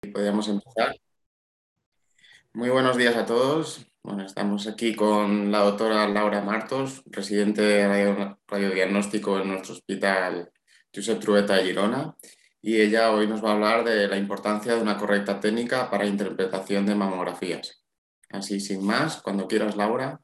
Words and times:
podríamos 0.00 0.48
empezar. 0.48 0.96
Muy 2.52 2.70
buenos 2.70 2.96
días 2.96 3.16
a 3.16 3.26
todos. 3.26 3.86
Bueno, 4.02 4.24
estamos 4.24 4.66
aquí 4.66 4.94
con 4.94 5.50
la 5.50 5.58
doctora 5.58 6.08
Laura 6.08 6.40
Martos, 6.40 7.02
residente 7.06 7.62
de 7.62 8.36
radiodiagnóstico 8.46 9.38
en 9.38 9.48
nuestro 9.48 9.74
hospital 9.74 10.50
Josep 10.94 11.20
Trueta 11.20 11.56
de 11.56 11.64
Girona. 11.64 12.16
Y 12.60 12.80
ella 12.80 13.12
hoy 13.12 13.26
nos 13.26 13.44
va 13.44 13.50
a 13.50 13.54
hablar 13.54 13.84
de 13.84 14.08
la 14.08 14.16
importancia 14.16 14.74
de 14.74 14.82
una 14.82 14.96
correcta 14.96 15.38
técnica 15.40 15.90
para 15.90 16.06
interpretación 16.06 16.86
de 16.86 16.94
mamografías. 16.94 17.84
Así, 18.30 18.60
sin 18.60 18.84
más, 18.84 19.20
cuando 19.22 19.46
quieras, 19.46 19.76
Laura. 19.76 20.20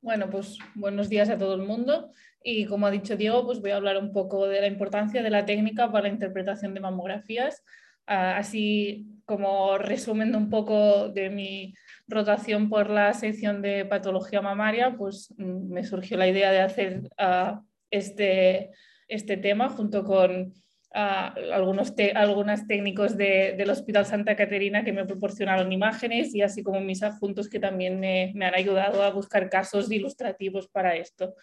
Bueno, 0.00 0.30
pues 0.30 0.58
buenos 0.74 1.08
días 1.08 1.28
a 1.30 1.38
todo 1.38 1.54
el 1.54 1.62
mundo. 1.62 2.10
Y 2.42 2.64
como 2.66 2.86
ha 2.86 2.90
dicho 2.90 3.16
Diego, 3.16 3.44
pues 3.44 3.60
voy 3.60 3.70
a 3.70 3.76
hablar 3.76 3.98
un 3.98 4.12
poco 4.12 4.46
de 4.46 4.62
la 4.62 4.66
importancia 4.66 5.22
de 5.22 5.30
la 5.30 5.44
técnica 5.44 5.92
para 5.92 6.04
la 6.04 6.14
interpretación 6.14 6.74
de 6.74 6.80
mamografías 6.80 7.62
así 8.10 9.06
como 9.24 9.78
resumen 9.78 10.34
un 10.34 10.50
poco 10.50 11.08
de 11.08 11.30
mi 11.30 11.74
rotación 12.08 12.68
por 12.68 12.90
la 12.90 13.12
sección 13.14 13.62
de 13.62 13.84
patología 13.84 14.42
mamaria, 14.42 14.96
pues 14.96 15.32
mm, 15.38 15.72
me 15.72 15.84
surgió 15.84 16.16
la 16.16 16.26
idea 16.26 16.50
de 16.50 16.60
hacer 16.60 17.02
ah, 17.16 17.62
este, 17.92 18.72
este 19.06 19.36
tema 19.36 19.68
junto 19.68 20.02
con 20.02 20.52
ah, 20.92 21.32
algunos, 21.52 21.94
algunos 22.16 22.66
técnicos 22.66 23.16
del 23.16 23.70
Hospital 23.70 24.04
Santa 24.04 24.34
Caterina 24.34 24.82
que 24.82 24.92
me 24.92 25.06
proporcionaron 25.06 25.70
imágenes 25.70 26.34
y 26.34 26.42
así 26.42 26.64
como 26.64 26.80
mis 26.80 27.04
adjuntos 27.04 27.48
que 27.48 27.60
también 27.60 28.00
me, 28.00 28.32
me 28.34 28.46
han 28.46 28.56
ayudado 28.56 29.04
a 29.04 29.10
buscar 29.10 29.48
casos 29.48 29.92
ilustrativos 29.92 30.66
para 30.66 30.96
esto. 30.96 31.36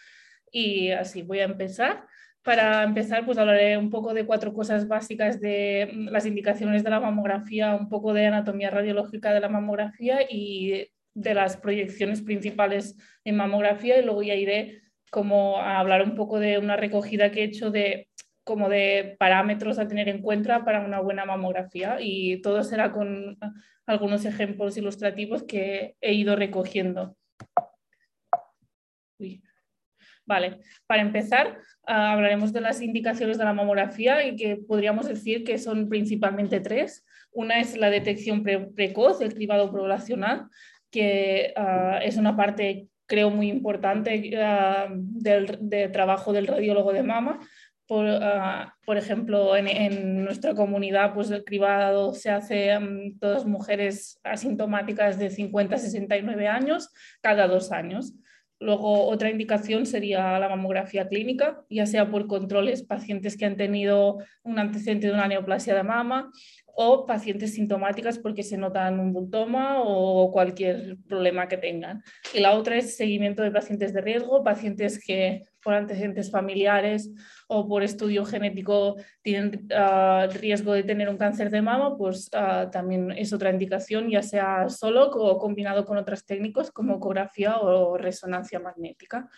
Y 0.51 0.91
así 0.91 1.21
voy 1.21 1.39
a 1.39 1.45
empezar. 1.45 2.05
Para 2.47 2.83
empezar, 2.83 3.25
pues 3.25 3.37
hablaré 3.37 3.77
un 3.77 3.89
poco 3.89 4.13
de 4.13 4.25
cuatro 4.25 4.53
cosas 4.53 4.87
básicas 4.87 5.41
de 5.41 5.91
mm, 5.93 6.07
las 6.07 6.25
indicaciones 6.25 6.81
de 6.81 6.89
la 6.89 7.01
mamografía, 7.01 7.75
un 7.75 7.89
poco 7.89 8.13
de 8.13 8.27
anatomía 8.27 8.69
radiológica 8.69 9.33
de 9.33 9.41
la 9.41 9.49
mamografía 9.49 10.19
y 10.29 10.89
de 11.13 11.33
las 11.33 11.57
proyecciones 11.57 12.21
principales 12.21 12.95
en 13.25 13.35
mamografía. 13.35 13.99
Y 13.99 14.05
luego 14.05 14.23
ya 14.23 14.35
iré 14.35 14.81
como 15.11 15.57
a 15.57 15.77
hablar 15.79 16.03
un 16.03 16.15
poco 16.15 16.39
de 16.39 16.57
una 16.57 16.77
recogida 16.77 17.31
que 17.31 17.41
he 17.41 17.43
hecho 17.43 17.69
de 17.69 18.07
como 18.45 18.69
de 18.69 19.17
parámetros 19.19 19.77
a 19.77 19.89
tener 19.89 20.07
en 20.07 20.21
cuenta 20.21 20.63
para 20.63 20.85
una 20.85 21.01
buena 21.01 21.25
mamografía. 21.25 21.97
Y 21.99 22.41
todo 22.41 22.63
será 22.63 22.93
con 22.93 23.37
algunos 23.85 24.23
ejemplos 24.23 24.77
ilustrativos 24.77 25.43
que 25.43 25.97
he 25.99 26.13
ido 26.13 26.37
recogiendo. 26.37 27.17
Vale, 30.27 30.59
para 30.85 31.01
empezar, 31.01 31.57
ah, 31.87 32.11
hablaremos 32.11 32.51
de 32.51 32.59
las 32.59 32.81
indicaciones 32.81 33.37
de 33.37 33.45
la 33.45 33.53
mamografía 33.53 34.27
y 34.27 34.35
que 34.35 34.57
podríamos 34.57 35.07
decir 35.07 35.45
que 35.45 35.57
son 35.57 35.87
principalmente 35.87 36.59
tres. 36.59 37.05
Una 37.31 37.61
es 37.61 37.77
la 37.77 37.89
detección 37.89 38.43
precoz 38.43 39.19
del 39.19 39.33
cribado 39.33 39.71
poblacional, 39.71 40.49
que 40.91 41.53
ah, 41.55 42.01
es 42.03 42.17
una 42.17 42.35
parte, 42.35 42.89
creo, 43.05 43.29
muy 43.29 43.47
importante 43.47 44.37
uh, 44.37 44.91
del, 44.91 45.91
trabajo 45.93 46.33
del 46.33 46.47
radiólogo 46.47 46.91
de 46.91 47.03
mama. 47.03 47.39
Por, 47.87 48.05
por 48.85 48.97
ejemplo, 48.97 49.55
en, 49.55 50.25
nuestra 50.25 50.53
comunidad, 50.53 51.13
pues 51.13 51.31
el 51.31 51.45
cribado 51.45 52.13
se 52.13 52.29
hace 52.29 52.71
en 52.71 53.17
todas 53.17 53.45
mujeres 53.45 54.19
asintomáticas 54.25 55.17
de 55.17 55.29
50 55.29 55.75
a 55.77 55.79
69 55.79 56.49
años 56.49 56.91
cada 57.21 57.47
dos 57.47 57.71
años. 57.71 58.13
Luego, 58.59 59.07
otra 59.07 59.29
indicación 59.29 59.85
sería 59.85 60.39
la 60.39 60.49
mamografía 60.49 61.07
clínica, 61.07 61.63
ya 61.69 61.85
sea 61.85 62.09
por 62.09 62.27
controles 62.27 62.83
pacientes 62.83 63.37
que 63.37 63.45
han 63.45 63.55
tenido 63.55 64.17
un 64.43 64.57
antecedente 64.57 65.07
de 65.07 65.13
una 65.13 65.27
neoplasia 65.27 65.75
de 65.75 65.83
mama 65.83 66.31
o 66.79 67.05
pacientes 67.05 67.53
sintomáticas 67.53 68.19
porque 68.19 68.43
se 68.43 68.57
notan 68.57 68.99
un 68.99 69.13
bultoma 69.13 69.81
o 69.81 70.31
cualquier 70.31 70.97
problema 71.07 71.47
que 71.47 71.57
tengan. 71.57 72.03
Y 72.33 72.39
la 72.39 72.53
otra 72.53 72.77
es 72.77 72.95
seguimiento 72.95 73.43
de 73.43 73.51
pacientes 73.51 73.93
de 73.93 74.01
riesgo, 74.01 74.43
pacientes 74.43 75.03
que 75.03 75.43
por 75.67 75.73
antecedentes 75.73 76.31
familiares 76.31 77.11
o 77.49 77.67
por 77.67 77.83
estudio 77.83 78.23
genético 78.23 78.95
tienen 79.21 79.67
uh, 79.73 80.31
riesgo 80.39 80.71
de 80.71 80.83
tener 80.83 81.09
un 81.09 81.17
cáncer 81.17 81.49
de 81.49 81.61
mama, 81.61 81.97
pues 81.97 82.29
uh, 82.31 82.71
también 82.71 83.11
es 83.11 83.33
otra 83.33 83.51
indicación, 83.51 84.09
ya 84.09 84.23
sea 84.23 84.69
solo 84.69 85.09
o 85.11 85.37
combinado 85.37 85.83
con 85.83 85.97
otras 85.97 86.25
técnicas 86.25 86.71
como 86.71 86.95
ecografía 86.95 87.57
o 87.57 87.97
resonancia 87.97 88.61
magnética. 88.61 89.29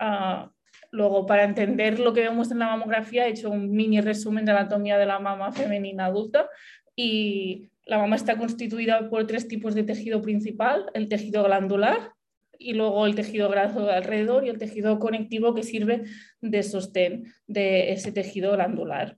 Uh, 0.00 0.48
luego, 0.92 1.26
para 1.26 1.42
entender 1.42 1.98
lo 1.98 2.12
que 2.12 2.20
vemos 2.20 2.52
en 2.52 2.60
la 2.60 2.68
mamografía, 2.68 3.26
he 3.26 3.30
hecho 3.30 3.50
un 3.50 3.72
mini 3.72 4.00
resumen 4.00 4.44
de 4.44 4.52
anatomía 4.52 4.96
de 4.96 5.06
la 5.06 5.18
mama 5.18 5.50
femenina 5.50 6.04
adulta 6.06 6.48
y 6.94 7.68
la 7.84 7.98
mama 7.98 8.14
está 8.14 8.38
constituida 8.38 9.10
por 9.10 9.26
tres 9.26 9.48
tipos 9.48 9.74
de 9.74 9.82
tejido 9.82 10.22
principal, 10.22 10.88
el 10.94 11.08
tejido 11.08 11.42
glandular, 11.42 12.12
y 12.58 12.74
luego 12.74 13.06
el 13.06 13.14
tejido 13.14 13.48
graso 13.48 13.88
alrededor 13.90 14.44
y 14.44 14.48
el 14.48 14.58
tejido 14.58 14.98
conectivo 14.98 15.54
que 15.54 15.62
sirve 15.62 16.04
de 16.40 16.62
sostén 16.62 17.32
de 17.46 17.92
ese 17.92 18.12
tejido 18.12 18.52
glandular. 18.52 19.16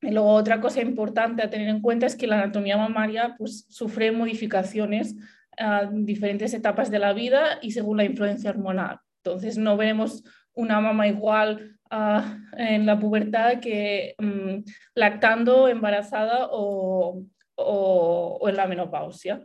Y 0.00 0.12
luego 0.12 0.30
otra 0.30 0.60
cosa 0.60 0.80
importante 0.80 1.42
a 1.42 1.50
tener 1.50 1.68
en 1.68 1.82
cuenta 1.82 2.06
es 2.06 2.16
que 2.16 2.26
la 2.26 2.40
anatomía 2.40 2.76
mamaria 2.76 3.34
pues, 3.36 3.66
sufre 3.68 4.12
modificaciones 4.12 5.16
a 5.58 5.90
diferentes 5.92 6.54
etapas 6.54 6.90
de 6.90 7.00
la 7.00 7.12
vida 7.12 7.58
y 7.60 7.72
según 7.72 7.98
la 7.98 8.04
influencia 8.04 8.50
hormonal. 8.50 8.98
Entonces 9.22 9.58
no 9.58 9.76
veremos 9.76 10.24
una 10.54 10.80
mama 10.80 11.06
igual 11.06 11.76
uh, 11.90 12.22
en 12.56 12.86
la 12.86 12.98
pubertad 12.98 13.60
que 13.60 14.14
um, 14.18 14.64
lactando, 14.94 15.68
embarazada 15.68 16.48
o, 16.50 17.22
o 17.56 18.48
en 18.48 18.56
la 18.56 18.66
menopausia. 18.66 19.44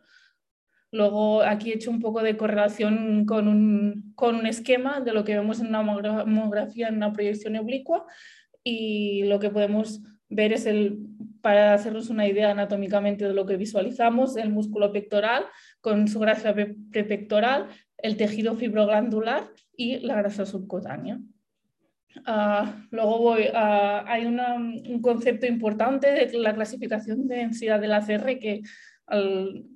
Luego 0.95 1.41
aquí 1.41 1.71
he 1.71 1.75
hecho 1.75 1.91
un 1.91 1.99
poco 1.99 2.23
de 2.23 2.37
correlación 2.37 3.25
con 3.25 3.49
un, 3.49 4.13
con 4.15 4.35
un 4.35 4.45
esquema 4.45 5.01
de 5.01 5.11
lo 5.11 5.25
que 5.25 5.35
vemos 5.35 5.59
en 5.59 5.67
una 5.67 5.83
mamografía 5.83 6.87
en 6.87 6.95
una 6.95 7.11
proyección 7.11 7.57
oblicua 7.57 8.05
y 8.63 9.23
lo 9.25 9.37
que 9.37 9.49
podemos 9.49 10.01
ver 10.29 10.53
es 10.53 10.65
el, 10.65 10.99
para 11.41 11.73
hacernos 11.73 12.09
una 12.09 12.25
idea 12.27 12.51
anatómicamente 12.51 13.27
de 13.27 13.33
lo 13.33 13.45
que 13.45 13.57
visualizamos, 13.57 14.37
el 14.37 14.51
músculo 14.51 14.93
pectoral 14.93 15.43
con 15.81 16.07
su 16.07 16.17
grasa 16.19 16.53
prepectoral, 16.53 17.67
el 17.97 18.15
tejido 18.15 18.55
fibroglandular 18.55 19.43
y 19.75 19.99
la 19.99 20.15
grasa 20.15 20.45
subcutánea. 20.45 21.19
Uh, 22.25 22.67
luego 22.91 23.19
voy, 23.19 23.41
uh, 23.49 24.07
hay 24.07 24.25
una, 24.25 24.55
un 24.55 25.01
concepto 25.01 25.45
importante 25.45 26.07
de 26.07 26.39
la 26.39 26.55
clasificación 26.55 27.27
de 27.27 27.35
densidad 27.35 27.81
del 27.81 27.91
ACR 27.91 28.39
que 28.39 28.61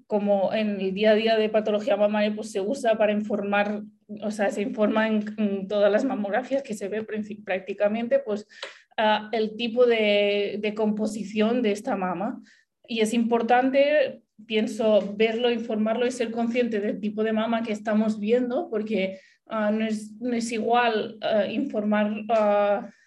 como 0.08 0.54
en 0.54 0.82
el 0.82 0.94
día 0.94 1.12
a 1.12 1.16
día 1.16 1.38
de 1.38 1.50
patología 1.50 1.96
mamaria 1.96 2.36
pues 2.36 2.52
se 2.52 2.62
usa 2.62 2.98
para 2.98 3.12
informar, 3.12 3.84
o 4.22 4.32
sea, 4.32 4.50
se 4.50 4.62
informa 4.62 5.08
en, 5.08 5.68
todas 5.68 5.92
las 5.92 6.04
mamografías 6.04 6.64
que 6.64 6.74
se 6.74 6.88
ve 6.88 7.06
prácticamente 7.46 8.20
pues 8.20 8.48
el 9.32 9.56
tipo 9.56 9.86
de, 9.86 10.58
de, 10.60 10.74
composición 10.74 11.62
de 11.62 11.72
esta 11.72 11.96
mama. 11.96 12.42
Y 12.88 13.02
es 13.02 13.14
importante, 13.14 14.24
pienso, 14.46 15.14
verlo, 15.16 15.52
informarlo 15.52 16.06
y 16.06 16.12
ser 16.12 16.32
consciente 16.32 16.80
del 16.80 17.00
tipo 17.00 17.24
de 17.24 17.32
mama 17.32 17.64
que 17.64 17.72
estamos 17.72 18.20
viendo, 18.20 18.70
porque 18.70 19.20
uh, 19.50 19.72
no, 19.72 19.86
es, 19.86 20.12
no, 20.20 20.34
es, 20.34 20.52
igual 20.52 21.18
uh, 21.22 21.50
informar 21.50 22.26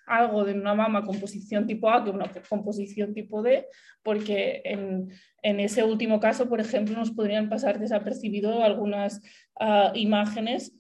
algo 0.06 0.44
de 0.44 0.52
una 0.54 0.74
mama 0.74 1.04
composición 1.04 1.66
tipo 1.66 1.88
A 1.88 2.04
que 2.04 2.10
una 2.10 2.30
composición 2.48 3.14
tipo 3.14 3.42
D, 3.42 3.66
porque 4.02 4.62
en, 4.64 5.10
en 5.42 5.60
ese 5.60 5.84
último 5.84 6.20
caso, 6.20 6.48
por 6.48 6.60
ejemplo, 6.60 6.96
nos 6.96 7.12
podrían 7.12 7.48
pasar 7.48 7.78
desapercibido 7.78 8.62
algunas 8.62 9.22
uh, 9.60 9.94
imágenes 9.94 10.76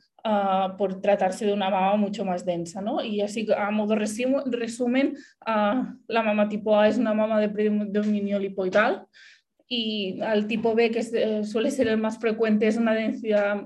por 0.78 1.00
tratarse 1.00 1.44
de 1.44 1.52
una 1.52 1.68
mama 1.68 1.96
mucho 1.96 2.24
más 2.24 2.44
densa. 2.44 2.80
¿no? 2.80 3.02
Y 3.02 3.22
así, 3.22 3.44
a 3.56 3.72
modo 3.72 3.96
resumen, 3.96 5.16
uh, 5.44 5.84
la 6.06 6.22
mama 6.22 6.48
tipo 6.48 6.78
A 6.78 6.86
es 6.86 6.96
una 6.96 7.12
mama 7.12 7.40
de 7.40 7.48
predominio 7.48 8.38
lipoidal 8.38 9.08
y 9.74 10.20
al 10.20 10.46
tipo 10.46 10.74
B, 10.74 10.90
que 10.90 11.00
eh, 11.00 11.44
suele 11.44 11.70
ser 11.70 11.88
el 11.88 11.96
más 11.96 12.18
frecuente, 12.18 12.66
es 12.66 12.76
una 12.76 12.92
densidad 12.92 13.62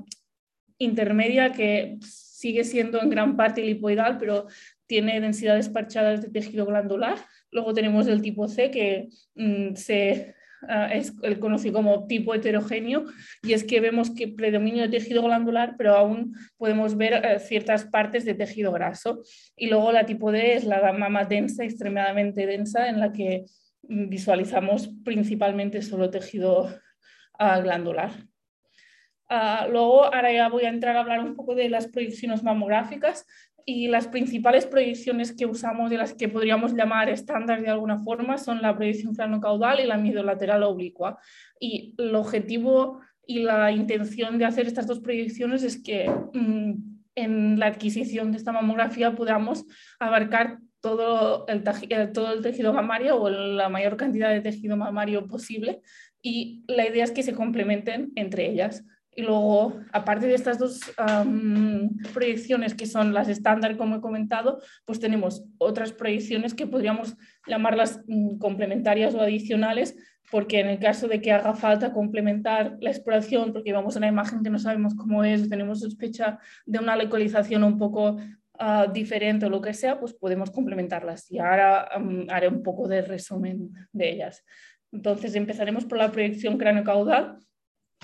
intermedia 0.78 1.52
que 1.52 1.98
sigue 2.02 2.64
siendo 2.64 3.00
en 3.00 3.10
gran 3.10 3.36
parte 3.36 3.62
lipoidal, 3.62 4.18
pero 4.18 4.46
tiene 4.86 5.20
densidades 5.20 5.68
parchadas 5.68 6.22
de 6.22 6.28
tejido 6.28 6.66
glandular. 6.66 7.18
Luego 7.50 7.72
tenemos 7.74 8.06
el 8.06 8.22
tipo 8.22 8.48
C, 8.48 8.70
que 8.70 9.08
mm, 9.34 9.74
se 9.74 10.36
Ah, 10.68 10.88
es 10.92 11.12
el 11.22 11.38
conocido 11.38 11.74
como 11.74 12.06
tipo 12.06 12.34
heterogéneo, 12.34 13.04
y 13.42 13.52
es 13.52 13.64
que 13.64 13.80
vemos 13.80 14.10
que 14.10 14.28
predomina 14.28 14.84
el 14.84 14.90
tejido 14.90 15.22
glandular, 15.22 15.74
pero 15.76 15.94
aún 15.94 16.34
podemos 16.56 16.96
ver 16.96 17.24
eh, 17.24 17.38
ciertas 17.38 17.84
partes 17.84 18.24
de 18.24 18.34
tejido 18.34 18.72
graso. 18.72 19.22
Y 19.54 19.68
luego 19.68 19.92
la 19.92 20.06
tipo 20.06 20.32
D 20.32 20.54
es 20.54 20.64
la 20.64 20.92
mama 20.92 21.24
densa, 21.24 21.64
extremadamente 21.64 22.46
densa, 22.46 22.88
en 22.88 23.00
la 23.00 23.12
que 23.12 23.44
visualizamos 23.82 24.90
principalmente 25.04 25.82
solo 25.82 26.10
tejido 26.10 26.68
ah, 27.38 27.60
glandular. 27.60 28.10
Ah, 29.28 29.66
luego, 29.70 30.04
ahora 30.04 30.32
ya 30.32 30.48
voy 30.48 30.64
a 30.64 30.68
entrar 30.68 30.96
a 30.96 31.00
hablar 31.00 31.20
un 31.20 31.34
poco 31.34 31.54
de 31.54 31.68
las 31.68 31.88
proyecciones 31.88 32.42
mamográficas 32.42 33.26
y 33.64 33.88
las 33.88 34.06
principales 34.06 34.66
proyecciones 34.66 35.32
que 35.32 35.46
usamos 35.46 35.90
y 35.90 35.96
las 35.96 36.14
que 36.14 36.28
podríamos 36.28 36.74
llamar 36.74 37.08
estándar 37.08 37.60
de 37.60 37.68
alguna 37.68 37.98
forma 37.98 38.38
son 38.38 38.62
la 38.62 38.76
proyección 38.76 39.14
cranocaudal 39.14 39.80
y 39.80 39.86
la 39.86 40.22
lateral 40.22 40.62
oblicua. 40.62 41.18
Y 41.58 41.94
el 41.98 42.14
objetivo 42.14 43.00
y 43.26 43.40
la 43.40 43.72
intención 43.72 44.38
de 44.38 44.44
hacer 44.44 44.68
estas 44.68 44.86
dos 44.86 45.00
proyecciones 45.00 45.64
es 45.64 45.82
que 45.82 46.08
mm, 46.32 46.74
en 47.16 47.58
la 47.58 47.66
adquisición 47.66 48.30
de 48.30 48.38
esta 48.38 48.52
mamografía 48.52 49.16
podamos 49.16 49.64
abarcar 49.98 50.58
eh, 50.84 52.06
todo 52.12 52.32
el 52.32 52.42
tejido 52.42 52.72
mamario 52.72 53.20
o 53.20 53.28
la 53.28 53.68
mayor 53.68 53.96
cantidad 53.96 54.30
de 54.30 54.40
tejido 54.40 54.76
mamario 54.76 55.26
posible 55.26 55.80
y 56.22 56.64
la 56.68 56.86
idea 56.86 57.02
es 57.02 57.10
que 57.10 57.24
se 57.24 57.34
complementen 57.34 58.12
entre 58.14 58.48
ellas. 58.48 58.84
Y 59.18 59.22
luego, 59.22 59.80
aparte 59.92 60.26
de 60.26 60.34
estas 60.34 60.58
dos 60.58 60.78
proyecciones 62.12 62.74
que 62.74 62.84
son 62.84 63.14
las 63.14 63.28
estándar, 63.30 63.78
como 63.78 63.96
he 63.96 64.00
comentado, 64.02 64.60
pues 64.84 65.00
tenemos 65.00 65.42
otras 65.56 65.90
proyecciones 65.92 66.52
que 66.52 66.66
podríamos 66.66 67.16
llamarlas 67.46 68.02
mm, 68.06 68.36
complementarias 68.36 69.14
o 69.14 69.22
adicionales, 69.22 69.96
porque 70.30 70.60
en 70.60 70.68
el 70.68 70.78
caso 70.78 71.08
de 71.08 71.22
que 71.22 71.32
haga 71.32 71.54
falta 71.54 71.94
complementar 71.94 72.76
la 72.82 72.90
exploración, 72.90 73.54
porque 73.54 73.72
vamos 73.72 73.96
a 73.96 74.00
una 74.00 74.08
imagen 74.08 74.42
que 74.42 74.50
no 74.50 74.58
sabemos 74.58 74.94
cómo 74.94 75.24
es, 75.24 75.48
tenemos 75.48 75.80
sospecha 75.80 76.38
de 76.66 76.78
una 76.78 76.94
localización 76.94 77.64
un 77.64 77.78
poco 77.78 78.18
ah, 78.58 78.86
diferente 78.92 79.46
o 79.46 79.48
lo 79.48 79.62
que 79.62 79.72
sea, 79.72 79.98
pues 79.98 80.12
podemos 80.12 80.50
complementarlas. 80.50 81.30
Y 81.30 81.38
ahora 81.38 81.88
haré 82.28 82.48
un 82.48 82.62
poco 82.62 82.86
de 82.86 83.00
resumen 83.00 83.70
de 83.92 84.10
ellas. 84.10 84.44
Entonces 84.92 85.34
empezaremos 85.36 85.86
por 85.86 85.96
la 85.96 86.12
proyección 86.12 86.58
cráneo-caudal 86.58 87.38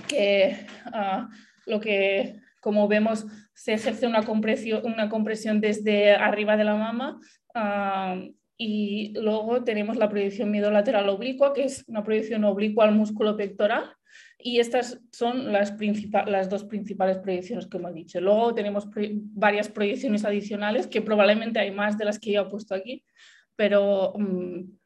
que 0.09 0.67
ah, 0.87 1.29
lo 1.67 1.81
que, 1.81 2.41
como 2.61 2.89
vemos, 2.89 3.27
se 3.55 3.75
ejerce 3.75 4.07
una 4.07 4.25
compresión, 4.25 4.85
una 4.85 5.09
compresión 5.09 5.61
desde 5.61 6.13
arriba 6.13 6.57
de 6.57 6.65
la 6.65 6.75
mama 6.75 7.21
ah, 7.55 8.21
y 8.57 9.13
luego 9.19 9.65
tenemos 9.65 9.97
la 9.97 10.09
proyección 10.09 10.53
lateral 10.53 11.09
oblicua, 11.09 11.53
que 11.53 11.65
es 11.65 11.85
una 11.89 12.05
proyección 12.05 12.45
oblicua 12.45 12.85
al 12.85 12.95
músculo 12.95 13.37
pectoral 13.37 13.93
y 14.39 14.59
estas 14.61 15.01
son 15.13 15.53
las, 15.53 15.75
las 16.27 16.49
dos 16.51 16.65
principales 16.65 17.19
proyecciones 17.19 17.67
que 17.67 17.77
hemos 17.77 17.95
dicho. 17.95 18.21
Luego 18.21 18.55
tenemos 18.55 18.89
varias 19.13 19.69
proyecciones 19.69 20.25
adicionales, 20.25 20.87
que 20.87 21.01
probablemente 21.01 21.61
hay 21.61 21.71
más 21.71 21.97
de 21.97 22.05
las 22.05 22.19
que 22.19 22.33
yo 22.33 22.43
he 22.43 22.51
puesto 22.51 22.75
aquí, 22.75 23.05
pero... 23.57 24.13
Mm, 24.17 24.82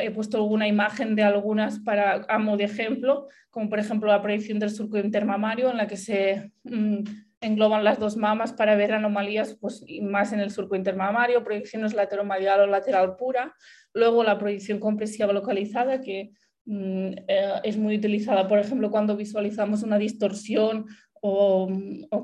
he 0.00 0.10
puesto 0.10 0.36
alguna 0.36 0.68
imagen 0.68 1.14
de 1.14 1.22
algunas 1.22 1.78
para, 1.80 2.24
a 2.28 2.38
modo 2.38 2.58
de 2.58 2.64
ejemplo, 2.64 3.28
como 3.50 3.68
por 3.68 3.78
ejemplo 3.78 4.08
la 4.08 4.22
proyección 4.22 4.58
del 4.58 4.70
surco 4.70 4.98
intermamario 4.98 5.70
en 5.70 5.76
la 5.76 5.86
que 5.86 5.96
se 5.96 6.52
mm, 6.64 7.04
engloban 7.40 7.84
las 7.84 7.98
dos 7.98 8.16
mamas 8.16 8.52
para 8.52 8.74
ver 8.76 8.92
anomalías 8.92 9.56
pues, 9.60 9.84
más 10.02 10.32
en 10.32 10.40
el 10.40 10.50
surco 10.50 10.76
intermamario, 10.76 11.44
proyecciones 11.44 11.94
lateromedial 11.94 12.60
o 12.60 12.66
lateral 12.66 13.16
pura, 13.16 13.54
luego 13.92 14.24
la 14.24 14.38
proyección 14.38 14.78
compresiva 14.78 15.32
localizada 15.32 16.00
que 16.00 16.32
mm, 16.64 17.12
eh, 17.28 17.60
es 17.62 17.76
muy 17.76 17.96
utilizada, 17.96 18.48
por 18.48 18.58
ejemplo, 18.58 18.90
cuando 18.90 19.16
visualizamos 19.16 19.82
una 19.82 19.98
distorsión 19.98 20.86
o, 21.26 21.70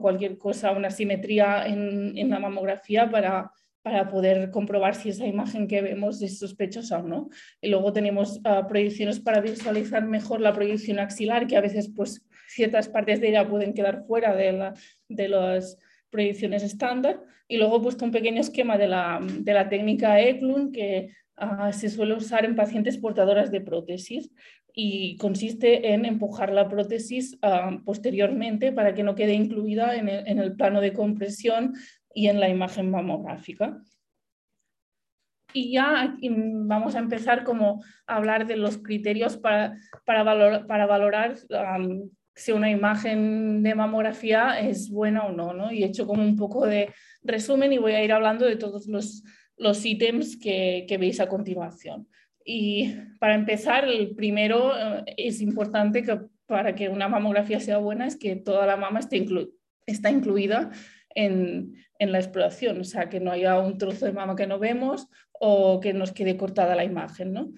cualquier 0.01 0.37
cosa, 0.37 0.73
una 0.73 0.91
simetría 0.91 1.67
en 1.67 2.29
la 2.29 2.39
mamografía 2.39 3.11
para 3.11 3.51
para 3.82 4.09
poder 4.09 4.50
comprobar 4.50 4.94
si 4.94 5.09
esa 5.09 5.27
imagen 5.27 5.67
que 5.67 5.81
vemos 5.81 6.21
es 6.23 6.38
sospechosa 6.38 6.99
o 6.99 7.03
no. 7.03 7.31
Y 7.61 7.69
luego 7.69 7.93
tenemos 7.93 8.41
ah, 8.44 8.67
proyecciones 8.67 9.21
para 9.21 9.41
visualizar 9.41 10.05
mejor 10.05 10.41
la 10.41 10.53
proyección 10.53 10.99
axilar, 10.99 11.47
que 11.47 11.56
a 11.56 11.62
veces 11.62 11.91
pues, 11.94 12.27
ciertas 12.49 12.88
partes 12.88 13.21
de 13.21 13.31
ella 13.31 13.49
pueden 13.49 13.73
quedar 13.73 14.05
fuera 14.06 14.35
de, 14.35 14.53
la, 14.53 14.75
de 15.09 15.29
las 15.29 15.79
proyecciones 16.11 16.62
estándar. 16.62 17.23
Y 17.49 17.56
luego 17.56 17.79
he 17.79 17.82
puesto 17.82 18.05
un 18.05 18.11
pequeño 18.11 18.41
esquema 18.41 18.77
de 18.77 18.88
la, 18.88 19.19
de 19.23 19.55
la 19.55 19.69
técnica 19.69 20.21
Eklund 20.21 20.73
que 20.75 21.15
ah, 21.37 21.73
se 21.73 21.88
suele 21.88 22.15
usar 22.15 22.44
en 22.44 22.56
pacientes 22.56 22.99
portadoras 22.99 23.50
de 23.50 23.61
prótesis 23.61 24.31
y 24.73 25.17
consiste 25.17 25.93
en 25.93 26.05
empujar 26.05 26.53
la 26.53 26.69
prótesis 26.69 27.38
ah, 27.43 27.79
posteriormente 27.85 28.73
para 28.73 28.94
que 28.94 29.03
no 29.03 29.15
quede 29.15 29.35
incluida 29.35 29.97
en 29.97 30.09
el, 30.09 30.29
en 30.29 30.38
el 30.38 30.55
plano 30.55 30.81
de 30.81 30.93
compresión 30.93 31.75
y 32.15 32.29
en 32.29 32.41
la 32.41 32.49
imagen 32.49 32.91
mamográfica. 32.91 33.81
Y 35.53 35.73
ya 35.73 36.17
vamos 36.23 36.95
a 36.95 37.01
empezar 37.01 37.45
como 37.45 37.83
a 38.07 38.17
hablar 38.17 38.47
de 38.47 38.57
los 38.57 38.79
criterios 38.79 39.37
para, 39.37 39.77
para, 40.05 40.67
para 40.67 40.87
valorar 40.87 41.37
si 42.35 42.53
una 42.53 42.71
imagen 42.71 43.62
de 43.62 43.75
mamografía 43.75 44.61
es 44.61 44.91
buena 44.91 45.25
o 45.25 45.33
no, 45.33 45.53
no, 45.53 45.73
Y 45.73 45.83
he 45.83 45.87
hecho 45.87 46.07
como 46.07 46.23
un 46.23 46.37
poco 46.37 46.67
de 46.67 46.93
resumen 47.23 47.73
y 47.73 47.79
voy 47.79 47.93
a 47.93 48.05
ir 48.05 48.12
hablando 48.12 48.47
de 48.47 48.57
todos 48.57 48.87
los, 48.87 49.25
los 49.57 49.85
ítems 49.85 50.39
que, 50.39 50.87
que 50.89 50.99
veis 50.99 51.21
a 51.21 51.29
continuación. 51.29 52.09
Y 52.45 52.95
para 53.19 53.35
empezar, 53.35 53.85
el 53.85 54.15
primero 54.15 54.73
eh, 54.77 55.05
es 55.17 55.41
importante 55.41 56.03
que 56.03 56.19
para 56.47 56.75
que 56.75 56.89
una 56.89 57.09
mamografía 57.09 57.61
sea 57.61 57.79
buena 57.79 58.07
es 58.07 58.17
que 58.17 58.37
toda 58.37 58.67
la 58.67 58.77
mama 58.77 59.01
esté 59.01 59.25
está 59.87 60.11
incluida 60.11 60.71
en, 61.15 61.75
la 61.99 62.19
exploración, 62.19 62.81
o 62.81 62.85
sea, 62.85 63.09
que 63.09 63.21
no 63.21 63.31
haya 63.31 63.59
un 63.59 63.77
trozo 63.77 64.07
de 64.07 64.12
mama 64.12 64.37
que 64.37 64.47
no 64.47 64.59
vemos 64.59 65.09
o 65.33 65.81
que 65.81 65.93
nos 65.93 66.12
quede 66.12 66.37
cortada 66.37 66.75
la 66.75 66.85
imagen. 66.85 67.33
¿no? 67.33 67.53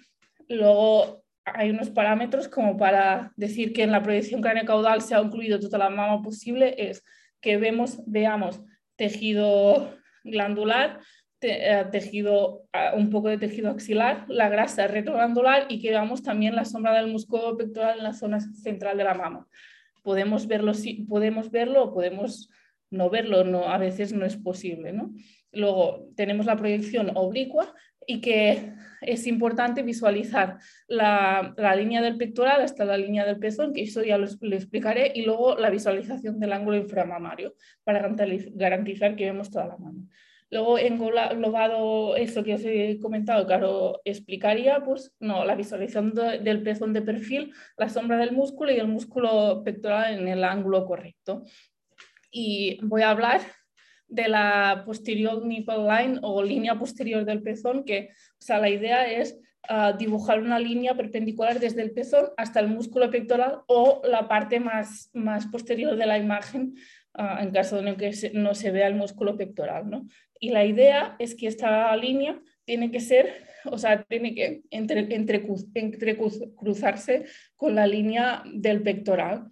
Luego 0.48 1.22
hay 1.44 1.70
unos 1.70 1.90
parámetros 1.90 2.48
como 2.48 2.76
para 2.76 3.32
decir 3.36 3.72
que 3.72 3.82
en 3.82 3.92
la 3.92 4.02
proyección 4.02 4.40
craneocaudal 4.40 5.00
se 5.00 5.14
ha 5.14 5.20
incluido 5.20 5.60
toda 5.60 5.78
la 5.78 5.90
mama 5.90 6.22
posible, 6.22 6.74
es 6.76 7.04
que 7.40 7.56
vemos, 7.56 8.00
veamos 8.06 8.60
tejido 8.96 9.96
glandular, 10.24 11.00
eh, 11.40 11.84
tejido, 11.90 12.68
ah, 12.72 12.92
un 12.96 13.10
poco 13.10 13.28
de 13.28 13.38
tejido 13.38 13.70
axilar, 13.70 14.24
la 14.28 14.48
grasa 14.48 14.86
retroglandular 14.86 15.66
y 15.68 15.80
que 15.80 15.90
veamos 15.90 16.22
también 16.22 16.54
la 16.54 16.64
sombra 16.64 16.94
del 16.94 17.10
músculo 17.10 17.56
pectoral 17.56 17.98
en 17.98 18.04
la 18.04 18.12
zona 18.12 18.40
central 18.40 18.96
de 18.96 19.04
la 19.04 19.14
mama. 19.14 19.48
Podemos 20.02 20.46
verlo, 20.46 20.72
podemos 21.08 21.50
verlo 21.50 21.92
podemos 21.92 22.48
no 22.92 23.10
verlo, 23.10 23.44
no, 23.44 23.68
a 23.68 23.78
veces 23.78 24.12
no 24.12 24.24
es 24.24 24.36
posible. 24.36 24.92
¿no? 24.92 25.12
Luego 25.52 26.08
tenemos 26.14 26.46
la 26.46 26.56
proyección 26.56 27.10
oblicua 27.14 27.74
y 28.06 28.20
que 28.20 28.72
es 29.00 29.26
importante 29.26 29.82
visualizar 29.82 30.58
la, 30.86 31.54
línea 31.76 32.02
del 32.02 32.16
pectoral 32.16 32.62
hasta 32.62 32.84
la 32.84 32.96
línea 32.96 33.24
del 33.24 33.38
pezón, 33.38 33.72
que 33.72 33.82
eso 33.82 34.02
ya 34.02 34.18
lo, 34.18 34.26
explicaré, 34.26 35.12
y 35.14 35.22
luego 35.22 35.56
la 35.56 35.70
visualización 35.70 36.38
del 36.40 36.52
ángulo 36.52 36.76
inframamario 36.76 37.54
para 37.84 38.08
garantizar 38.54 39.16
que 39.16 39.24
vemos 39.24 39.50
toda 39.50 39.66
la 39.66 39.76
mano. 39.76 40.06
Luego, 40.50 40.78
englobado 40.78 42.14
eso 42.14 42.44
que 42.44 42.54
os 42.54 42.64
he 42.66 42.98
comentado, 43.00 43.46
claro, 43.46 44.02
explicaría 44.04 44.82
pues, 44.84 45.14
no, 45.18 45.46
la 45.46 45.54
visualización 45.54 46.12
del 46.12 46.62
pezón 46.62 46.92
de 46.92 47.00
perfil, 47.00 47.54
la 47.78 47.88
sombra 47.88 48.18
del 48.18 48.32
músculo 48.32 48.70
y 48.70 48.76
el 48.76 48.86
músculo 48.86 49.62
pectoral 49.64 50.20
en 50.20 50.28
el 50.28 50.44
ángulo 50.44 50.84
correcto 50.84 51.44
y 52.32 52.80
voy 52.82 53.02
a 53.02 53.10
hablar 53.10 53.42
de 54.08 54.28
la 54.28 54.82
posterior 54.84 55.44
nipple 55.44 55.76
line 55.78 56.18
o 56.22 56.42
línea 56.42 56.78
posterior 56.78 57.24
del 57.24 57.42
pezón, 57.42 57.84
que 57.84 58.08
o 58.10 58.42
sea, 58.44 58.58
la 58.58 58.68
idea 58.68 59.10
es 59.10 59.38
ah, 59.68 59.92
dibujar 59.92 60.40
una 60.40 60.58
línea 60.58 60.94
perpendicular 60.94 61.60
desde 61.60 61.82
el 61.82 61.92
pezón 61.92 62.26
hasta 62.36 62.60
el 62.60 62.68
músculo 62.68 63.10
pectoral 63.10 63.60
o 63.68 64.02
la 64.04 64.28
parte 64.28 64.60
más, 64.60 65.10
más 65.14 65.46
posterior 65.46 65.96
de 65.96 66.06
la 66.06 66.18
imagen 66.18 66.74
ah, 67.14 67.38
en 67.40 67.52
caso 67.52 67.80
de 67.80 67.96
que 67.96 68.30
no 68.34 68.54
se 68.54 68.70
vea 68.70 68.88
el 68.88 68.96
músculo 68.96 69.36
pectoral. 69.36 69.88
¿no? 69.88 70.06
Y 70.40 70.50
la 70.50 70.64
idea 70.64 71.16
es 71.18 71.34
que 71.34 71.46
esta 71.46 71.94
línea 71.96 72.38
tiene 72.64 72.90
que 72.90 73.00
ser, 73.00 73.32
o 73.64 73.78
sea, 73.78 74.02
tiene 74.04 74.34
que 74.34 74.62
entre, 74.70 75.14
entre 75.14 76.18
cruzarse 76.56 77.24
con 77.56 77.74
la 77.74 77.86
línea 77.86 78.42
del 78.52 78.82
pectoral 78.82 79.48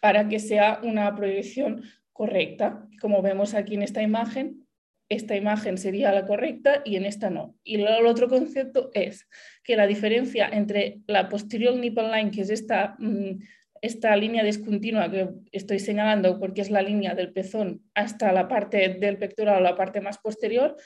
para 0.00 0.28
que 0.28 0.38
sea 0.38 0.80
una 0.82 1.14
proyección 1.14 1.82
correcta. 2.20 2.86
Como 3.00 3.22
vemos 3.22 3.54
aquí 3.54 3.76
en 3.76 3.82
esta 3.82 4.02
imagen, 4.02 4.66
esta 5.08 5.36
imagen 5.36 5.78
sería 5.78 6.12
la 6.12 6.26
correcta 6.26 6.82
y 6.84 6.96
en 6.96 7.06
esta 7.06 7.30
no. 7.30 7.56
Y 7.64 7.76
el 7.80 8.04
otro 8.04 8.28
concepto 8.28 8.90
es 8.92 9.26
que 9.64 9.74
la 9.74 9.86
diferencia 9.86 10.46
entre 10.46 11.00
la 11.06 11.30
posterior 11.30 11.74
nipple 11.74 12.14
line, 12.14 12.30
que 12.30 12.42
es 12.42 12.50
esta, 12.50 12.94
mm, 12.98 13.40
esta 13.80 14.14
línea 14.16 14.44
discontinua 14.44 15.10
que 15.10 15.30
estoy 15.50 15.78
señalando 15.78 16.38
porque 16.38 16.60
es 16.60 16.70
la 16.70 16.82
línea 16.82 17.14
del 17.14 17.32
pezón 17.32 17.84
hasta 17.94 18.32
la 18.32 18.48
parte 18.48 18.98
del 19.00 19.16
pectoral 19.16 19.56
o 19.56 19.64
la 19.64 19.74
parte 19.74 20.02
más 20.02 20.18
posterior, 20.18 20.76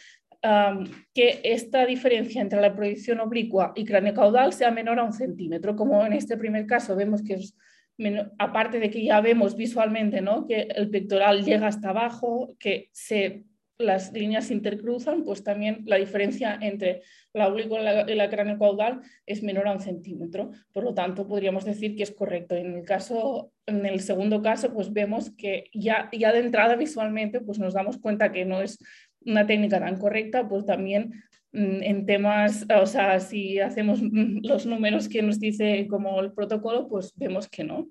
que 1.14 1.40
esta 1.42 1.84
diferencia 1.84 2.42
entre 2.42 2.60
la 2.60 2.76
proyección 2.76 3.18
oblicua 3.18 3.72
y 3.74 3.84
craneocaudal 3.84 4.52
sea 4.52 4.70
menor 4.70 5.00
a 5.00 5.04
un 5.04 5.12
centímetro, 5.12 5.74
como 5.74 6.06
en 6.06 6.12
este 6.12 6.36
primer 6.36 6.66
caso 6.66 6.94
vemos 6.94 7.22
que 7.24 7.34
es 7.34 7.56
aparte 8.38 8.80
de 8.80 8.90
que 8.90 9.04
ya 9.04 9.20
vemos 9.20 9.56
visualmente 9.56 10.20
¿no? 10.20 10.46
que 10.46 10.62
el 10.62 10.90
pectoral 10.90 11.44
llega 11.44 11.68
hasta 11.68 11.90
abajo, 11.90 12.56
que 12.58 12.88
se 12.92 13.44
las 13.78 14.12
líneas 14.12 14.46
se 14.46 14.54
intercruzan, 14.54 15.24
pues 15.24 15.42
también 15.42 15.82
la 15.86 15.96
diferencia 15.96 16.56
entre 16.60 17.02
la 17.32 17.48
oblicuo 17.48 17.78
y 17.80 18.14
la, 18.14 18.30
cráneo 18.30 18.58
caudal 18.58 19.00
es 19.26 19.42
menor 19.42 19.66
a 19.66 19.72
un 19.72 19.80
centímetro. 19.80 20.52
Por 20.72 20.84
lo 20.84 20.94
tanto, 20.94 21.26
podríamos 21.26 21.64
decir 21.64 21.96
que 21.96 22.04
es 22.04 22.12
correcto. 22.12 22.54
En 22.54 22.76
el, 22.76 22.84
caso, 22.84 23.52
en 23.66 23.84
el 23.84 24.00
segundo 24.00 24.42
caso, 24.42 24.72
pues 24.72 24.92
vemos 24.92 25.30
que 25.36 25.70
ya, 25.72 26.08
ya 26.12 26.32
de 26.32 26.40
entrada 26.40 26.76
visualmente 26.76 27.40
pues 27.40 27.58
nos 27.58 27.74
damos 27.74 27.98
cuenta 27.98 28.30
que 28.30 28.44
no 28.44 28.62
es 28.62 28.78
una 29.26 29.46
técnica 29.46 29.80
tan 29.80 29.98
correcta, 29.98 30.48
pues 30.48 30.64
también 30.66 31.24
en 31.54 32.04
temas, 32.04 32.66
o 32.68 32.86
sea, 32.86 33.20
si 33.20 33.60
hacemos 33.60 34.00
los 34.02 34.66
números 34.66 35.08
que 35.08 35.22
nos 35.22 35.38
dice 35.38 35.86
como 35.88 36.20
el 36.20 36.32
protocolo, 36.32 36.88
pues 36.88 37.12
vemos 37.16 37.48
que 37.48 37.64
no. 37.64 37.88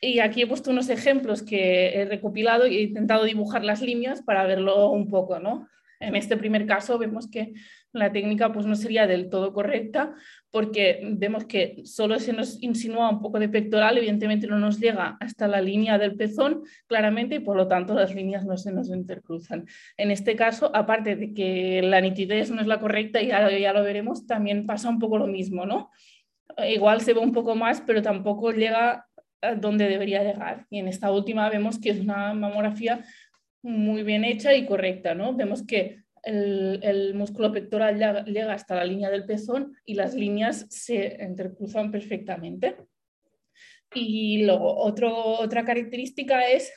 Y 0.00 0.18
aquí 0.18 0.42
he 0.42 0.46
puesto 0.46 0.70
unos 0.70 0.88
ejemplos 0.88 1.42
que 1.42 1.94
he 1.94 2.04
recopilado 2.04 2.66
y 2.66 2.76
he 2.76 2.82
intentado 2.82 3.24
dibujar 3.24 3.64
las 3.64 3.80
líneas 3.80 4.22
para 4.22 4.46
verlo 4.46 4.90
un 4.90 5.08
poco, 5.08 5.38
¿no? 5.38 5.68
En 6.00 6.16
este 6.16 6.36
primer 6.36 6.66
caso 6.66 6.98
vemos 6.98 7.30
que 7.30 7.54
la 7.92 8.12
técnica 8.12 8.52
pues, 8.52 8.66
no 8.66 8.74
sería 8.74 9.06
del 9.06 9.28
todo 9.30 9.52
correcta 9.52 10.14
porque 10.54 11.00
vemos 11.02 11.46
que 11.46 11.82
solo 11.84 12.20
se 12.20 12.32
nos 12.32 12.62
insinúa 12.62 13.10
un 13.10 13.20
poco 13.20 13.40
de 13.40 13.48
pectoral, 13.48 13.98
evidentemente 13.98 14.46
no 14.46 14.56
nos 14.56 14.78
llega 14.78 15.16
hasta 15.18 15.48
la 15.48 15.60
línea 15.60 15.98
del 15.98 16.14
pezón 16.14 16.62
claramente 16.86 17.34
y 17.34 17.38
por 17.40 17.56
lo 17.56 17.66
tanto 17.66 17.92
las 17.92 18.14
líneas 18.14 18.46
no 18.46 18.56
se 18.56 18.70
nos 18.70 18.88
intercruzan. 18.88 19.66
En 19.96 20.12
este 20.12 20.36
caso, 20.36 20.70
aparte 20.72 21.16
de 21.16 21.34
que 21.34 21.82
la 21.82 22.00
nitidez 22.00 22.52
no 22.52 22.60
es 22.60 22.68
la 22.68 22.78
correcta 22.78 23.20
y 23.20 23.26
ya, 23.26 23.50
ya 23.50 23.72
lo 23.72 23.82
veremos, 23.82 24.28
también 24.28 24.64
pasa 24.64 24.88
un 24.88 25.00
poco 25.00 25.18
lo 25.18 25.26
mismo, 25.26 25.66
¿no? 25.66 25.90
Igual 26.64 27.00
se 27.00 27.14
ve 27.14 27.18
un 27.18 27.32
poco 27.32 27.56
más, 27.56 27.80
pero 27.80 28.00
tampoco 28.00 28.52
llega 28.52 29.08
donde 29.56 29.88
debería 29.88 30.22
llegar. 30.22 30.66
Y 30.70 30.78
en 30.78 30.86
esta 30.86 31.10
última 31.10 31.50
vemos 31.50 31.80
que 31.80 31.90
es 31.90 31.98
una 31.98 32.32
mamografía 32.32 33.04
muy 33.60 34.04
bien 34.04 34.22
hecha 34.24 34.54
y 34.54 34.66
correcta, 34.66 35.16
¿no? 35.16 35.34
Vemos 35.34 35.66
que 35.66 36.03
el, 36.24 37.12
músculo 37.14 37.52
pectoral 37.52 38.24
llega 38.26 38.52
hasta 38.52 38.76
la 38.76 38.84
línea 38.84 39.10
del 39.10 39.26
pezón 39.26 39.76
y 39.84 39.94
las 39.94 40.14
líneas 40.14 40.66
se 40.70 41.18
intercruzan 41.20 41.90
perfectamente. 41.90 42.76
Y 43.94 44.44
luego 44.44 44.76
otra 44.76 45.64
característica 45.64 46.48
es 46.48 46.72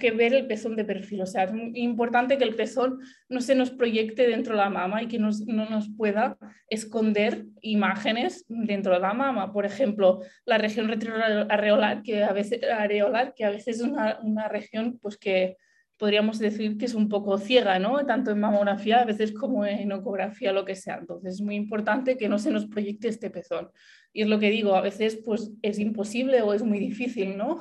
que 0.00 0.10
ver 0.10 0.34
el 0.34 0.46
pezón 0.46 0.76
de 0.76 0.84
perfil. 0.84 1.22
O 1.22 1.26
sea, 1.26 1.44
es 1.44 1.52
importante 1.74 2.36
que 2.36 2.44
el 2.44 2.54
pezón 2.54 3.00
no 3.28 3.40
se 3.40 3.54
nos 3.54 3.70
proyecte 3.70 4.26
dentro 4.26 4.52
de 4.52 4.58
la 4.58 4.70
mama 4.70 5.02
y 5.02 5.08
que 5.08 5.18
no 5.18 5.30
nos 5.30 5.88
pueda 5.96 6.36
esconder 6.68 7.46
imágenes 7.62 8.44
dentro 8.48 8.92
de 8.92 9.00
la 9.00 9.14
mama. 9.14 9.52
Por 9.52 9.64
ejemplo, 9.64 10.20
la 10.44 10.58
región 10.58 10.88
retroareolar, 10.88 12.02
que 12.02 12.22
a 12.22 12.32
veces, 12.32 12.60
areolar, 12.64 13.34
que 13.34 13.44
a 13.44 13.50
veces 13.50 13.76
es 13.76 13.82
una, 13.82 14.18
una, 14.22 14.48
región 14.48 14.98
pues, 15.00 15.16
que 15.16 15.56
podríamos 16.02 16.40
decir 16.40 16.78
que 16.78 16.86
es 16.86 16.94
un 16.94 17.08
poco 17.08 17.38
ciega, 17.38 17.78
¿no? 17.78 18.04
tanto 18.04 18.32
en 18.32 18.40
mamografía 18.40 19.02
a 19.02 19.04
veces 19.04 19.30
como 19.30 19.64
en 19.64 19.92
ecografía, 19.92 20.50
lo 20.50 20.64
que 20.64 20.74
sea. 20.74 20.96
Entonces 20.96 21.34
es 21.34 21.40
muy 21.40 21.54
importante 21.54 22.16
que 22.16 22.28
no 22.28 22.40
se 22.40 22.50
nos 22.50 22.66
proyecte 22.66 23.06
este 23.06 23.30
pezón. 23.30 23.70
Y 24.12 24.22
es 24.22 24.28
lo 24.28 24.40
que 24.40 24.50
digo, 24.50 24.74
a 24.74 24.80
veces 24.80 25.22
pues, 25.24 25.52
es 25.62 25.78
imposible 25.78 26.42
o 26.42 26.54
es 26.54 26.64
muy 26.64 26.80
difícil, 26.80 27.36
¿no? 27.36 27.60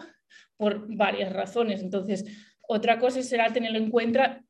por 0.57 0.87
varias 0.95 1.31
razones. 1.31 1.83
Entonces, 1.83 2.25
otra 2.67 2.97
cosa 2.97 3.21
será 3.21 3.53
tenerlo 3.53 3.77
en 3.77 3.91
cuenta, 3.91 4.43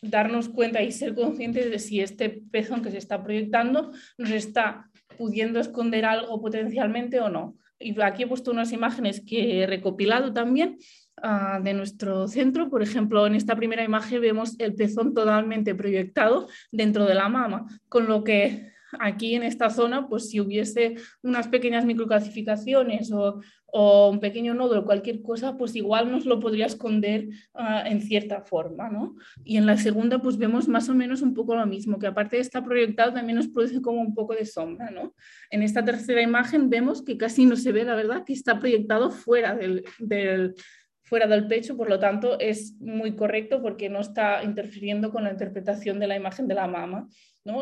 darnos 0.00 0.48
cuenta 0.48 0.80
y 0.80 0.92
ser 0.92 1.12
conscientes 1.12 1.68
de 1.68 1.80
si 1.80 2.00
este 2.00 2.44
pezón 2.52 2.80
que 2.80 2.92
se 2.92 2.98
está 2.98 3.24
proyectando 3.24 3.90
nos 4.18 4.30
está 4.30 4.88
pudiendo 5.18 5.58
esconder 5.58 6.04
algo 6.04 6.40
potencialmente 6.40 7.18
o 7.18 7.28
no. 7.28 7.56
Y 7.80 8.00
aquí 8.02 8.22
he 8.22 8.28
puesto 8.28 8.52
unas 8.52 8.70
imágenes 8.70 9.20
que 9.20 9.62
he 9.62 9.66
recopilado 9.66 10.32
también 10.32 10.78
ah, 11.22 11.60
de 11.62 11.74
nuestro 11.74 12.28
centro. 12.28 12.70
Por 12.70 12.82
ejemplo, 12.82 13.26
en 13.26 13.34
esta 13.34 13.56
primera 13.56 13.84
imagen 13.84 14.20
vemos 14.20 14.54
el 14.58 14.74
pezón 14.74 15.14
totalmente 15.14 15.74
proyectado 15.74 16.48
dentro 16.70 17.06
de 17.06 17.14
la 17.14 17.28
mama, 17.28 17.66
con 17.88 18.06
lo 18.06 18.24
que 18.24 18.72
aquí 18.98 19.34
en 19.34 19.42
esta 19.42 19.70
zona, 19.70 20.08
pues 20.08 20.30
si 20.30 20.40
hubiese 20.40 20.96
unas 21.22 21.48
pequeñas 21.48 21.84
microcalcificaciones 21.84 23.10
o, 23.12 23.40
un 23.74 24.20
pequeño 24.20 24.52
nódulo, 24.52 24.84
cualquier 24.84 25.22
cosa, 25.22 25.56
pues 25.56 25.74
igual 25.76 26.12
nos 26.12 26.26
lo 26.26 26.38
podría 26.38 26.66
esconder 26.66 27.28
ah, 27.54 27.84
en 27.86 28.02
cierta 28.02 28.42
forma, 28.42 28.90
¿no? 28.90 29.16
Y 29.44 29.56
en 29.56 29.64
la 29.64 29.78
segunda, 29.78 30.20
pues 30.20 30.36
vemos 30.36 30.68
más 30.68 30.90
o 30.90 30.94
menos 30.94 31.22
un 31.22 31.32
poco 31.32 31.56
lo 31.56 31.64
mismo, 31.64 31.98
que 31.98 32.06
aparte 32.06 32.36
de 32.36 32.42
estar 32.42 32.62
proyectado, 32.62 33.14
también 33.14 33.36
nos 33.36 33.48
produce 33.48 33.80
como 33.80 34.02
un 34.02 34.14
poco 34.14 34.34
de 34.34 34.44
sombra, 34.44 34.90
¿no? 34.90 35.14
En 35.50 35.62
esta 35.62 35.82
tercera 35.82 36.20
imagen 36.20 36.68
vemos 36.68 37.02
que 37.02 37.16
casi 37.16 37.46
no 37.46 37.56
se 37.56 37.72
ve, 37.72 37.84
la 37.84 37.94
verdad, 37.94 38.24
que 38.26 38.34
está 38.34 38.58
proyectado 38.58 39.10
fuera 39.10 39.56
del, 39.56 40.54
fuera 41.02 41.26
del 41.26 41.46
pecho, 41.46 41.76
por 41.76 41.88
lo 41.88 41.98
tanto 41.98 42.38
es 42.38 42.80
muy 42.80 43.16
correcto 43.16 43.60
porque 43.60 43.88
no 43.88 44.00
está 44.00 44.42
interfiriendo 44.42 45.10
con 45.10 45.24
la 45.24 45.30
interpretación 45.30 45.98
de 45.98 46.06
la 46.06 46.16
imagen 46.16 46.48
de 46.48 46.54
la 46.54 46.66
mama. 46.66 47.08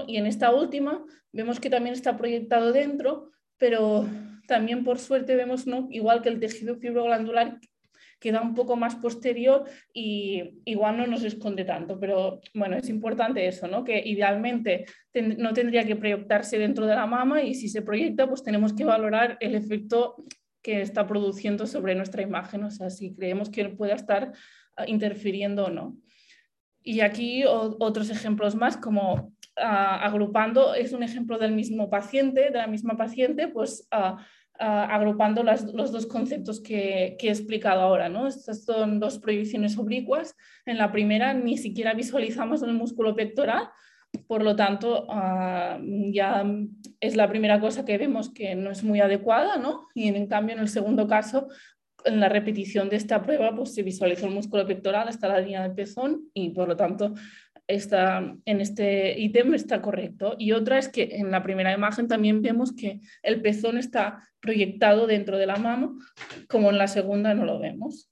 Y 0.07 0.17
en 0.17 0.27
esta 0.27 0.53
última 0.55 1.05
vemos 1.33 1.59
que 1.59 1.71
también 1.71 1.95
está 1.95 2.17
proyectado 2.17 2.73
dentro, 2.73 3.31
pero 3.57 4.07
también 4.47 4.85
por 4.85 4.99
suerte 4.99 5.37
vemos, 5.37 5.67
¿no? 5.67 5.89
igual 5.91 6.23
que 6.23 6.29
el 6.29 6.41
tejido 6.41 6.77
fibroglandular 6.77 7.59
queda 8.19 8.43
un 8.43 8.55
poco 8.55 8.77
más 8.77 8.97
posterior 8.97 9.65
y 9.95 10.61
igual 10.67 10.99
no 10.99 11.07
nos 11.07 11.25
esconde 11.25 11.65
tanto, 11.65 11.99
pero 11.99 12.41
bueno, 12.55 12.77
es 12.77 12.89
importante 12.91 13.47
eso, 13.47 13.67
¿no? 13.67 13.83
que 13.83 13.99
idealmente 14.05 14.85
no 15.39 15.55
tendría 15.55 15.85
que 15.85 15.97
proyectarse 15.97 16.59
dentro 16.59 16.87
de 16.87 16.95
la 16.95 17.07
mama 17.07 17.43
y 17.43 17.55
si 17.55 17.69
se 17.69 17.81
proyecta, 17.81 18.29
pues 18.29 18.43
tenemos 18.43 18.75
que 18.75 18.85
valorar 18.85 19.39
el 19.41 19.55
efecto 19.55 20.17
que 20.71 20.81
está 20.83 21.07
produciendo 21.07 21.67
sobre 21.67 21.97
nuestra 21.97 22.23
imagen, 22.23 22.63
o 22.63 22.71
sea, 22.71 22.91
si 22.91 23.15
creemos 23.15 23.51
que 23.51 23.69
pueda 23.71 23.95
estar 23.95 24.33
ah, 24.77 24.85
interfiriendo 24.87 25.65
o 25.65 25.71
no. 25.71 25.97
Y 26.83 27.01
aquí 27.01 27.45
otros 27.45 28.09
ejemplos 28.09 28.55
más, 28.55 28.77
como 28.77 29.35
agrupando, 29.57 30.75
es 30.75 30.93
un 30.93 31.03
ejemplo 31.03 31.39
del 31.39 31.53
mismo 31.53 31.91
paciente, 31.91 32.51
de 32.51 32.59
la 32.59 32.67
misma 32.67 32.97
paciente, 32.97 33.49
pues 33.49 33.87
agrupando 34.59 35.43
los 35.43 35.93
dos 35.93 36.07
conceptos 36.07 36.61
que, 36.61 37.19
he 37.21 37.29
explicado 37.29 37.83
ahora. 37.83 38.09
¿no? 38.09 38.27
Estas 38.27 38.65
son 38.65 38.99
dos 38.99 39.19
proyecciones 39.19 39.77
oblicuas. 39.77 40.35
En 40.65 40.79
la 40.79 40.91
primera 40.91 41.35
ni 41.35 41.59
siquiera 41.59 41.93
visualizamos 41.93 42.63
el 42.63 42.73
músculo 42.73 43.15
pectoral, 43.15 43.69
por 44.27 44.43
lo 44.43 44.57
tanto, 44.57 45.07
ya 46.13 46.45
es 47.01 47.17
la 47.17 47.29
primera 47.29 47.61
cosa 47.61 47.85
que 47.85 47.99
vemos 47.99 48.31
que 48.31 48.55
no 48.55 48.71
es 48.71 48.83
muy 48.83 49.01
adecuada, 49.01 49.57
¿no? 49.57 49.89
Y 49.95 50.09
en, 50.09 50.27
cambio, 50.27 50.55
en 50.55 50.63
el 50.63 50.69
segundo 50.69 51.07
caso, 51.07 51.49
en 52.05 52.21
la 52.21 52.29
repetición 52.29 52.89
de 52.89 52.97
esta 52.97 53.23
prueba, 53.23 53.55
pues 53.55 53.75
se 53.75 53.83
visualizó 53.83 54.27
el 54.27 54.35
músculo 54.35 54.67
pectoral 54.67 55.09
hasta 55.09 55.29
la 55.29 55.41
línea 55.41 55.63
del 55.63 55.75
pezón 55.75 56.31
y 56.33 56.51
por 56.51 56.69
lo 56.69 56.77
tanto 56.77 57.15
está, 57.67 58.37
en 58.45 58.61
este 58.61 59.19
ítem 59.19 59.55
está 59.55 59.83
correcto. 59.83 60.37
Y 60.39 60.53
otra 60.53 60.79
es 60.79 60.89
que 60.89 61.09
en 61.13 61.31
la 61.31 61.43
primera 61.43 61.73
imagen 61.73 62.09
también 62.09 62.43
vemos 62.43 62.73
que 62.73 63.01
el 63.23 63.41
pezón 63.43 63.79
está 63.79 64.23
proyectado 64.41 65.07
dentro 65.07 65.39
de 65.39 65.47
la 65.47 65.57
mano, 65.57 65.99
como 66.49 66.71
en 66.71 66.79
la 66.79 66.89
segunda 66.89 67.35
no 67.35 67.45
lo 67.45 67.59
vemos. 67.59 68.11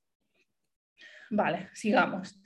Vale, 1.30 1.68
sigamos. 1.74 2.40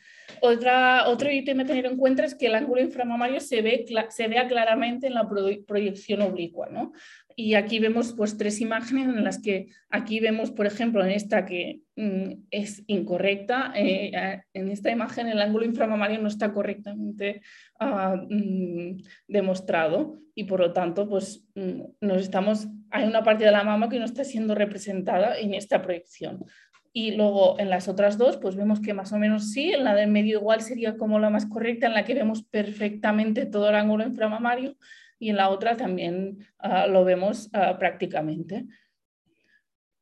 Otra, 0.45 1.07
otro 1.07 1.31
ítem 1.31 1.61
a 1.61 1.65
tener 1.65 1.87
en 1.87 1.97
cuenta 1.97 2.25
es 2.25 2.35
que 2.35 2.47
el 2.47 2.57
ángulo 2.57 2.83
inframamario 2.83 3.39
se, 3.39 3.63
ve, 3.63 3.87
se 4.09 4.27
vea 4.27 4.49
claramente 4.49 5.07
en 5.07 5.15
la 5.15 5.29
proyección 5.69 6.21
oblicua. 6.21 6.69
¿no? 6.69 6.93
Y 7.37 7.55
aquí 7.55 7.79
vemos 7.79 8.13
pues, 8.13 8.37
tres 8.37 8.61
imágenes 8.61 9.07
en 9.07 9.23
las 9.23 9.41
que 9.41 9.69
aquí 9.89 10.19
vemos, 10.19 10.51
por 10.51 10.67
ejemplo, 10.67 11.05
en 11.05 11.13
esta 11.13 11.47
que 11.47 11.83
mm, 11.95 12.47
es 12.51 12.83
incorrecta, 12.89 13.73
eh, 13.77 14.43
en 14.53 14.69
esta 14.69 14.91
imagen 14.91 15.29
el 15.29 15.41
ángulo 15.41 15.65
inframamario 15.65 16.21
no 16.21 16.27
está 16.27 16.53
correctamente 16.53 17.43
ah, 17.79 18.17
mm, 18.29 18.97
demostrado 19.29 20.19
y 20.35 20.43
por 20.45 20.59
lo 20.59 20.73
tanto 20.73 21.09
pues, 21.09 21.47
mm, 21.55 21.83
nos 22.01 22.21
estamos, 22.21 22.67
hay 22.91 23.05
una 23.07 23.23
parte 23.23 23.45
de 23.45 23.53
la 23.53 23.63
mama 23.63 23.89
que 23.89 24.01
no 24.01 24.07
está 24.07 24.25
siendo 24.25 24.57
representada 24.57 25.39
en 25.39 25.55
esta 25.55 25.81
proyección. 25.81 26.45
Y 26.93 27.13
luego 27.13 27.59
en 27.59 27.71
las 27.71 27.89
otras 27.89 28.19
dos, 28.19 28.37
pues 28.37 28.55
vemos 28.55 28.81
que 28.81 28.93
más 28.93 29.13
o 29.13 29.19
menos 29.19 29.53
sí, 29.53 29.73
en 29.73 29.85
la 29.85 29.95
del 29.95 30.11
medio 30.11 30.39
igual 30.39 30.61
sería 30.61 30.97
como 30.97 31.19
la 31.19 31.31
más 31.31 31.47
correcta, 31.47 31.87
en 31.87 31.95
la 31.95 32.05
que 32.05 32.15
vemos 32.15 32.43
perfectamente 32.43 33.47
todo 33.47 33.71
el 33.71 33.77
ángulo 33.77 34.05
inframamario, 34.05 34.77
y 35.19 35.31
en 35.31 35.37
la 35.37 35.49
otra 35.49 35.77
también 35.77 36.47
ah, 36.59 36.87
lo 36.87 37.05
vemos 37.05 37.49
ah, 37.53 37.79
prácticamente. 37.79 38.67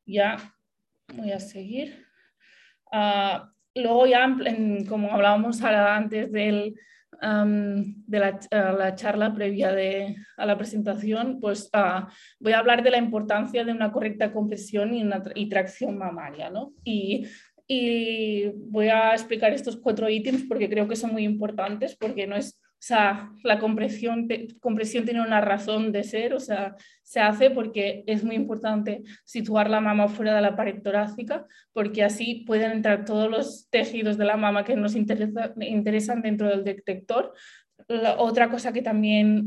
Ya 0.06 0.36
voy 1.14 1.30
a 1.30 1.38
seguir. 1.38 2.06
Ah, 2.90 3.52
luego 3.74 4.06
ya, 4.06 4.36
como 4.88 5.12
hablábamos 5.12 5.62
antes 5.62 6.32
del, 6.32 6.74
de 7.20 8.18
la, 8.18 8.94
charla 8.94 9.34
previa 9.34 9.72
de, 9.72 10.16
a 10.36 10.46
la 10.46 10.56
presentación, 10.56 11.38
pues 11.40 11.70
voy 12.38 12.52
a 12.52 12.58
hablar 12.58 12.82
de 12.82 12.90
la 12.90 12.98
importancia 12.98 13.64
de 13.64 13.72
una 13.72 13.92
correcta 13.92 14.32
compresión 14.32 14.94
y, 14.94 15.02
una, 15.02 15.22
y 15.34 15.48
tracción 15.48 15.98
mamaria. 15.98 16.50
¿no? 16.50 16.72
Y, 16.84 17.26
y 17.66 18.48
voy 18.48 18.88
a 18.88 19.12
explicar 19.12 19.52
estos 19.52 19.76
cuatro 19.76 20.08
ítems 20.08 20.44
porque 20.44 20.68
creo 20.68 20.88
que 20.88 20.96
son 20.96 21.12
muy 21.12 21.24
importantes, 21.24 21.96
porque 21.96 22.26
no 22.26 22.36
es 22.36 22.59
O 22.80 22.82
sea, 22.82 23.30
la 23.42 23.58
compresión, 23.58 24.26
compresión 24.58 25.04
tiene 25.04 25.20
una 25.20 25.42
razón 25.42 25.92
de 25.92 26.02
ser, 26.02 26.32
o 26.32 26.40
sea, 26.40 26.76
se 27.02 27.20
hace 27.20 27.50
porque 27.50 28.04
es 28.06 28.24
muy 28.24 28.34
importante 28.34 29.02
situar 29.22 29.68
la 29.68 29.82
mama 29.82 30.08
fuera 30.08 30.34
de 30.34 30.40
la 30.40 30.56
pared 30.56 30.80
torácica, 30.80 31.46
porque 31.74 32.02
así 32.02 32.42
pueden 32.46 32.72
entrar 32.72 33.04
todos 33.04 33.30
los 33.30 33.68
tejidos 33.68 34.16
de 34.16 34.24
la 34.24 34.38
mama 34.38 34.64
que 34.64 34.76
nos 34.76 34.96
interesan 34.96 36.22
dentro 36.22 36.48
del 36.48 36.64
detector. 36.64 37.34
otra 38.16 38.48
cosa 38.48 38.72
que 38.72 38.80
también 38.80 39.44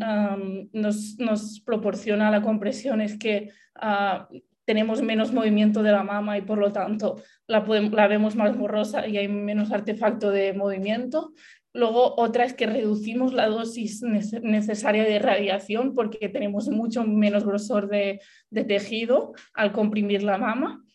nos, 0.72 1.18
nos, 1.18 1.60
proporciona 1.62 2.30
la 2.30 2.44
compresión 2.44 3.02
es 3.02 3.18
que 3.18 3.50
uh, 3.82 4.32
tenemos 4.66 5.02
menos 5.02 5.34
movimiento 5.34 5.82
de 5.82 5.92
la 5.92 6.04
mama 6.04 6.38
y 6.38 6.42
por 6.42 6.60
lo 6.60 6.72
tanto 6.72 7.22
la, 7.48 7.66
la, 7.66 8.08
vemos 8.08 8.36
más 8.36 8.56
borrosa 8.56 9.08
y 9.08 9.18
hay 9.18 9.28
menos 9.28 9.72
artefacto 9.72 10.30
de 10.30 10.54
movimiento. 10.54 11.34
Luego, 11.74 12.14
otra 12.18 12.46
es 12.46 12.54
que 12.54 12.68
reducimos 12.68 13.34
la 13.34 13.48
dosis 13.48 14.04
necesaria 14.04 15.04
de 15.04 15.18
radiación 15.18 15.96
porque 15.96 16.30
tenemos 16.30 16.70
mucho 16.70 17.04
menos 17.04 17.44
grosor 17.44 17.90
de, 17.90 18.22
tejido 18.52 19.34
al 19.54 19.72
comprimir 19.72 20.22
la 20.22 20.38
mama. 20.38 20.86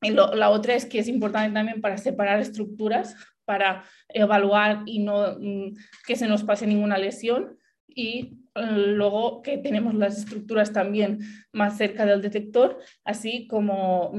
Y 0.00 0.10
la 0.10 0.50
otra 0.50 0.74
es 0.74 0.86
que 0.86 1.00
es 1.00 1.08
importante 1.08 1.54
también 1.54 1.80
para 1.80 1.96
separar 1.96 2.40
estructuras, 2.40 3.16
para 3.44 3.84
evaluar 4.08 4.82
y 4.86 5.00
no 5.00 5.38
mm, 5.38 5.74
que 6.06 6.16
se 6.16 6.28
nos 6.28 6.44
pase 6.44 6.66
ninguna 6.66 6.98
lesión. 6.98 7.58
Y 7.88 8.38
eh, 8.54 8.66
luego 8.96 9.42
que 9.42 9.58
tenemos 9.58 9.94
las 9.94 10.18
estructuras 10.18 10.72
también 10.72 11.20
más 11.52 11.76
cerca 11.76 12.06
del 12.06 12.22
detector, 12.22 12.78
así 13.04 13.46
como 13.46 14.12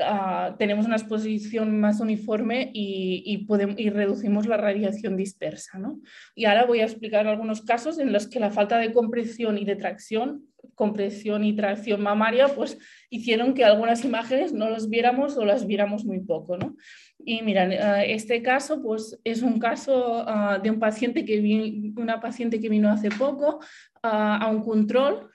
Ah, 0.00 0.56
tenemos 0.58 0.86
una 0.86 0.96
exposición 0.96 1.78
más 1.78 2.00
uniforme 2.00 2.70
y, 2.72 3.44
podemos, 3.46 3.78
y, 3.78 3.90
reducimos 3.90 4.46
la 4.46 4.56
radiación 4.56 5.16
dispersa. 5.16 5.78
¿no? 5.78 6.00
Y 6.34 6.46
ahora 6.46 6.64
voy 6.64 6.80
a 6.80 6.84
explicar 6.84 7.26
algunos 7.26 7.62
casos 7.62 7.98
en 7.98 8.12
los 8.12 8.26
que 8.28 8.40
la 8.40 8.50
falta 8.50 8.78
de 8.78 8.92
compresión 8.92 9.58
y 9.58 9.64
de 9.64 9.76
tracción, 9.76 10.46
compresión 10.74 11.44
y 11.44 11.54
tracción 11.54 12.02
mamaria, 12.02 12.48
pues 12.48 12.78
hicieron 13.10 13.54
que 13.54 13.64
algunas 13.64 14.04
imágenes 14.04 14.52
no 14.52 14.70
las 14.70 14.88
viéramos 14.88 15.36
o 15.36 15.44
las 15.44 15.66
viéramos 15.66 16.04
muy 16.04 16.20
poco. 16.20 16.56
¿no? 16.56 16.76
Y 17.18 17.42
miren, 17.42 17.72
ah, 17.72 18.04
este 18.04 18.42
caso 18.42 18.82
pues, 18.82 19.18
es 19.24 19.42
un 19.42 19.58
caso 19.58 20.24
ah, 20.26 20.58
de 20.62 20.70
un 20.70 20.80
paciente 20.80 21.24
que 21.24 21.40
vino, 21.40 22.00
una 22.00 22.20
paciente 22.20 22.60
que 22.60 22.68
vino 22.68 22.90
hace 22.90 23.10
poco 23.10 23.60
a 24.02 24.50
un 24.50 24.62
control 24.62 25.30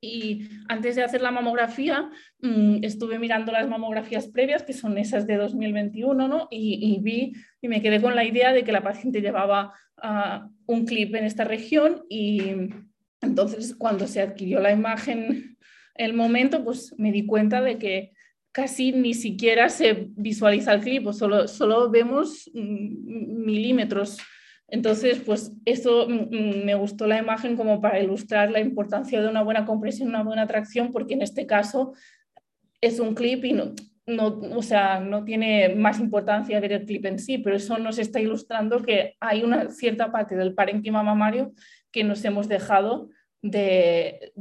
y 0.00 0.48
antes 0.68 0.96
de 0.96 1.02
hacer 1.02 1.22
la 1.22 1.30
mamografía, 1.30 2.10
mm, 2.40 2.84
estuve 2.84 3.18
mirando 3.18 3.50
las 3.52 3.68
mamografías 3.68 4.28
previas, 4.28 4.62
que 4.62 4.72
son 4.72 4.96
esas 4.98 5.26
de 5.26 5.36
2021, 5.36 6.28
¿no? 6.28 6.48
y, 6.50 6.98
vi 7.00 7.32
y 7.60 7.68
me 7.68 7.82
quedé 7.82 8.00
con 8.00 8.14
la 8.14 8.24
idea 8.24 8.52
de 8.52 8.64
que 8.64 8.72
la 8.72 8.82
paciente 8.82 9.20
llevaba 9.20 9.72
ah, 9.96 10.48
un 10.66 10.84
clip 10.86 11.14
en 11.14 11.24
esta 11.24 11.44
región 11.44 12.04
y 12.08 12.52
entonces 13.20 13.74
cuando 13.76 14.06
se 14.06 14.20
adquirió 14.20 14.60
la 14.60 14.72
imagen, 14.72 15.56
el 15.94 16.14
momento, 16.14 16.64
pues 16.64 16.94
me 16.96 17.10
di 17.10 17.26
cuenta 17.26 17.60
de 17.60 17.78
que 17.78 18.12
casi 18.52 18.92
ni 18.92 19.14
siquiera 19.14 19.68
se 19.68 20.08
visualiza 20.10 20.72
el 20.72 20.80
clip, 20.80 21.06
o 21.06 21.12
solo, 21.12 21.48
solo 21.48 21.90
vemos 21.90 22.50
mm, 22.54 23.44
milímetros 23.44 24.18
entonces, 24.68 25.20
pues 25.24 25.52
eso 25.64 26.06
mm, 26.08 26.12
mm, 26.12 26.64
me 26.64 26.74
gustó 26.74 27.06
la 27.06 27.18
imagen 27.18 27.56
como 27.56 27.80
para 27.80 28.00
ilustrar 28.00 28.50
la 28.50 28.60
importancia 28.60 29.20
de 29.20 29.28
una 29.28 29.42
buena 29.42 29.64
compresión, 29.64 30.10
una 30.10 30.22
buena 30.22 30.46
tracción, 30.46 30.92
porque 30.92 31.14
en 31.14 31.22
este 31.22 31.46
caso 31.46 31.94
es 32.80 33.00
un 33.00 33.14
clip 33.14 33.44
y 33.44 33.54
no, 33.54 33.74
o 34.54 34.62
sea, 34.62 35.00
no 35.00 35.24
tiene 35.24 35.74
más 35.74 35.98
importancia 35.98 36.60
ver 36.60 36.72
el 36.72 36.84
clip 36.84 37.06
en 37.06 37.18
sí, 37.18 37.38
pero 37.38 37.56
eso 37.56 37.78
nos 37.78 37.98
está 37.98 38.20
ilustrando 38.20 38.82
que 38.82 39.16
hay 39.20 39.42
una 39.42 39.70
cierta 39.70 40.12
parte 40.12 40.36
del 40.36 40.54
parénquima 40.54 41.02
mamario 41.02 41.52
que 41.90 42.04
nos 42.04 42.24
hemos 42.24 42.46
dejado 42.46 43.08
de, 43.42 44.32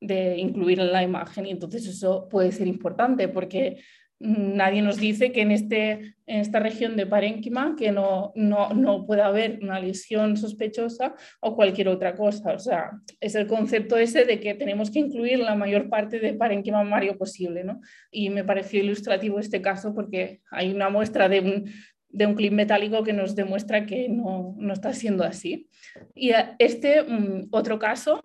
de 0.00 0.36
incluir 0.38 0.80
en 0.80 0.92
la 0.92 1.02
imagen. 1.02 1.46
Y 1.46 1.50
entonces 1.50 1.86
eso 1.86 2.28
puede 2.28 2.52
ser 2.52 2.66
importante 2.66 3.28
porque 3.28 3.82
nadie 4.22 4.82
nos 4.82 4.98
dice 4.98 5.32
que 5.32 5.42
en, 5.42 5.50
este, 5.50 6.14
en 6.26 6.40
esta 6.40 6.60
región 6.60 6.96
de 6.96 7.06
parénquima 7.06 7.74
que 7.76 7.90
no, 7.90 8.32
no, 8.36 8.70
no 8.70 9.04
puede 9.04 9.22
haber 9.22 9.58
una 9.62 9.80
lesión 9.80 10.36
sospechosa 10.36 11.14
o 11.40 11.56
cualquier 11.56 11.88
otra 11.88 12.14
cosa. 12.14 12.54
O 12.54 12.58
sea, 12.58 12.90
es 13.20 13.34
el 13.34 13.46
concepto 13.46 13.96
ese 13.96 14.24
de 14.24 14.38
que 14.38 14.54
tenemos 14.54 14.90
que 14.90 15.00
incluir 15.00 15.40
la 15.40 15.54
mayor 15.54 15.88
parte 15.88 16.20
de 16.20 16.34
parénquima 16.34 16.82
mamario 16.82 17.18
posible. 17.18 17.64
¿no? 17.64 17.80
Y 18.10 18.30
me 18.30 18.44
pareció 18.44 18.82
ilustrativo 18.82 19.38
este 19.38 19.60
caso 19.60 19.94
porque 19.94 20.40
hay 20.50 20.72
una 20.72 20.88
muestra 20.88 21.28
de 21.28 21.40
un, 21.40 21.64
de 22.08 22.26
un 22.26 22.34
clip 22.34 22.52
metálico 22.52 23.02
que 23.02 23.12
nos 23.12 23.34
demuestra 23.34 23.86
que 23.86 24.08
no, 24.08 24.54
no 24.56 24.72
está 24.72 24.92
siendo 24.92 25.24
así. 25.24 25.68
Y 26.14 26.30
este 26.58 27.02
mm, 27.02 27.48
otro 27.50 27.78
caso 27.78 28.22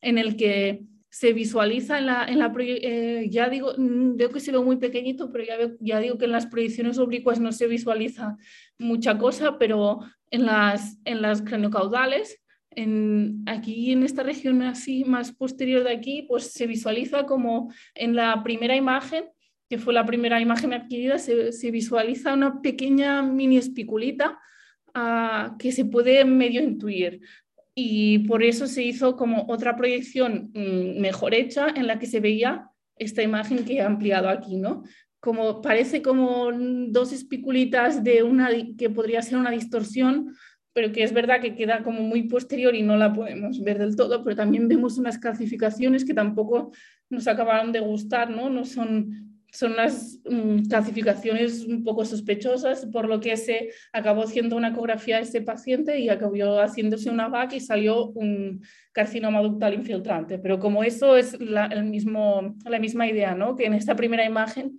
en 0.00 0.18
el 0.18 0.36
que 0.36 0.84
se 1.18 1.32
visualiza 1.32 1.96
en 1.96 2.06
la, 2.06 2.26
en 2.26 2.38
la 2.38 2.52
eh, 2.58 3.26
ya 3.30 3.48
digo, 3.48 3.72
mm, 3.74 4.16
veo 4.16 4.28
que 4.28 4.38
se 4.38 4.52
ve 4.52 4.58
muy 4.58 4.76
pequeñito, 4.76 5.32
pero 5.32 5.44
ya, 5.44 5.56
ya 5.80 5.98
digo 5.98 6.18
que 6.18 6.26
en 6.26 6.32
las 6.32 6.44
proyecciones 6.44 6.98
oblicuas 6.98 7.40
no 7.40 7.52
se 7.52 7.66
visualiza 7.66 8.36
mucha 8.78 9.16
cosa, 9.16 9.56
pero 9.58 10.00
en 10.30 10.44
las, 10.44 10.98
en 11.06 11.22
las 11.22 11.40
craniocaudales, 11.40 12.42
en, 12.68 13.44
aquí 13.46 13.92
en 13.92 14.02
esta 14.02 14.24
región 14.24 14.60
así 14.60 15.04
más 15.06 15.32
posterior 15.32 15.84
de 15.84 15.92
aquí, 15.92 16.26
pues 16.28 16.52
se 16.52 16.66
visualiza 16.66 17.24
como 17.24 17.72
en 17.94 18.14
la 18.14 18.42
primera 18.42 18.76
imagen, 18.76 19.24
que 19.70 19.78
fue 19.78 19.94
la 19.94 20.04
primera 20.04 20.38
imagen 20.38 20.74
adquirida, 20.74 21.16
se, 21.18 21.50
se 21.50 21.70
visualiza 21.70 22.34
una 22.34 22.60
pequeña 22.60 23.22
mini 23.22 23.56
espiculita 23.56 24.38
uh, 24.94 25.56
que 25.56 25.72
se 25.72 25.86
puede 25.86 26.26
medio 26.26 26.62
intuir 26.62 27.22
y 27.78 28.20
por 28.20 28.42
eso 28.42 28.66
se 28.66 28.82
hizo 28.82 29.16
como 29.16 29.44
otra 29.48 29.76
proyección 29.76 30.50
mm, 30.54 30.98
mejor 30.98 31.34
hecha 31.34 31.68
en 31.68 31.86
la 31.86 31.98
que 31.98 32.06
se 32.06 32.20
veía 32.20 32.70
esta 32.96 33.22
imagen 33.22 33.66
que 33.66 33.74
he 33.74 33.82
ampliado 33.82 34.30
aquí, 34.30 34.56
¿no? 34.56 34.82
Como 35.20 35.60
parece 35.60 36.00
como 36.00 36.50
dos 36.52 37.12
espiculitas 37.12 38.02
de 38.02 38.22
una 38.22 38.48
que 38.78 38.88
podría 38.88 39.20
ser 39.20 39.36
una 39.36 39.50
distorsión, 39.50 40.34
pero 40.72 40.90
que 40.90 41.02
es 41.02 41.12
verdad 41.12 41.42
que 41.42 41.54
queda 41.54 41.82
como 41.82 42.00
muy 42.00 42.22
posterior 42.22 42.74
y 42.74 42.82
no 42.82 42.96
la 42.96 43.12
podemos 43.12 43.62
ver 43.62 43.78
del 43.78 43.94
todo, 43.94 44.24
pero 44.24 44.36
también 44.36 44.68
vemos 44.68 44.96
unas 44.96 45.18
calcificaciones 45.18 46.06
que 46.06 46.14
tampoco 46.14 46.72
nos 47.10 47.28
acabaron 47.28 47.72
de 47.72 47.80
gustar, 47.80 48.30
¿no? 48.30 48.48
No 48.48 48.64
son 48.64 49.35
son 49.56 49.72
unas 49.72 50.20
mm, 50.26 50.66
clasificaciones 50.68 51.64
un 51.64 51.82
poco 51.82 52.04
sospechosas, 52.04 52.84
por 52.92 53.08
lo 53.08 53.20
que 53.20 53.38
se 53.38 53.70
acabó 53.90 54.24
haciendo 54.24 54.54
una 54.54 54.68
ecografía 54.68 55.16
a 55.16 55.20
ese 55.20 55.40
paciente 55.40 55.98
y 55.98 56.10
acabó 56.10 56.60
haciéndose 56.60 57.08
una 57.08 57.28
VAC 57.28 57.54
y 57.54 57.60
salió 57.60 58.08
un 58.10 58.62
carcinoma 58.92 59.40
ductal 59.40 59.72
infiltrante. 59.72 60.38
Pero 60.38 60.58
como 60.58 60.84
eso 60.84 61.16
es 61.16 61.40
la, 61.40 61.66
el 61.66 61.84
mismo, 61.84 62.54
la 62.66 62.78
misma 62.78 63.08
idea, 63.08 63.34
¿no? 63.34 63.56
que 63.56 63.64
en 63.64 63.72
esta 63.72 63.96
primera 63.96 64.26
imagen 64.26 64.78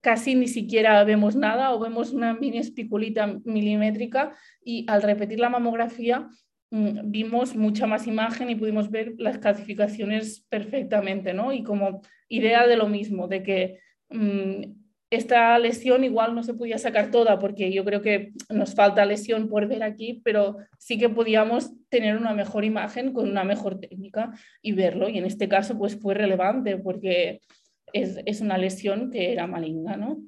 casi 0.00 0.34
ni 0.34 0.48
siquiera 0.48 1.04
vemos 1.04 1.36
nada 1.36 1.74
o 1.74 1.78
vemos 1.78 2.12
una 2.12 2.32
mini 2.32 2.58
espiculita 2.58 3.40
milimétrica 3.44 4.34
y 4.64 4.86
al 4.88 5.02
repetir 5.02 5.38
la 5.38 5.50
mamografía 5.50 6.28
mm, 6.70 7.10
vimos 7.10 7.54
mucha 7.56 7.86
más 7.86 8.06
imagen 8.06 8.48
y 8.48 8.54
pudimos 8.54 8.90
ver 8.90 9.14
las 9.18 9.36
clasificaciones 9.36 10.46
perfectamente, 10.48 11.34
¿no? 11.34 11.52
Y 11.52 11.62
como 11.62 12.00
idea 12.28 12.66
de 12.66 12.76
lo 12.76 12.88
mismo, 12.88 13.28
de 13.28 13.42
que 13.42 13.83
esta 15.14 15.58
lesión 15.58 16.04
igual 16.04 16.34
no 16.34 16.42
se 16.42 16.54
podía 16.54 16.78
sacar 16.78 17.10
toda 17.10 17.38
porque 17.38 17.72
yo 17.72 17.84
creo 17.84 18.02
que 18.02 18.32
nos 18.50 18.74
falta 18.74 19.06
lesión 19.06 19.48
por 19.48 19.66
ver 19.66 19.82
aquí, 19.82 20.20
pero 20.24 20.58
sí 20.78 20.98
que 20.98 21.08
podíamos 21.08 21.72
tener 21.88 22.16
una 22.16 22.34
mejor 22.34 22.64
imagen 22.64 23.12
con 23.12 23.28
una 23.28 23.44
mejor 23.44 23.80
técnica 23.80 24.32
y 24.62 24.72
verlo. 24.72 25.08
Y 25.08 25.18
en 25.18 25.24
este 25.24 25.48
caso 25.48 25.78
pues 25.78 25.96
fue 26.00 26.14
relevante 26.14 26.76
porque 26.78 27.40
es, 27.92 28.40
una 28.40 28.58
lesión 28.58 29.10
que 29.10 29.32
era 29.32 29.46
maligna, 29.46 29.96
¿no? 29.96 30.20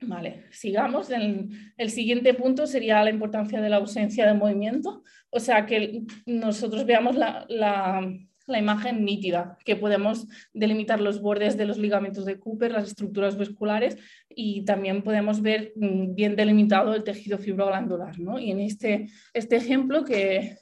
Vale, 0.00 0.44
sigamos. 0.50 1.10
El, 1.10 1.90
siguiente 1.90 2.34
punto 2.34 2.66
sería 2.66 3.02
la 3.02 3.10
importancia 3.10 3.60
de 3.60 3.68
la 3.68 3.76
ausencia 3.76 4.26
de 4.26 4.34
movimiento, 4.34 5.02
o 5.30 5.40
sea, 5.40 5.66
que 5.66 6.02
nosotros 6.26 6.84
veamos 6.84 7.16
la 7.16 7.46
imagen 8.54 9.04
nítida, 9.04 9.58
que 9.64 9.76
podemos 9.76 10.26
delimitar 10.52 11.00
los 11.00 11.20
bordes 11.20 11.56
de 11.56 11.66
los 11.66 11.78
ligamentos 11.78 12.24
de 12.24 12.38
Cooper, 12.38 12.72
las 12.72 12.88
estructuras 12.88 13.36
vasculares 13.36 13.98
y 14.28 14.64
también 14.64 15.02
podemos 15.02 15.42
ver 15.42 15.72
mm, 15.76 16.14
bien 16.14 16.36
delimitado 16.36 16.94
el 16.94 17.04
tejido 17.04 17.38
fibroglandular. 17.38 18.18
¿no? 18.18 18.38
Y 18.38 18.50
en 18.50 18.60
este, 18.60 19.08
este 19.34 19.56
ejemplo 19.56 20.04
que, 20.04 20.58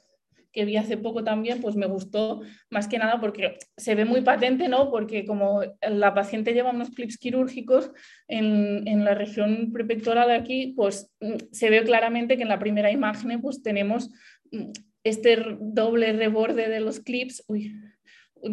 que 0.55 0.65
vi 0.65 0.77
hace 0.77 0.97
poco 0.97 1.23
también, 1.23 1.61
pues 1.61 1.75
me 1.75 1.85
gustó 1.85 2.41
más 2.69 2.87
que 2.87 2.97
nada 2.97 3.19
porque 3.19 3.57
se 3.75 3.93
ve 3.93 4.05
muy 4.05 4.21
patente, 4.21 4.69
¿no? 4.69 4.89
Porque 4.89 5.25
como 5.25 5.61
la 5.81 6.13
paciente 6.13 6.53
lleva 6.53 6.71
unos 6.71 6.91
clips 6.91 7.17
quirúrgicos 7.17 7.91
en, 8.29 8.87
en 8.87 9.03
la 9.03 9.13
región 9.13 9.71
prepectoral 9.73 10.31
aquí, 10.31 10.73
pues 10.75 11.11
mm, 11.19 11.51
se 11.51 11.69
ve 11.69 11.83
claramente 11.83 12.37
que 12.37 12.43
en 12.43 12.49
la 12.49 12.59
primera 12.59 12.89
imagen 12.89 13.41
pues 13.41 13.61
tenemos 13.61 14.09
mm, 14.51 14.71
este 15.05 15.37
doble 15.61 16.11
reborde 16.11 16.67
de 16.67 16.81
los 16.81 16.99
clips, 16.99 17.45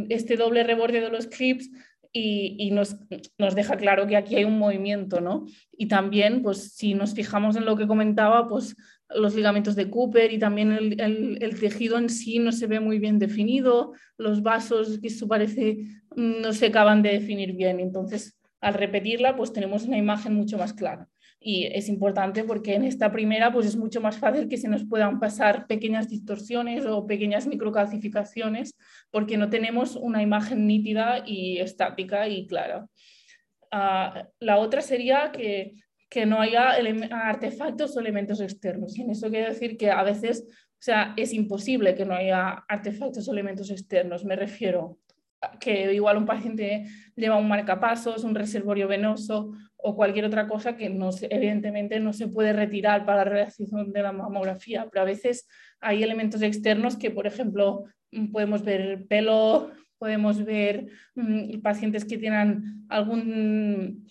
este 0.09 0.37
doble 0.37 0.63
reborde 0.63 1.01
de 1.01 1.11
los 1.11 1.27
clips 1.27 1.71
y, 2.15 2.71
nos, 2.73 2.97
nos, 3.39 3.55
deja 3.55 3.79
claro 3.79 4.07
que 4.07 4.17
aquí 4.17 4.37
hay 4.37 4.45
un 4.45 4.59
movimiento, 4.59 5.23
¿no? 5.23 5.47
Y 5.77 5.89
también, 5.89 6.43
pues 6.43 6.75
si 6.75 6.93
nos 6.93 7.15
fijamos 7.15 7.57
en 7.57 7.65
lo 7.65 7.75
que 7.75 7.87
comentaba, 7.87 8.47
pues 8.47 8.77
los 9.09 9.35
ligamentos 9.35 9.77
de 9.77 9.89
Cooper 9.89 10.31
y 10.31 10.39
también 10.39 10.73
el, 10.73 11.59
tejido 11.59 11.97
en 11.97 12.11
sí 12.11 12.39
no 12.39 12.53
se 12.53 12.67
ve 12.67 12.81
muy 12.81 12.99
bien 12.99 13.19
definido, 13.19 13.93
los 14.19 14.43
vasos 14.43 14.99
que 15.01 15.09
eso 15.09 15.27
parece 15.27 15.87
no 16.15 16.53
se 16.53 16.67
acaban 16.67 17.03
de 17.03 17.13
definir 17.13 17.55
bien. 17.55 17.81
Entonces, 17.81 18.39
al 18.61 18.75
repetirla, 18.75 19.35
pues 19.35 19.55
tenemos 19.55 19.85
una 19.85 19.97
imagen 19.97 20.35
mucho 20.35 20.59
más 20.59 20.75
clara. 20.75 21.09
Y 21.43 21.67
es 21.67 21.89
importante 21.89 22.45
porque 22.45 22.75
en 22.75 22.85
esta 22.85 23.11
primera 23.11 23.53
pues 23.53 23.67
es 23.67 23.77
mucho 23.77 24.01
más 24.01 24.19
fácil 24.19 24.49
que 24.49 24.57
se 24.57 24.69
nos 24.69 24.85
puedan 24.85 25.19
pasar 25.19 25.67
pequeñas 25.67 26.09
distorsiones 26.09 26.87
o 26.87 27.07
pequeñas 27.07 27.47
microcalcificaciones 27.47 28.77
porque 29.11 29.37
no 29.37 29.51
tenemos 29.51 29.97
una 29.97 30.23
imagen 30.23 30.67
nítida 30.67 31.25
y 31.27 31.59
estática 31.59 32.29
y 32.29 32.47
clara. 32.47 32.87
Ah, 33.71 34.29
la 34.39 34.59
otra 34.59 34.83
sería 34.83 35.33
que, 35.33 35.73
que 36.09 36.27
no 36.27 36.41
haya 36.41 36.77
artefactos 37.11 37.97
o 37.97 38.01
elementos 38.01 38.41
externos. 38.41 38.97
Y 38.97 39.03
en 39.03 39.11
eso 39.11 39.31
quiere 39.31 39.49
decir 39.49 39.77
que 39.77 39.91
a 39.91 40.03
veces 40.03 40.47
o 40.83 40.85
sea, 40.85 41.15
es 41.17 41.33
imposible 41.33 41.95
que 41.95 42.05
no 42.05 42.13
haya 42.13 42.65
artefactos 42.67 43.29
o 43.29 43.33
elementos 43.33 43.71
externos. 43.71 44.25
Me 44.25 44.35
refiero 44.35 44.99
a 45.41 45.57
que 45.57 45.95
igual 45.95 46.17
un 46.17 46.27
paciente 46.27 46.87
lleva 47.15 47.37
un 47.37 47.47
marcapasos, 47.47 48.25
un 48.25 48.35
reservorio 48.35 48.89
venoso 48.89 49.53
o 49.83 49.97
cualquier 49.97 50.25
otra 50.25 50.47
cosa 50.47 50.77
que 50.77 50.87
evidentemente 50.87 51.99
no 51.99 52.13
se 52.13 52.29
puede 52.29 52.53
retirar 52.53 53.05
para 53.05 53.25
la 53.25 53.31
realización 53.31 53.93
de 53.93 54.03
la 54.03 54.13
mamografía, 54.13 54.89
pero 54.91 55.03
a 55.03 55.07
veces 55.07 55.49
hay 55.81 56.03
elementos 56.03 56.41
externos 56.43 56.97
que, 56.97 57.11
por 57.11 57.27
ejemplo, 57.27 57.85
mm, 58.13 58.31
podemos 58.31 58.65
ver 58.65 59.07
pelo, 59.09 59.71
podemos 59.99 60.45
ver 60.45 60.87
mm, 61.17 61.61
pacientes 61.61 62.05
que 62.05 62.19
tienen 62.19 62.87
algún, 62.89 64.07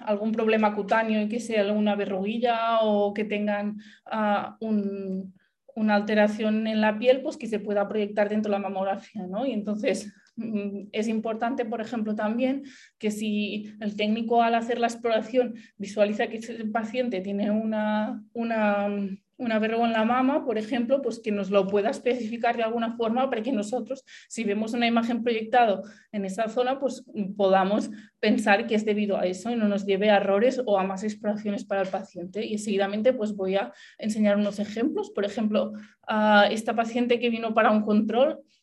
algún 0.00 0.32
problema 0.32 0.74
cutáneo 0.74 1.22
y 1.22 1.28
que 1.28 1.40
sea 1.40 1.62
alguna 1.62 1.96
verruguilla 1.96 2.80
o 2.82 3.14
que 3.14 3.24
tengan 3.24 3.78
ah, 4.04 4.58
una 4.60 5.94
alteración 5.94 6.66
en 6.66 6.80
la 6.82 6.98
piel, 6.98 7.22
pues 7.22 7.38
que 7.38 7.46
se 7.46 7.58
pueda 7.58 7.88
proyectar 7.88 8.28
dentro 8.28 8.50
de 8.52 8.58
la 8.58 8.68
mamografía, 8.68 9.26
¿no? 9.26 9.46
Y 9.46 9.52
entonces 9.52 10.12
es 10.92 11.08
importante, 11.08 11.64
por 11.64 11.80
ejemplo, 11.80 12.14
también 12.14 12.64
que 12.98 13.10
si 13.10 13.74
el 13.80 13.96
técnico 13.96 14.42
al 14.42 14.54
hacer 14.54 14.78
la 14.78 14.86
exploración 14.86 15.54
visualiza 15.78 16.26
que 16.28 16.38
el 16.38 16.70
paciente 16.70 17.22
tiene 17.22 17.50
una, 17.50 18.22
una, 18.34 18.88
una 19.38 19.58
verruga 19.58 19.86
en 19.86 19.92
la 19.94 20.04
mama, 20.04 20.44
por 20.44 20.58
ejemplo, 20.58 21.00
pues 21.00 21.20
que 21.20 21.32
nos 21.32 21.50
lo 21.50 21.66
pueda 21.66 21.88
especificar 21.88 22.56
de 22.56 22.64
alguna 22.64 22.96
forma 22.96 23.30
para 23.30 23.42
que 23.42 23.52
nosotros, 23.52 24.04
si 24.28 24.44
vemos 24.44 24.74
una 24.74 24.86
imagen 24.86 25.22
proyectada 25.22 25.80
en 26.12 26.26
esa 26.26 26.48
zona, 26.48 26.78
pues 26.78 27.04
podamos 27.34 27.90
pensar 28.20 28.66
que 28.66 28.74
es 28.74 28.84
debido 28.84 29.16
a 29.16 29.26
eso 29.26 29.50
y 29.50 29.56
no 29.56 29.68
nos 29.68 29.86
lleve 29.86 30.10
a 30.10 30.18
errores 30.18 30.60
o 30.66 30.78
a 30.78 30.84
más 30.84 31.02
exploraciones 31.02 31.64
para 31.64 31.80
el 31.80 31.88
paciente. 31.88 32.44
Y 32.44 32.58
seguidamente 32.58 33.14
pues 33.14 33.34
voy 33.34 33.56
a 33.56 33.72
enseñar 33.96 34.36
unos 34.36 34.58
ejemplos. 34.58 35.10
Por 35.10 35.24
ejemplo, 35.24 35.72
a 36.06 36.48
esta 36.50 36.74
paciente 36.74 37.18
que 37.18 37.30
vino 37.30 37.54
para 37.54 37.70
un 37.70 37.82
control, 37.82 38.40
Mm, 38.40 38.55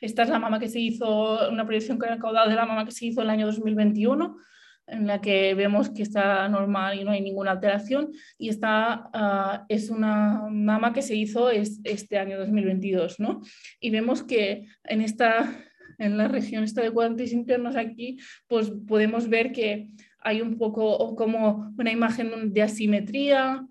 esta 0.00 0.22
es 0.22 0.28
la 0.28 0.38
mama 0.38 0.58
que 0.58 0.68
se 0.68 0.80
hizo, 0.80 1.48
una 1.50 1.64
proyección 1.64 1.98
caudal 1.98 2.48
de 2.48 2.56
la 2.56 2.66
mama 2.66 2.84
que 2.84 2.92
se 2.92 3.06
hizo 3.06 3.22
el 3.22 3.30
año 3.30 3.46
2021, 3.46 4.36
en 4.86 5.06
la 5.06 5.20
que 5.20 5.54
vemos 5.54 5.90
que 5.90 6.02
está 6.02 6.48
normal 6.48 6.98
y 6.98 7.04
no 7.04 7.12
hay 7.12 7.20
ninguna 7.20 7.52
alteración. 7.52 8.10
Y 8.36 8.48
esta 8.48 9.08
ah, 9.12 9.64
es 9.68 9.90
una 9.90 10.48
mama 10.50 10.92
que 10.92 11.02
se 11.02 11.14
hizo 11.14 11.50
este 11.50 12.18
año 12.18 12.38
2022, 12.38 13.20
¿no? 13.20 13.40
Y 13.78 13.90
vemos 13.90 14.24
que 14.24 14.66
en 14.84 15.00
esta, 15.02 15.48
en 15.98 16.16
la 16.18 16.26
región 16.26 16.64
esta 16.64 16.82
de 16.82 16.90
cuadrantes 16.90 17.32
internos 17.32 17.76
aquí, 17.76 18.18
pues 18.48 18.72
podemos 18.88 19.28
ver 19.28 19.52
que 19.52 19.90
hay 20.18 20.40
un 20.40 20.58
poco 20.58 21.14
como 21.14 21.72
una 21.78 21.92
imagen 21.92 22.52
de 22.52 22.62
asimetría, 22.62 23.64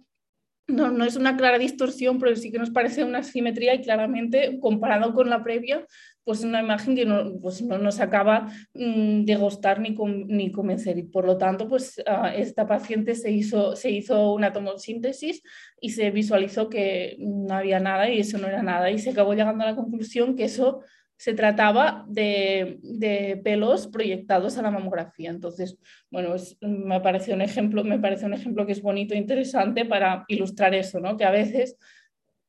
no, 0.69 0.91
no, 0.91 1.05
es 1.05 1.15
una 1.15 1.36
clara 1.36 1.58
distorsión, 1.58 2.19
pero 2.19 2.36
sí 2.36 2.51
que 2.51 2.60
nos 2.60 2.69
parece 2.69 3.03
una 3.03 3.23
simetría 3.23 3.75
y 3.75 3.82
claramente 3.82 4.60
comparado 4.60 5.13
con 5.13 5.29
la 5.29 5.43
previa, 5.43 5.86
pues 6.23 6.43
una 6.43 6.62
imagen 6.62 6.95
que 6.95 7.05
no, 7.05 7.39
pues 7.41 7.62
no 7.62 7.77
nos 7.77 7.99
acaba 7.99 8.51
mm, 8.73 9.25
de 9.25 9.36
gustar 9.36 9.79
ni, 9.79 9.95
ni 10.27 10.51
convencer. 10.51 11.03
Por 11.12 11.25
lo 11.25 11.38
tanto, 11.38 11.67
pues 11.67 12.01
esta 12.36 12.67
paciente 12.67 13.15
se 13.15 13.32
hizo, 13.32 13.75
se 13.75 13.89
hizo 13.89 14.34
una 14.34 14.53
tomosíntesis 14.53 15.41
y 15.82 15.89
se 15.89 16.12
visualizó 16.12 16.69
que 16.69 17.15
no 17.19 17.55
había 17.55 17.79
nada 17.79 18.10
y 18.10 18.19
eso 18.19 18.38
no 18.38 18.47
era 18.47 18.62
nada. 18.62 18.91
Y 18.91 18.99
se 18.99 19.10
acabó 19.10 19.34
llegando 19.34 19.63
a 19.63 19.71
la 19.71 19.75
conclusión 19.75 20.36
que 20.36 20.43
eso 20.45 20.82
se 21.19 21.34
trataba 21.34 22.05
de, 22.08 23.41
pelos 23.43 23.88
proyectados 23.88 24.58
a 24.58 24.62
la 24.62 24.71
mamografía. 24.71 25.29
Entonces, 25.29 25.77
bueno, 26.10 26.34
me 26.62 27.01
parece 27.01 27.34
un 27.34 27.41
ejemplo, 27.41 27.84
me 27.84 27.99
parece 27.99 28.25
un 28.25 28.34
ejemplo 28.34 28.65
que 28.65 28.71
es 28.71 28.82
bonito 28.82 29.13
e 29.13 29.17
interesante 29.17 29.84
para 29.84 30.23
ilustrar 30.29 30.73
eso, 30.73 31.01
¿no? 31.01 31.17
Que 31.17 31.25
a 31.25 31.32
veces 31.32 31.75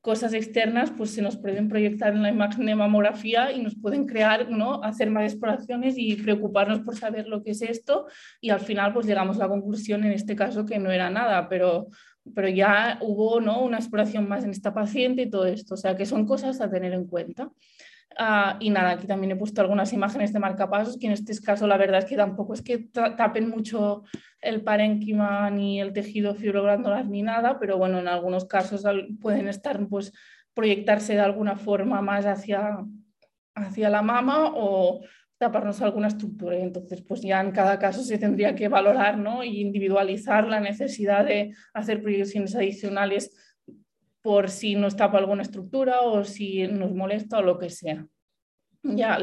cosas 0.01 0.35
externas 0.35 0.93
pues 0.97 1.11
se 1.11 1.21
nos 1.21 1.37
pueden 1.37 1.69
proyectar 1.69 2.15
en 2.15 2.23
la 2.23 2.29
imagen 2.29 2.65
de 2.65 2.77
mamografía 2.77 3.51
y 3.51 3.61
nos 3.61 3.75
pueden 3.75 4.07
crear, 4.07 4.49
¿no? 4.49 4.85
hacer 4.85 5.11
más 5.11 5.25
exploraciones 5.25 5.97
y 5.99 6.15
preocuparnos 6.15 6.81
por 6.81 6.97
saber 6.97 7.27
lo 7.27 7.43
que 7.43 7.51
es 7.51 7.63
esto 7.63 8.07
y 8.41 8.51
al 8.51 8.61
final 8.61 8.95
pues 8.95 9.05
llegamos 9.05 9.37
a 9.37 9.41
la 9.41 9.49
conclusión 9.49 10.05
en 10.05 10.13
este 10.13 10.37
caso 10.37 10.65
que 10.65 10.79
no 10.79 10.93
era 10.93 11.11
nada, 11.11 11.49
pero, 11.49 11.89
pero 12.35 12.49
ya 12.49 12.99
hubo 13.03 13.41
¿no? 13.41 13.63
una 13.63 13.79
exploración 13.79 14.27
más 14.27 14.45
en 14.45 14.51
esta 14.51 14.73
paciente 14.73 15.23
y 15.23 15.29
todo 15.29 15.45
esto, 15.45 15.75
o 15.75 15.77
sea 15.77 15.97
que 15.97 16.07
son 16.07 16.25
cosas 16.25 16.63
a 16.63 16.71
tener 16.71 16.93
en 16.95 17.07
cuenta. 17.07 17.51
Ah, 18.19 18.57
y 18.61 18.71
nada, 18.71 18.91
aquí 18.91 19.07
también 19.07 19.33
he 19.33 19.37
puesto 19.37 19.61
algunas 19.61 19.93
imágenes 19.93 20.33
de 20.33 20.41
marcapasos, 20.41 20.99
que 20.99 21.07
en 21.07 21.13
este 21.13 21.39
caso 21.41 21.67
la 21.67 21.77
verdad 21.77 22.01
es 22.01 22.05
que 22.07 22.17
tampoco 22.17 22.55
es 22.55 22.63
que 22.63 22.79
tapen 22.93 23.49
mucho 23.49 24.03
el 24.41 24.63
parénquima 24.63 25.49
ni 25.51 25.81
el 25.81 25.93
tejido 25.93 26.35
fibroglandular 26.35 27.07
ni 27.07 27.23
nada, 27.23 27.59
pero 27.59 27.79
bueno, 27.79 27.99
en 27.99 28.09
algunos 28.09 28.47
casos 28.47 28.85
pueden 29.21 29.49
estar, 29.49 29.87
pues, 29.89 30.13
proyectarse 30.55 31.15
de 31.15 31.21
alguna 31.21 31.57
forma 31.57 32.03
más 32.03 32.27
hacia, 32.27 32.79
hacia 33.55 33.89
la 33.89 34.03
mama 34.03 34.53
o 34.55 35.01
taparnos 35.39 35.81
alguna 35.81 36.09
estructura. 36.09 36.59
Y 36.59 36.63
entonces, 36.63 37.03
pues 37.03 37.23
ya 37.23 37.41
en 37.41 37.53
cada 37.53 37.79
caso 37.79 38.03
se 38.03 38.19
tendría 38.19 38.55
que 38.55 38.69
valorar 38.69 39.17
¿no? 39.17 39.43
y 39.43 39.61
individualizar 39.61 40.47
la 40.47 40.61
necesidad 40.61 41.25
de 41.25 41.55
hacer 41.73 42.03
proyecciones 42.03 42.55
adicionales 42.55 43.50
por 44.23 44.51
si 44.51 44.75
nos 44.75 44.97
tapa 44.97 45.19
alguna 45.19 45.43
estructura 45.43 46.01
o 46.03 46.25
si 46.25 46.67
nos 46.67 46.93
molesta 46.93 47.39
o 47.39 47.43
lo 47.43 47.59
que 47.59 47.71
sea. 47.71 48.07
Ya, 48.83 49.19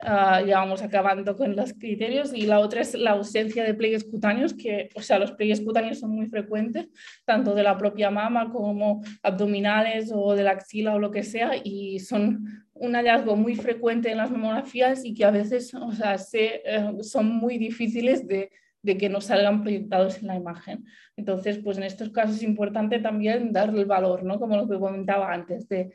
ah, 0.00 0.42
ya 0.42 0.58
vamos 0.58 0.82
acabando 0.82 1.36
con 1.36 1.56
los 1.56 1.72
criterios 1.72 2.32
y 2.34 2.42
la 2.42 2.60
otra 2.60 2.82
es 2.82 2.94
la 2.94 3.12
ausencia 3.12 3.64
de 3.64 3.74
pliegues 3.74 4.04
cutáneos, 4.04 4.54
que, 4.54 4.90
o 4.94 5.00
sea, 5.00 5.18
los 5.18 5.32
pliegues 5.32 5.60
cutáneos 5.60 6.00
son 6.00 6.10
muy 6.10 6.26
frecuentes, 6.26 6.88
tanto 7.24 7.54
de 7.54 7.62
la 7.62 7.76
propia 7.78 8.10
mama 8.10 8.50
como 8.50 9.02
abdominales 9.22 10.10
o 10.14 10.34
de 10.34 10.42
la 10.42 10.52
axila 10.52 10.94
o 10.94 10.98
lo 10.98 11.10
que 11.10 11.22
sea, 11.22 11.52
y 11.62 11.98
son 12.00 12.64
un 12.74 12.94
hallazgo 12.94 13.36
muy 13.36 13.54
frecuente 13.56 14.10
en 14.10 14.18
las 14.18 14.30
mamografías 14.30 15.04
y 15.04 15.14
que 15.14 15.24
a 15.24 15.30
veces 15.30 15.72
o 15.74 15.92
sea, 15.92 16.18
se, 16.18 16.62
eh, 16.64 16.92
son 17.02 17.26
muy 17.26 17.56
difíciles 17.56 18.26
de 18.26 18.50
de 18.84 18.98
que 18.98 19.08
no 19.08 19.20
salgan 19.20 19.62
proyectados 19.62 20.18
en 20.18 20.28
la 20.28 20.36
imagen. 20.36 20.84
Entonces, 21.16 21.58
pues 21.58 21.78
en 21.78 21.84
estos 21.84 22.10
casos 22.10 22.36
es 22.36 22.42
importante 22.42 22.98
también 22.98 23.50
darle 23.50 23.80
el 23.80 23.86
valor, 23.86 24.24
¿no? 24.24 24.38
Como 24.38 24.56
lo 24.56 24.68
que 24.68 24.78
comentaba 24.78 25.32
antes, 25.32 25.66
de 25.68 25.94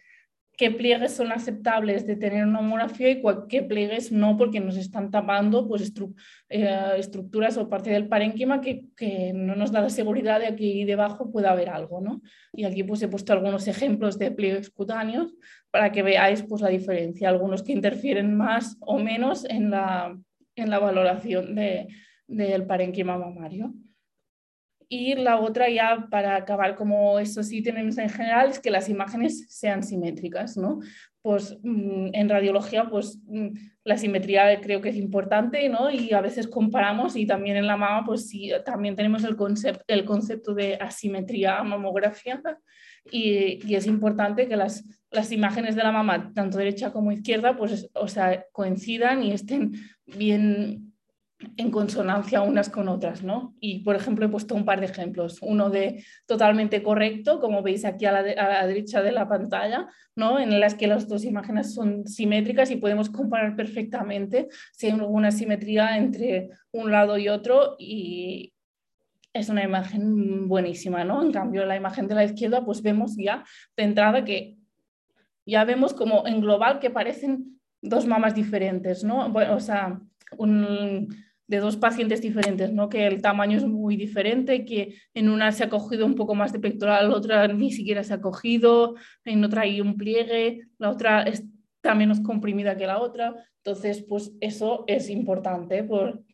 qué 0.58 0.72
pliegues 0.72 1.14
son 1.14 1.32
aceptables 1.32 2.06
de 2.08 2.16
tener 2.16 2.44
una 2.46 2.62
mamografía 2.62 3.12
y 3.12 3.22
qué 3.48 3.62
pliegues 3.62 4.12
no, 4.12 4.36
porque 4.38 4.60
nos 4.60 4.76
están 4.76 5.12
tapando 5.12 5.68
pues, 5.68 5.94
eh, 6.50 6.94
estructuras 6.98 7.58
o 7.58 7.70
parte 7.70 7.92
del 7.92 8.08
parénquima 8.08 8.60
que, 8.60 8.86
que, 8.98 9.32
no 9.34 9.56
nos 9.56 9.72
da 9.72 9.82
la 9.82 9.90
seguridad 9.90 10.40
de 10.40 10.48
que 10.48 10.52
aquí 10.54 10.84
debajo 10.84 11.32
pueda 11.32 11.52
haber 11.52 11.70
algo. 11.70 12.02
¿no? 12.02 12.22
Y 12.52 12.66
aquí 12.66 12.84
pues, 12.84 13.02
he 13.04 13.08
puesto 13.08 13.34
algunos 13.34 13.68
ejemplos 13.68 14.18
de 14.18 14.32
pliegues 14.32 14.72
cutáneos 14.72 15.34
para 15.72 15.92
que 15.92 16.02
veáis 16.02 16.42
pues, 16.44 16.62
la 16.62 16.70
diferencia, 16.70 17.30
algunos 17.30 17.62
que 17.62 17.72
interfieren 17.72 18.36
más 18.36 18.78
o 18.82 18.98
menos 18.98 19.46
en 19.46 19.70
la, 19.70 20.18
en 20.56 20.70
la 20.70 20.80
valoración 20.80 21.54
de, 21.56 21.88
del 22.30 22.66
parénquima 22.66 23.18
mamario. 23.18 23.74
Y 24.92 25.14
la 25.14 25.40
otra 25.40 25.70
ya 25.70 26.08
para 26.10 26.36
acabar 26.36 26.76
como 26.76 27.20
eso 27.20 27.44
sí 27.44 27.62
tenemos 27.62 28.00
en 28.00 28.10
general 28.10 28.50
es 28.50 28.60
que 28.60 28.72
las 28.72 28.90
imágenes 28.90 29.46
sean 29.48 29.84
simétricas, 29.84 30.58
¿no? 30.58 30.80
Pues 31.22 31.60
mm, 31.62 32.10
en 32.14 32.30
radiología 32.30 32.90
pues 32.90 33.20
mm, 33.28 33.50
la 33.84 33.98
simetría 33.98 34.60
creo 34.62 34.82
que 34.82 34.90
es 34.90 34.96
importante, 34.96 35.70
¿no? 35.70 35.92
Y 35.92 36.14
a 36.14 36.22
veces 36.22 36.48
comparamos 36.48 37.16
y 37.16 37.28
también 37.28 37.58
en 37.58 37.68
la 37.68 37.78
mama 37.78 38.04
pues 38.04 38.28
sí, 38.30 38.52
también 38.66 38.96
tenemos 38.96 39.24
el, 39.24 39.36
concepto, 39.36 39.84
el 39.88 40.06
concepto 40.06 40.56
de 40.56 40.76
asimetría 40.76 41.62
mamografía 41.62 42.42
y, 43.12 43.60
y, 43.68 43.76
es 43.76 43.86
importante 43.86 44.48
que 44.48 44.56
las, 44.56 44.84
las 45.12 45.32
imágenes 45.32 45.76
de 45.76 45.84
la 45.84 45.92
mama, 45.92 46.32
tanto 46.34 46.58
derecha 46.58 46.92
como 46.92 47.12
izquierda, 47.12 47.56
pues 47.56 47.90
o 47.94 48.08
sea, 48.08 48.46
coincidan 48.52 49.24
y 49.24 49.32
estén 49.32 49.74
bien 50.06 50.89
en 51.56 51.72
consonancia 51.72 52.42
unas 52.42 52.70
con 52.70 52.90
otras, 52.90 53.24
¿no? 53.24 53.56
Y, 53.60 53.80
por 53.80 53.96
ejemplo, 53.96 54.26
he 54.26 54.30
puesto 54.30 54.56
un 54.56 54.66
par 54.66 54.82
de 54.82 54.88
ejemplos. 54.88 55.40
Uno 55.42 55.70
de 55.70 56.04
totalmente 56.26 56.84
correcto, 56.84 57.40
como 57.40 57.62
veis 57.62 57.86
aquí 57.86 58.06
a 58.06 58.12
la, 58.12 58.68
derecha 58.68 59.02
de 59.02 59.14
la 59.14 59.28
pantalla, 59.28 59.88
¿no? 60.16 60.40
En 60.40 60.60
las 60.60 60.76
que 60.76 60.88
las 60.88 61.08
dos 61.08 61.24
imágenes 61.24 61.74
son 61.74 62.06
simétricas 62.06 62.72
y 62.72 62.76
podemos 62.76 63.10
comparar 63.10 63.56
perfectamente 63.56 64.50
si 64.74 64.88
hay 64.88 64.94
alguna 64.94 65.32
simetría 65.32 65.98
entre 65.98 66.50
un 66.72 66.92
lado 66.92 67.18
y 67.18 67.30
otro 67.30 67.76
y 67.80 68.54
es 69.32 69.48
una 69.48 69.64
imagen 69.64 70.50
buenísima, 70.50 71.06
¿no? 71.06 71.22
En 71.22 71.32
cambio, 71.32 71.66
la 71.66 71.78
imagen 71.78 72.08
de 72.08 72.16
la 72.16 72.26
izquierda, 72.26 72.66
pues 72.66 72.82
vemos 72.82 73.16
ya 73.16 73.46
de 73.78 73.84
entrada 73.84 74.26
que 74.26 74.58
ya 75.46 75.64
vemos 75.64 75.94
como 75.94 76.28
en 76.28 76.42
global 76.42 76.80
que 76.80 76.90
parecen 76.90 77.60
dos 77.82 78.06
mamas 78.06 78.36
diferentes, 78.36 79.04
¿no? 79.06 79.32
o 79.34 79.60
sea, 79.60 80.00
de 81.50 81.58
dos 81.58 81.76
pacientes 81.76 82.22
diferentes, 82.22 82.72
¿no? 82.72 82.88
Que 82.88 83.08
el 83.08 83.22
tamaño 83.22 83.58
es 83.58 83.66
muy 83.66 83.98
diferente, 83.98 84.64
que 84.64 84.96
en 85.14 85.30
una 85.30 85.52
se 85.52 85.66
ha 85.66 85.70
cogido 85.70 86.06
un 86.06 86.16
poco 86.16 86.36
más 86.36 86.54
de 86.54 86.60
pectoral, 86.60 87.10
la 87.10 87.18
otra 87.18 87.48
ni 87.48 87.72
siquiera 87.72 88.04
se 88.04 88.14
ha 88.14 88.22
cogido, 88.22 88.96
en 89.26 89.44
otra 89.44 89.64
hay 89.64 89.82
un 89.82 89.98
pliegue, 89.98 90.68
la 90.78 90.90
otra 90.90 91.24
está 91.24 91.96
menos 91.96 92.22
comprimida 92.22 92.78
que 92.78 92.88
la 92.88 93.00
otra. 93.00 93.36
Entonces, 93.58 94.06
pues 94.08 94.32
eso 94.40 94.86
es 94.88 95.10
importante 95.10 95.86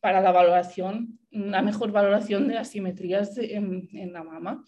para 0.01 0.21
la 0.21 0.32
valoración, 0.32 1.17
una 1.32 1.62
mejor 1.62 1.91
valoración 1.91 2.47
de 2.47 2.56
las 2.56 2.69
simetrías 2.69 3.38
en, 3.38 3.88
en 3.93 4.13
la 4.13 4.23
mama. 4.23 4.63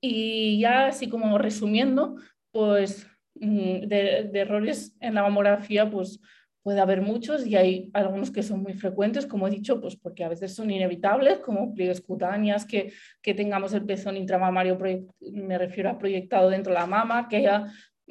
Y 0.00 0.58
ya 0.58 0.86
así 0.86 1.08
como 1.08 1.38
resumiendo, 1.38 2.16
pues 2.50 3.06
Mm, 3.34 3.88
de, 3.88 4.30
errores 4.34 4.94
en 5.00 5.14
la 5.14 5.22
mamografía, 5.22 5.90
pues 5.90 6.20
puede 6.62 6.80
haber 6.80 7.02
muchos 7.02 7.46
y 7.46 7.56
hay 7.56 7.90
algunos 7.92 8.30
que 8.30 8.42
son 8.42 8.62
muy 8.62 8.74
frecuentes, 8.74 9.26
como 9.26 9.48
he 9.48 9.50
dicho, 9.50 9.80
pues 9.80 9.96
porque 9.96 10.24
a 10.24 10.28
veces 10.28 10.54
son 10.54 10.70
inevitables, 10.70 11.38
como 11.38 11.74
pliegues 11.74 12.00
cutáneas, 12.00 12.64
que, 12.64 12.92
que 13.20 13.34
tengamos 13.34 13.72
el 13.72 13.84
pezón 13.84 14.16
intramamario, 14.16 14.78
me 15.32 15.58
refiero 15.58 15.90
a 15.90 15.98
proyectado 15.98 16.50
dentro 16.50 16.72
de 16.72 16.78
la 16.78 16.86
mama, 16.86 17.28
que 17.28 17.36
haya 17.36 17.66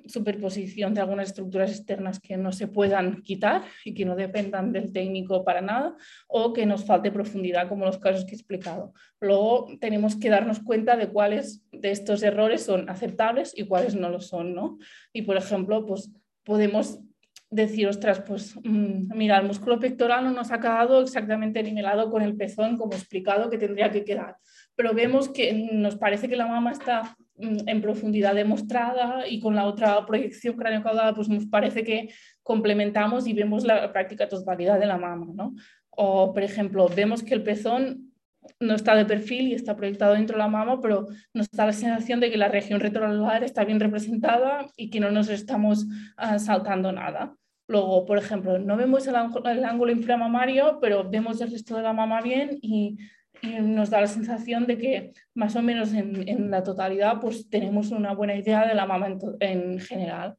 superposición 0.07 0.93
de 0.93 1.01
algunas 1.01 1.29
estructuras 1.29 1.71
externas 1.71 2.19
que 2.19 2.37
no 2.37 2.51
se 2.51 2.67
puedan 2.67 3.21
quitar 3.21 3.63
y 3.85 3.93
que 3.93 4.05
no 4.05 4.15
dependan 4.15 4.71
del 4.71 4.91
técnico 4.91 5.43
para 5.43 5.61
nada 5.61 5.95
o 6.27 6.53
que 6.53 6.65
nos 6.65 6.85
falte 6.85 7.11
profundidad 7.11 7.67
como 7.67 7.85
los 7.85 7.97
casos 7.97 8.25
que 8.25 8.31
he 8.31 8.35
explicado. 8.35 8.93
Luego 9.19 9.67
tenemos 9.79 10.15
que 10.15 10.29
darnos 10.29 10.59
cuenta 10.59 10.95
de 10.95 11.09
cuáles 11.09 11.63
de 11.71 11.91
estos 11.91 12.23
errores 12.23 12.63
son 12.63 12.89
aceptables 12.89 13.53
y 13.55 13.65
cuáles 13.65 13.95
no 13.95 14.09
lo 14.09 14.19
son, 14.19 14.55
¿no? 14.55 14.77
Y 15.13 15.23
por 15.23 15.37
ejemplo, 15.37 15.85
pues 15.85 16.09
podemos 16.43 16.99
decir, 17.51 17.87
ostras, 17.87 18.21
pues 18.21 18.55
mm, 18.63 19.15
mira, 19.15 19.37
el 19.37 19.45
músculo 19.45 19.79
pectoral 19.79 20.23
no 20.23 20.31
nos 20.31 20.51
ha 20.51 20.59
quedado 20.59 21.01
exactamente 21.01 21.61
nivelado 21.61 22.09
con 22.09 22.23
el 22.23 22.35
pezón 22.35 22.77
como 22.77 22.93
explicado 22.93 23.49
que 23.49 23.59
tendría 23.59 23.91
que 23.91 24.03
quedar, 24.03 24.37
pero 24.75 24.93
vemos 24.93 25.29
que 25.29 25.69
nos 25.71 25.97
parece 25.97 26.27
que 26.27 26.35
la 26.35 26.47
mama 26.47 26.71
está 26.71 27.15
Mm, 27.41 27.67
en 27.67 27.81
profundidad 27.81 28.35
demostrada 28.35 29.27
y 29.27 29.39
con 29.39 29.55
la 29.55 29.65
otra 29.65 30.05
proyección 30.05 30.55
cráneo-caudal 30.55 31.15
pues 31.15 31.27
nos 31.27 31.47
parece 31.47 31.83
que 31.83 32.13
complementamos 32.43 33.25
y 33.25 33.33
vemos 33.33 33.63
la 33.63 33.91
práctica 33.91 34.29
totalidad 34.29 34.79
de 34.79 34.85
la 34.85 34.97
mama. 34.97 35.27
¿no? 35.33 35.55
O, 35.89 36.33
por 36.33 36.43
ejemplo, 36.43 36.87
vemos 36.95 37.23
que 37.23 37.33
el 37.33 37.41
pezón 37.41 38.11
no 38.59 38.75
está 38.75 38.95
de 38.95 39.05
perfil 39.05 39.47
y 39.47 39.53
está 39.55 39.75
proyectado 39.75 40.13
dentro 40.13 40.35
de 40.35 40.43
la 40.43 40.49
mama, 40.49 40.79
pero 40.81 41.07
nos 41.33 41.49
da 41.49 41.65
la 41.65 41.73
sensación 41.73 42.19
de 42.19 42.29
que 42.29 42.37
la 42.37 42.47
región 42.47 42.79
retroanular 42.79 43.43
está 43.43 43.65
bien 43.65 43.79
representada 43.79 44.67
y 44.75 44.91
que 44.91 44.99
no 44.99 45.09
nos 45.09 45.29
estamos 45.29 45.87
ah, 46.17 46.37
saltando 46.37 46.91
nada. 46.91 47.35
Luego, 47.71 48.05
por 48.05 48.17
ejemplo, 48.17 48.59
no 48.59 48.77
vemos 48.77 49.07
el, 49.07 49.15
el 49.45 49.65
ángulo 49.65 49.91
inframamario, 49.91 50.77
pero 50.81 51.09
vemos 51.09 51.41
el 51.41 51.51
resto 51.51 51.77
de 51.77 51.83
la 51.83 51.93
mama 51.93 52.21
bien 52.21 52.59
y 52.61 52.97
y 53.41 53.59
nos 53.59 53.89
da 53.89 54.01
la 54.01 54.07
sensación 54.07 54.67
de 54.67 54.77
que 54.77 55.13
más 55.33 55.55
o 55.55 55.61
menos 55.61 55.93
en, 55.93 56.51
la 56.51 56.63
totalidad 56.63 57.19
pues 57.19 57.49
tenemos 57.49 57.91
una 57.91 58.13
buena 58.13 58.35
idea 58.35 58.67
de 58.67 58.75
la 58.75 58.85
mama 58.85 59.17
en, 59.39 59.79
general. 59.79 60.37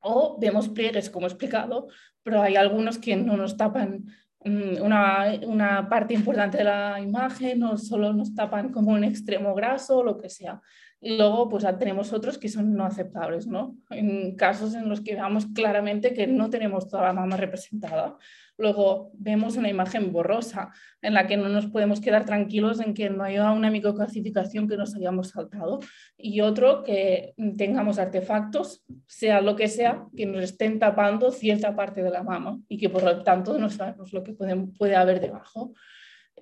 O 0.00 0.36
vemos 0.40 0.68
pliegues, 0.68 1.08
como 1.08 1.26
he 1.26 1.30
explicado, 1.30 1.88
pero 2.22 2.42
hay 2.42 2.56
algunos 2.56 2.98
que 2.98 3.16
no 3.16 3.36
nos 3.36 3.56
tapan 3.56 4.06
mm, 4.44 4.82
una, 4.82 5.34
una, 5.46 5.88
parte 5.88 6.14
importante 6.14 6.58
de 6.58 6.64
la 6.64 7.00
imagen 7.00 7.62
o 7.62 7.76
solo 7.76 8.12
nos 8.12 8.34
tapan 8.34 8.70
como 8.70 8.92
un 8.92 9.04
extremo 9.04 9.54
graso 9.54 9.98
o 9.98 10.04
lo 10.04 10.18
que 10.18 10.28
sea. 10.28 10.60
Luego 11.02 11.48
pues 11.48 11.64
tenemos 11.78 12.12
otros 12.12 12.38
que 12.38 12.48
son 12.48 12.74
no 12.74 12.84
aceptables, 12.84 13.46
¿no? 13.46 13.76
En 13.90 14.34
casos 14.34 14.74
en 14.74 14.88
los 14.88 15.02
que 15.02 15.14
veamos 15.14 15.46
claramente 15.46 16.14
que 16.14 16.26
no 16.26 16.48
tenemos 16.48 16.88
toda 16.88 17.04
la 17.04 17.12
mama 17.12 17.36
representada. 17.36 18.16
Luego 18.58 19.10
vemos 19.14 19.56
una 19.56 19.68
imagen 19.68 20.10
borrosa 20.12 20.70
en 21.02 21.12
la 21.12 21.26
que 21.26 21.36
no 21.36 21.50
nos 21.50 21.66
podemos 21.66 22.00
quedar 22.00 22.24
tranquilos 22.24 22.80
en 22.80 22.94
que 22.94 23.10
no 23.10 23.22
haya 23.22 23.50
una 23.50 23.70
microclasificación 23.70 24.66
que 24.66 24.78
nos 24.78 24.94
hayamos 24.94 25.28
saltado 25.28 25.80
y 26.16 26.40
otro 26.40 26.82
que 26.82 27.34
tengamos 27.58 27.98
artefactos, 27.98 28.82
sea 29.06 29.42
lo 29.42 29.54
que 29.56 29.68
sea, 29.68 30.06
que 30.16 30.24
nos 30.24 30.42
estén 30.42 30.78
tapando 30.78 31.30
cierta 31.30 31.76
parte 31.76 32.02
de 32.02 32.10
la 32.10 32.22
mama 32.22 32.58
y 32.68 32.78
que 32.78 32.88
por 32.88 33.02
lo 33.02 33.22
tanto 33.22 33.58
no 33.58 33.68
sabemos 33.68 34.14
lo 34.14 34.22
que 34.22 34.32
puede, 34.32 34.56
puede 34.78 34.96
haber 34.96 35.20
debajo. 35.20 35.74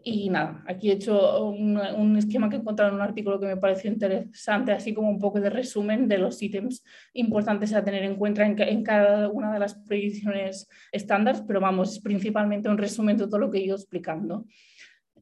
Y 0.02 0.28
nada, 0.28 0.62
aquí 0.66 0.90
he 0.90 0.94
hecho 0.94 1.46
un, 1.46 2.16
esquema 2.18 2.50
que 2.50 2.56
he 2.56 2.58
encontrado 2.58 2.90
en 2.90 2.96
un 2.96 3.02
artículo 3.02 3.40
que 3.40 3.46
me 3.46 3.56
pareció 3.56 3.90
interesante, 3.90 4.72
así 4.72 4.92
como 4.92 5.08
un 5.08 5.18
poco 5.18 5.40
de 5.40 5.48
resumen 5.48 6.08
de 6.08 6.18
los 6.18 6.42
ítems 6.42 6.84
importantes 7.14 7.72
a 7.72 7.82
tener 7.82 8.02
en 8.02 8.16
cuenta 8.16 8.44
en, 8.44 8.82
cada 8.82 9.30
una 9.30 9.52
de 9.52 9.58
las 9.58 9.74
predicciones 9.74 10.68
estándar, 10.92 11.44
pero 11.46 11.58
vamos, 11.58 11.92
es 11.92 12.00
principalmente 12.00 12.68
un 12.68 12.76
resumen 12.76 13.16
de 13.16 13.26
todo 13.26 13.38
lo 13.38 13.50
que 13.50 13.58
he 13.58 13.64
ido 13.64 13.76
explicando. 13.76 14.44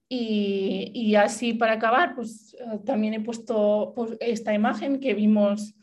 Y, 0.09 0.91
y 0.95 1.15
así 1.15 1.55
para 1.55 1.75
acabar, 1.75 2.15
pues 2.17 2.55
eh, 2.55 2.81
también 2.85 3.15
he 3.15 3.21
puesto 3.21 3.93
pues, 3.95 4.17
esta 4.21 4.53
imagen 4.53 4.99
que 4.99 5.15
vimos 5.15 5.75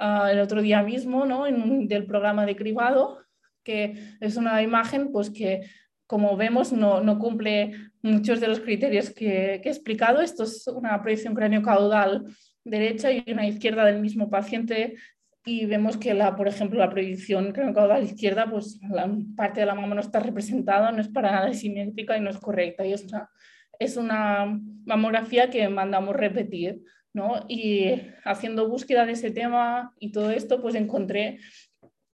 uh, 0.00 0.26
el 0.26 0.40
otro 0.40 0.60
día 0.62 0.82
mismo 0.82 1.24
¿no? 1.24 1.46
en 1.46 1.86
del 1.86 2.06
programa 2.06 2.44
de 2.44 2.56
cribado, 2.56 3.18
que 3.62 4.16
es 4.20 4.36
una 4.36 4.62
imagen 4.62 5.12
pues, 5.12 5.30
que 5.30 5.62
como 6.08 6.36
vemos, 6.36 6.72
no, 6.72 7.00
no, 7.00 7.18
cumple 7.18 7.72
muchos 8.02 8.40
de 8.40 8.48
los 8.48 8.60
criterios 8.60 9.10
que, 9.10 9.60
que, 9.62 9.68
he 9.68 9.72
explicado. 9.72 10.20
Esto 10.20 10.42
es 10.44 10.66
una 10.66 11.00
proyección 11.02 11.34
cráneo-caudal 11.34 12.24
derecha 12.64 13.12
y 13.12 13.22
una 13.30 13.46
izquierda 13.46 13.84
del 13.84 14.00
mismo 14.00 14.28
paciente 14.28 14.96
y 15.44 15.66
vemos 15.66 15.98
que, 15.98 16.14
la, 16.14 16.34
por 16.34 16.48
ejemplo, 16.48 16.78
la 16.78 16.90
proyección 16.90 17.52
cráneo-caudal 17.52 18.04
izquierda, 18.04 18.50
pues 18.50 18.80
la 18.90 19.08
parte 19.36 19.60
de 19.60 19.66
la 19.66 19.74
mama 19.74 19.94
no 19.94 20.00
está 20.00 20.18
representada, 20.18 20.90
no 20.92 21.00
es 21.00 21.08
para 21.08 21.30
nada 21.30 21.52
simétrica 21.52 22.16
y 22.16 22.20
no 22.20 22.30
es 22.30 22.38
correcta. 22.38 22.86
Y 22.86 22.94
es 22.94 23.04
una, 23.04 23.30
es 23.78 23.96
una 23.98 24.58
mamografía 24.86 25.50
que 25.50 25.68
mandamos 25.68 26.16
repetir. 26.16 26.82
¿no? 27.14 27.44
Y 27.48 27.92
haciendo 28.24 28.68
búsqueda 28.68 29.04
de 29.04 29.12
ese 29.12 29.30
tema 29.30 29.94
y 29.98 30.12
todo 30.12 30.30
esto, 30.30 30.60
pues 30.62 30.74
encontré 30.74 31.38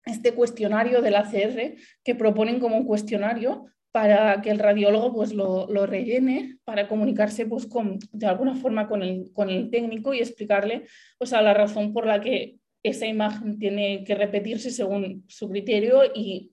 este 0.05 0.33
cuestionario 0.35 1.01
del 1.03 1.17
ACR 1.17 1.77
que 2.05 2.15
proponen 2.15 2.61
como 2.61 2.77
un 2.77 2.87
cuestionario 2.87 3.67
para 3.93 4.41
que 4.41 4.51
el 4.51 4.59
radiólogo 4.59 5.13
pues, 5.13 5.33
lo, 5.33 5.67
rellene 5.87 6.59
para 6.65 6.89
comunicarse 6.89 7.47
pues, 7.47 7.67
con, 7.67 7.99
de 8.13 8.27
alguna 8.27 8.55
forma 8.55 8.89
con 8.89 9.03
el, 9.03 9.33
con 9.33 9.51
el 9.51 9.71
técnico 9.71 10.15
y 10.15 10.21
explicarle 10.21 10.85
o 11.19 11.27
sea, 11.27 11.43
la 11.43 11.55
razón 11.55 11.93
por 11.93 12.07
la 12.07 12.21
que 12.21 12.57
esa 12.83 13.07
imagen 13.07 13.59
tiene 13.59 14.05
que 14.05 14.15
repetirse 14.15 14.71
según 14.71 15.25
su 15.29 15.49
criterio 15.49 16.03
y 16.15 16.51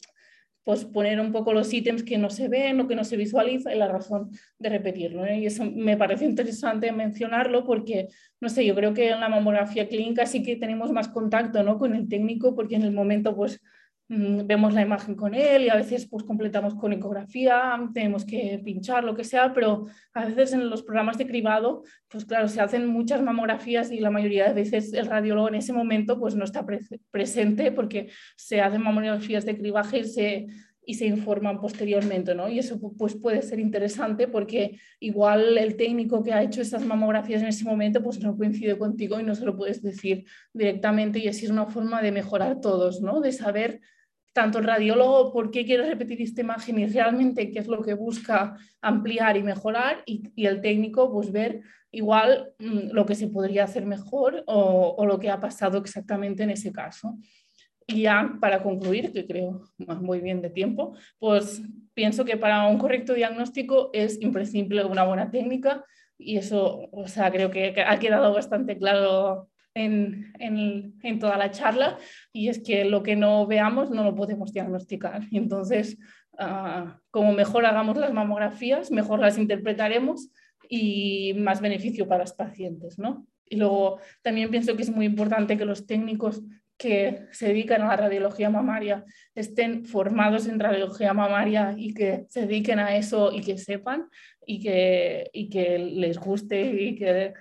pues 0.68 0.84
poner 0.84 1.22
un 1.22 1.32
poco 1.32 1.54
los 1.54 1.72
ítems 1.72 2.04
que 2.04 2.18
no 2.18 2.30
se 2.30 2.50
ven 2.50 2.82
o 2.82 2.90
que 2.90 2.96
no 2.96 3.06
se 3.06 3.16
visualiza 3.16 3.74
y 3.74 3.78
la 3.78 3.88
razón 3.88 4.32
de 4.60 4.68
repetirlo. 4.68 5.26
Y 5.34 5.46
eso 5.46 5.64
me 5.64 5.96
parece 5.96 6.26
interesante 6.26 6.92
mencionarlo 6.92 7.64
porque, 7.64 8.10
no 8.42 8.50
sé, 8.50 8.66
yo 8.66 8.76
creo 8.76 8.94
que 8.94 9.12
en 9.12 9.22
la 9.22 9.30
mamografía 9.30 9.88
clínica 9.88 10.26
sí 10.26 10.44
que 10.44 10.58
tenemos 10.58 10.92
más 10.92 11.08
contacto 11.08 11.64
¿no? 11.64 11.78
con 11.78 11.96
el 11.96 12.10
técnico 12.10 12.54
porque 12.54 12.76
en 12.76 12.82
el 12.82 12.92
momento 12.92 13.34
pues 13.34 13.62
vemos 14.10 14.74
la 14.74 14.82
imagen 14.82 15.16
con 15.16 15.34
él 15.34 15.64
y 15.64 15.70
a 15.70 15.76
veces 15.76 16.08
pues 16.08 16.24
completamos 16.24 16.76
con 16.76 16.94
ecografía, 16.94 17.78
tenemos 17.94 18.24
que 18.24 18.62
pinchar, 18.64 19.04
lo 19.04 19.16
que 19.16 19.26
sea, 19.26 19.54
pero 19.54 19.88
a 20.14 20.26
veces 20.26 20.54
en 20.54 20.70
los 20.70 20.84
programas 20.84 21.18
de 21.18 21.28
cribado, 21.28 21.84
pues 22.08 22.24
claro, 22.24 22.48
se 22.48 22.62
hacen 22.62 22.88
muchas 22.88 23.22
mamografías 23.22 23.92
y 23.92 24.00
la 24.00 24.10
mayoría 24.10 24.48
de 24.48 24.54
veces 24.54 24.94
el 24.94 25.08
radiólogo 25.08 25.50
en 25.50 25.56
ese 25.56 25.74
momento 25.74 26.20
pues 26.20 26.36
no 26.36 26.46
está 26.46 26.66
presente 27.12 27.72
porque 27.72 28.10
se 28.38 28.62
hacen 28.62 28.82
mamografías 28.82 29.46
de 29.46 29.58
cribaje 29.58 30.00
y 30.00 30.04
se, 30.06 30.48
y 30.86 30.94
se 30.94 31.06
informan 31.06 31.60
posteriormente, 31.60 32.34
¿no? 32.34 32.48
Y 32.48 32.60
eso 32.60 32.80
pues 32.98 33.16
puede 33.16 33.42
ser 33.42 33.60
interesante 33.60 34.30
porque 34.30 34.80
igual 35.02 35.58
el 35.58 35.76
técnico 35.76 36.24
que 36.24 36.32
ha 36.32 36.42
hecho 36.42 36.62
estas 36.62 36.86
mamografías 36.86 37.42
en 37.42 37.50
ese 37.50 37.66
momento 37.66 38.02
pues 38.02 38.22
no 38.22 38.38
coincide 38.38 38.78
contigo 38.78 39.20
y 39.20 39.24
no 39.24 39.36
se 39.36 39.44
lo 39.44 39.58
puedes 39.58 39.84
decir 39.84 40.24
directamente 40.54 41.20
y 41.20 41.28
así 41.28 41.44
es 41.44 41.52
una 41.52 41.66
forma 41.66 42.02
de 42.02 42.14
mejorar 42.14 42.62
todos, 42.62 43.02
¿no? 43.02 43.20
De 43.20 43.34
saber 43.34 43.82
tanto 44.38 44.60
el 44.60 44.66
radiólogo 44.66 45.34
por 45.34 45.50
qué 45.50 45.66
quiere 45.66 45.90
repetir 45.90 46.22
esta 46.22 46.42
imagen 46.42 46.78
y 46.78 46.86
realmente 46.86 47.50
qué 47.50 47.58
es 47.58 47.68
lo 47.68 47.82
que 47.82 47.96
busca 47.96 48.56
ampliar 48.82 49.36
y 49.36 49.42
mejorar 49.42 50.04
y, 50.06 50.32
el 50.46 50.62
técnico 50.62 51.12
pues 51.12 51.32
ver 51.32 51.62
igual 51.90 52.54
mm, 52.60 52.92
lo 52.92 53.08
que 53.08 53.16
se 53.16 53.30
podría 53.30 53.64
hacer 53.64 53.88
mejor 53.88 54.44
o, 54.46 54.94
o, 54.96 55.06
lo 55.08 55.18
que 55.18 55.32
ha 55.32 55.40
pasado 55.40 55.80
exactamente 55.80 56.44
en 56.44 56.52
ese 56.52 56.72
caso. 56.72 57.18
Y 57.88 58.04
ya 58.04 58.38
para 58.40 58.62
concluir, 58.62 59.12
que 59.12 59.26
creo 59.26 59.64
muy 59.80 60.20
bien 60.22 60.40
de 60.44 60.52
tiempo, 60.52 60.96
pues 61.18 61.64
pienso 61.96 62.24
que 62.24 62.38
para 62.38 62.68
un 62.68 62.78
correcto 62.78 63.16
diagnóstico 63.16 63.90
es 63.92 64.22
imprescindible 64.22 64.86
una 64.86 65.04
buena 65.04 65.32
técnica 65.32 65.84
y 66.16 66.38
eso, 66.38 66.88
o 66.92 67.08
sea, 67.08 67.32
creo 67.32 67.50
que 67.50 67.74
ha 67.82 67.98
quedado 67.98 68.32
bastante 68.36 68.78
claro 68.78 69.50
en, 69.78 71.20
toda 71.20 71.38
la 71.38 71.52
charla 71.52 71.98
y 72.34 72.50
es 72.50 72.60
que 72.60 72.86
lo 72.86 73.04
que 73.04 73.16
no 73.16 73.46
veamos 73.48 73.90
no 73.90 74.04
lo 74.04 74.16
podemos 74.16 74.52
diagnosticar. 74.52 75.22
entonces, 75.32 75.98
ah, 76.38 77.00
como 77.12 77.34
mejor 77.34 77.66
hagamos 77.66 77.98
las 77.98 78.14
mamografías, 78.14 78.92
mejor 78.92 79.20
las 79.20 79.38
interpretaremos 79.38 80.30
y 80.70 81.34
más 81.38 81.62
beneficio 81.62 82.08
para 82.08 82.24
los 82.24 82.34
pacientes. 82.34 83.00
¿no? 83.00 83.26
Y 83.46 83.58
luego 83.58 84.00
también 84.22 84.50
pienso 84.50 84.76
que 84.76 84.84
es 84.84 84.90
muy 84.90 85.06
importante 85.06 85.58
que 85.58 85.66
los 85.66 85.86
técnicos 85.86 86.42
que 86.78 87.26
se 87.32 87.48
dedican 87.48 87.82
a 87.82 87.88
la 87.88 87.96
radiología 87.96 88.52
mamaria 88.52 89.04
estén 89.34 89.84
formados 89.84 90.48
en 90.48 90.60
radiología 90.60 91.12
mamaria 91.12 91.74
y 91.76 91.94
que 91.94 92.26
se 92.30 92.42
dediquen 92.42 92.78
a 92.78 92.96
eso 92.96 93.32
y 93.34 93.42
que 93.42 93.58
sepan 93.58 94.08
y 94.46 94.60
que, 94.60 95.30
y 95.34 95.50
que 95.50 95.80
les 95.80 96.20
guste 96.20 96.62
y 96.62 96.96
que, 96.96 97.34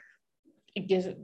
y 0.73 0.87
que 0.87 1.17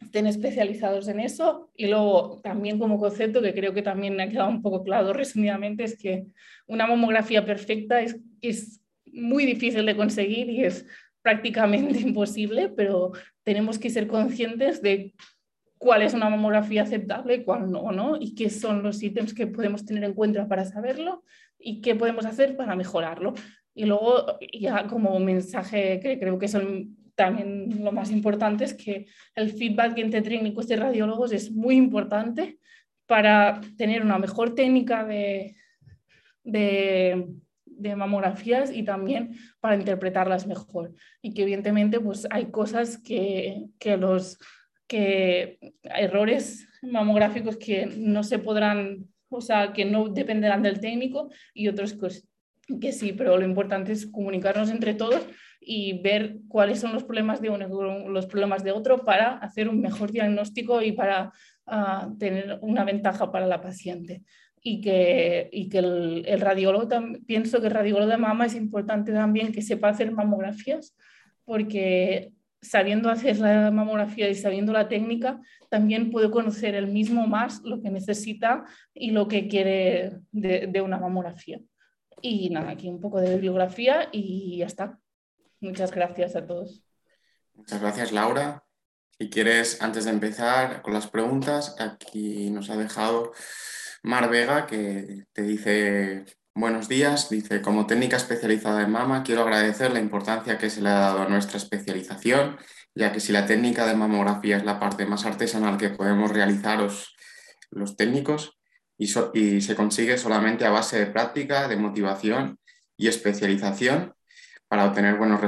estén 0.00 0.26
especializados 0.26 1.08
en 1.08 1.20
eso. 1.20 1.70
Y 1.74 1.86
luego 1.86 2.40
también 2.42 2.78
como 2.78 2.98
concepto, 2.98 3.42
que 3.42 3.54
creo 3.54 3.74
que 3.74 3.82
también 3.82 4.16
me 4.16 4.22
ha 4.22 4.28
quedado 4.28 4.50
un 4.50 4.62
poco 4.62 4.82
claro 4.82 5.12
resumidamente, 5.14 5.84
es 5.84 5.96
que 5.96 6.26
una 6.66 6.86
mamografía 6.86 7.44
perfecta 7.44 8.00
es, 8.00 8.18
es 8.40 8.80
muy 9.06 9.44
difícil 9.44 9.84
de 9.86 9.96
conseguir 9.96 10.48
y 10.50 10.64
es 10.64 10.86
prácticamente 11.22 11.98
imposible, 12.00 12.68
pero 12.68 13.12
tenemos 13.42 13.78
que 13.78 13.90
ser 13.90 14.06
conscientes 14.06 14.82
de 14.82 15.14
cuál 15.78 16.02
es 16.02 16.12
una 16.12 16.28
mamografía 16.28 16.82
aceptable 16.82 17.42
cuál 17.42 17.70
no, 17.70 17.90
¿no? 17.90 18.18
Y 18.20 18.34
qué 18.34 18.50
son 18.50 18.82
los 18.82 19.02
ítems 19.02 19.32
que 19.32 19.46
podemos 19.46 19.86
tener 19.86 20.04
en 20.04 20.12
cuenta 20.12 20.46
para 20.46 20.66
saberlo 20.66 21.24
y 21.58 21.80
qué 21.80 21.94
podemos 21.94 22.26
hacer 22.26 22.54
para 22.54 22.76
mejorarlo. 22.76 23.32
Y 23.74 23.86
luego, 23.86 24.38
ya 24.52 24.86
como 24.86 25.18
mensaje 25.20 25.98
que 26.00 26.18
creo 26.18 26.38
que 26.38 26.48
son 26.48 26.98
también 27.20 27.84
lo 27.84 27.92
más 27.92 28.10
importante, 28.10 28.64
es 28.64 28.72
que 28.72 29.06
el 29.34 29.50
feedback 29.50 29.98
entre 29.98 30.22
técnicos 30.22 30.70
y 30.70 30.76
radiólogos 30.76 31.32
es 31.32 31.52
muy 31.52 31.76
importante 31.76 32.58
para 33.06 33.60
tener 33.76 34.02
una 34.02 34.18
mejor 34.18 34.54
técnica 34.54 35.04
de, 35.04 35.54
de, 36.42 37.26
mamografías 37.94 38.72
y 38.72 38.84
también 38.84 39.36
para 39.60 39.76
interpretarlas 39.76 40.46
mejor. 40.46 40.94
Y 41.20 41.34
que 41.34 41.42
evidentemente 41.42 42.00
pues, 42.00 42.26
hay 42.30 42.46
cosas 42.46 42.96
que, 42.96 43.66
que 43.78 43.98
los 43.98 44.38
que 44.86 45.58
errores 45.82 46.68
mamográficos 46.82 47.58
que 47.58 47.86
no 47.86 48.22
se 48.22 48.38
podrán, 48.38 49.08
o 49.28 49.42
sea, 49.42 49.72
que 49.74 49.84
no 49.84 50.08
dependerán 50.08 50.62
del 50.62 50.80
técnico 50.80 51.30
y 51.52 51.68
otros 51.68 51.98
que 52.80 52.92
sí, 52.92 53.12
pero 53.12 53.36
lo 53.36 53.44
importante 53.44 53.92
es 53.92 54.06
comunicarnos 54.06 54.70
entre 54.70 54.94
todos 54.94 55.26
y 55.60 56.00
ver 56.00 56.38
cuáles 56.48 56.80
son 56.80 56.92
los 56.92 57.04
problemas 57.04 57.40
de 57.40 57.50
uno 57.50 58.08
los 58.08 58.26
problemas 58.26 58.64
de 58.64 58.72
otro 58.72 59.04
para 59.04 59.36
hacer 59.38 59.68
un 59.68 59.80
mejor 59.80 60.10
diagnóstico 60.10 60.82
y 60.82 60.92
para 60.92 61.32
uh, 61.66 62.16
tener 62.18 62.58
una 62.62 62.84
ventaja 62.84 63.30
para 63.30 63.46
la 63.46 63.60
paciente. 63.60 64.22
Y 64.62 64.80
que, 64.82 65.48
y 65.52 65.68
que 65.70 65.78
el, 65.78 66.24
el 66.26 66.40
radiólogo, 66.40 66.88
pienso 67.26 67.60
que 67.60 67.68
el 67.68 67.72
radiólogo 67.72 68.10
de 68.10 68.18
mama 68.18 68.46
es 68.46 68.54
importante 68.54 69.10
también 69.10 69.52
que 69.52 69.62
sepa 69.62 69.88
hacer 69.88 70.12
mamografías, 70.12 70.94
porque 71.44 72.32
sabiendo 72.62 73.08
hacer 73.08 73.38
la 73.38 73.70
mamografía 73.70 74.28
y 74.28 74.34
sabiendo 74.34 74.72
la 74.72 74.88
técnica, 74.88 75.40
también 75.68 76.10
puede 76.10 76.30
conocer 76.30 76.74
el 76.74 76.88
mismo 76.88 77.26
más 77.26 77.62
lo 77.62 77.80
que 77.80 77.90
necesita 77.90 78.64
y 78.92 79.12
lo 79.12 79.28
que 79.28 79.48
quiere 79.48 80.18
de, 80.32 80.80
una 80.82 80.98
mamografía. 80.98 81.60
Y 82.20 82.50
nada, 82.50 82.70
aquí 82.70 82.88
un 82.88 83.00
poco 83.00 83.20
de 83.20 83.34
bibliografía 83.34 84.08
y 84.12 84.58
ya 84.58 84.66
está. 84.66 84.98
Muchas 85.60 85.90
gracias 85.90 86.36
a 86.36 86.46
todos. 86.46 86.82
Muchas 87.54 87.80
gracias, 87.80 88.12
Laura. 88.12 88.64
Si 89.18 89.28
quieres, 89.28 89.82
antes 89.82 90.04
de 90.04 90.10
empezar 90.10 90.82
con 90.82 90.94
las 90.94 91.06
preguntas, 91.06 91.76
aquí 91.78 92.50
nos 92.50 92.70
ha 92.70 92.76
dejado 92.76 93.32
Mar 94.02 94.30
Vega, 94.30 94.66
que 94.66 95.26
te 95.32 95.42
dice 95.42 96.24
Buenos 96.54 96.88
días, 96.88 97.30
dice, 97.30 97.62
como 97.62 97.86
técnica 97.86 98.16
especializada 98.16 98.82
en 98.82 98.90
mama, 98.90 99.22
quiero 99.22 99.42
agradecer 99.42 99.92
la 99.92 100.00
importancia 100.00 100.58
que 100.58 100.68
se 100.68 100.82
le 100.82 100.88
ha 100.88 100.98
dado 100.98 101.22
a 101.22 101.28
nuestra 101.28 101.58
especialización, 101.58 102.58
ya 102.92 103.12
que 103.12 103.20
si 103.20 103.32
la 103.32 103.46
técnica 103.46 103.86
de 103.86 103.94
mamografía 103.94 104.56
es 104.56 104.64
la 104.64 104.80
parte 104.80 105.06
más 105.06 105.24
artesanal 105.24 105.78
que 105.78 105.90
podemos 105.90 106.30
realizar 106.32 106.80
los, 106.80 107.96
técnicos 107.96 108.58
y, 108.98 109.06
y 109.32 109.60
se 109.60 109.76
consigue 109.76 110.18
solamente 110.18 110.66
a 110.66 110.70
base 110.70 110.98
de 110.98 111.06
práctica, 111.06 111.68
de 111.68 111.76
motivación 111.76 112.58
y 112.96 113.06
especialización 113.06 114.14
para 114.70 114.86
obtener 114.86 115.16
buenos 115.16 115.40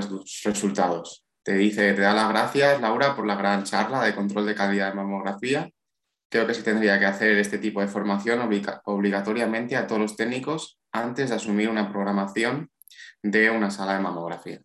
resultados. 0.44 1.24
Te 1.44 1.54
dice, 1.54 1.94
te 1.94 2.00
da 2.02 2.12
las 2.12 2.28
gracias, 2.28 2.80
Laura, 2.80 3.14
por 3.14 3.26
la 3.26 3.36
gran 3.36 3.62
charla 3.62 4.02
de 4.02 4.14
control 4.14 4.46
de 4.46 4.54
calidad 4.54 4.88
de 4.88 4.94
mamografía 4.94 5.70
creo 6.32 6.46
que 6.46 6.54
se 6.54 6.62
tendría 6.62 6.98
que 6.98 7.04
hacer 7.04 7.36
este 7.36 7.58
tipo 7.58 7.82
de 7.82 7.88
formación 7.88 8.40
obligatoriamente 8.84 9.76
a 9.76 9.86
todos 9.86 10.00
los 10.00 10.16
técnicos 10.16 10.78
antes 10.90 11.28
de 11.28 11.36
asumir 11.36 11.68
una 11.68 11.92
programación 11.92 12.70
de 13.22 13.50
una 13.50 13.70
sala 13.70 13.94
de 13.94 14.00
mamografía. 14.00 14.62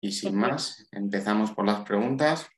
Y 0.00 0.12
sin 0.12 0.34
más, 0.34 0.88
empezamos 0.92 1.50
por 1.50 1.66
las 1.66 1.82
preguntas. 1.82 2.48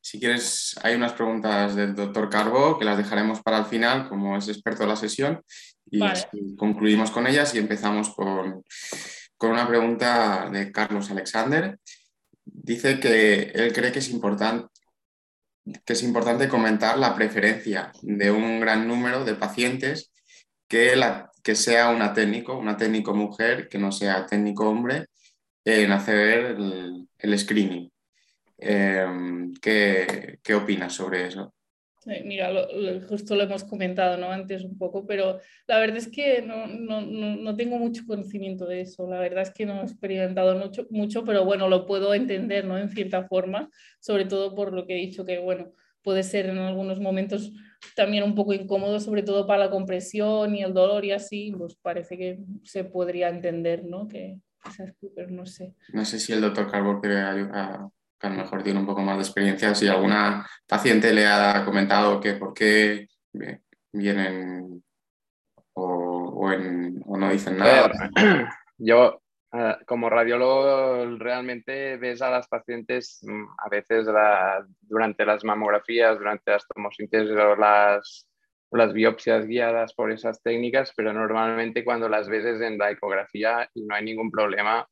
Si 0.00 0.20
quieres, 0.20 0.78
hay 0.84 0.94
unas 0.94 1.14
preguntas 1.14 1.74
del 1.74 1.92
doctor 1.92 2.30
Carbo 2.30 2.78
que 2.78 2.84
las 2.84 2.98
dejaremos 2.98 3.42
para 3.42 3.58
el 3.58 3.64
final, 3.64 4.08
como 4.08 4.36
es 4.36 4.46
experto 4.46 4.84
de 4.84 4.90
la 4.90 4.96
sesión, 4.96 5.42
y 5.90 6.00
concluimos 6.56 7.10
con 7.10 7.26
ellas 7.26 7.52
y 7.56 7.58
empezamos 7.58 8.10
con, 8.10 8.62
con 9.36 9.52
una 9.52 9.66
pregunta 9.66 10.48
de 10.50 10.70
Carlos 10.72 11.10
Alexander. 11.10 11.78
Dice 12.44 13.00
que 13.00 13.52
él 13.54 13.72
cree 13.72 13.92
que 13.92 13.98
es 14.00 14.10
importante 14.10 14.68
que 15.84 15.94
es 15.94 16.02
importante 16.02 16.48
comentar 16.48 16.98
la 16.98 17.14
preferencia 17.14 17.92
de 18.02 18.30
un 18.30 18.60
gran 18.60 18.86
número 18.86 19.24
de 19.24 19.34
pacientes 19.34 20.12
que, 20.68 20.96
la, 20.96 21.30
que 21.42 21.54
sea 21.54 21.90
una 21.90 22.12
técnico, 22.12 22.58
una 22.58 22.76
técnico 22.76 23.14
mujer, 23.14 23.68
que 23.68 23.78
no 23.78 23.92
sea 23.92 24.26
técnico 24.26 24.68
hombre, 24.68 25.06
en 25.64 25.92
hacer 25.92 26.56
el, 27.18 27.38
screening. 27.38 27.90
Em, 28.58 29.54
¿qué, 29.54 30.38
¿Qué 30.42 30.54
opinas 30.54 30.92
sobre 30.92 31.26
eso? 31.28 31.54
Mira, 32.24 32.50
justo 33.08 33.34
lo 33.34 33.44
hemos 33.44 33.64
comentado 33.64 34.16
¿no? 34.16 34.30
antes 34.30 34.62
un 34.64 34.76
poco, 34.76 35.06
pero 35.06 35.40
la 35.66 35.78
verdad 35.78 35.96
es 35.96 36.08
que 36.08 36.42
no, 36.42 36.66
no, 36.66 37.00
no, 37.00 37.56
tengo 37.56 37.78
mucho 37.78 38.04
conocimiento 38.06 38.66
de 38.66 38.82
eso. 38.82 39.08
La 39.08 39.18
verdad 39.18 39.42
es 39.42 39.50
que 39.50 39.64
no 39.64 39.80
he 39.80 39.84
experimentado 39.84 40.56
mucho, 40.58 40.86
mucho, 40.90 41.24
pero 41.24 41.44
bueno, 41.44 41.68
lo 41.68 41.86
puedo 41.86 42.14
entender 42.14 42.66
¿no? 42.66 42.76
en 42.78 42.90
cierta 42.90 43.24
forma, 43.24 43.70
sobre 44.00 44.26
todo 44.26 44.54
por 44.54 44.72
lo 44.72 44.86
que 44.86 44.94
he 44.94 45.00
dicho, 45.00 45.24
que 45.24 45.38
bueno, 45.38 45.72
puede 46.02 46.22
ser 46.22 46.46
en 46.46 46.58
algunos 46.58 47.00
momentos 47.00 47.50
también 47.96 48.22
un 48.22 48.34
poco 48.34 48.52
incómodo, 48.52 49.00
sobre 49.00 49.22
todo 49.22 49.46
para 49.46 49.64
la 49.64 49.70
compresión 49.70 50.54
y 50.54 50.62
el 50.62 50.74
dolor 50.74 51.04
y 51.04 51.12
así, 51.12 51.52
pues 51.56 51.74
parece 51.76 52.16
que 52.18 52.38
se 52.62 52.84
podría 52.84 53.28
entender, 53.30 53.84
¿no? 53.84 54.06
Que, 54.06 54.38
pero 55.14 55.30
no 55.30 55.46
sé. 55.46 55.74
No 55.92 56.04
sé 56.04 56.18
si 56.18 56.32
el 56.32 56.40
doctor 56.40 56.70
Carbo 56.70 57.00
quiere 57.00 57.20
ayudar 58.24 58.32
a 58.32 58.36
lo 58.36 58.42
mejor 58.42 58.62
tiene 58.62 58.80
un 58.80 58.86
poco 58.86 59.02
más 59.02 59.16
de 59.16 59.22
experiencia, 59.22 59.74
si 59.74 59.88
alguna 59.88 60.46
paciente 60.66 61.12
le 61.12 61.26
ha 61.26 61.64
comentado 61.64 62.20
que 62.20 62.34
por 62.34 62.54
qué 62.54 63.08
vienen 63.92 64.82
o, 65.74 66.50
no 67.16 67.30
dicen 67.30 67.58
nada. 67.58 67.90
Yo, 68.78 69.22
eh, 69.52 69.76
como 69.86 70.10
radiólogo, 70.10 71.16
realmente 71.18 71.96
ves 71.96 72.22
a 72.22 72.30
las 72.30 72.48
pacientes 72.48 73.20
mm, 73.22 73.44
a 73.58 73.68
veces 73.68 74.06
durante 74.82 75.24
las 75.24 75.44
mamografías, 75.44 76.18
durante 76.18 76.50
las 76.50 76.66
tomosíntesis 76.66 77.30
o 77.30 77.56
las, 77.56 78.28
las 78.70 78.92
biopsias 78.92 79.46
guiadas 79.46 79.94
por 79.94 80.10
esas 80.10 80.42
técnicas, 80.42 80.92
pero 80.96 81.12
normalmente 81.12 81.84
cuando 81.84 82.08
las 82.08 82.28
ves 82.28 82.44
es 82.44 82.60
en 82.60 82.78
la 82.78 82.90
ecografía 82.90 83.70
y 83.74 83.84
no 83.84 83.94
hay 83.94 84.04
ningún 84.04 84.30
problema, 84.30 84.86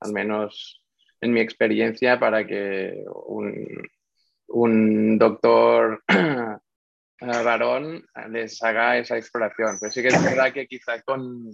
al 0.00 0.12
menos 0.12 0.82
en 1.20 1.32
mi 1.32 1.40
experiencia, 1.40 2.18
para 2.18 2.46
que 2.46 3.04
un, 3.26 3.88
un 4.48 5.18
doctor 5.18 6.02
varón 7.20 8.04
les 8.30 8.62
haga 8.62 8.98
esa 8.98 9.16
exploración. 9.16 9.76
Pero 9.80 9.92
sí 9.92 10.02
que 10.02 10.08
es 10.08 10.24
verdad 10.24 10.52
que 10.52 10.66
quizá 10.66 11.02
con, 11.02 11.50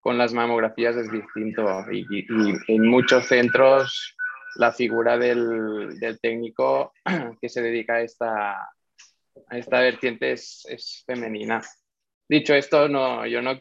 con 0.00 0.18
las 0.18 0.32
mamografías 0.32 0.96
es 0.96 1.10
distinto 1.10 1.84
y, 1.90 2.26
en 2.68 2.88
muchos 2.88 3.26
centros 3.26 4.16
la 4.56 4.72
figura 4.72 5.16
del, 5.16 5.98
del, 5.98 6.20
técnico 6.20 6.92
que 7.40 7.48
se 7.48 7.62
dedica 7.62 7.94
a 7.94 8.02
esta, 8.02 8.52
a 8.54 9.58
esta 9.58 9.80
vertiente 9.80 10.32
es, 10.32 10.66
es 10.68 11.02
femenina. 11.06 11.62
Dicho 12.28 12.54
esto, 12.54 12.88
no, 12.88 13.26
yo 13.26 13.40
no 13.40 13.58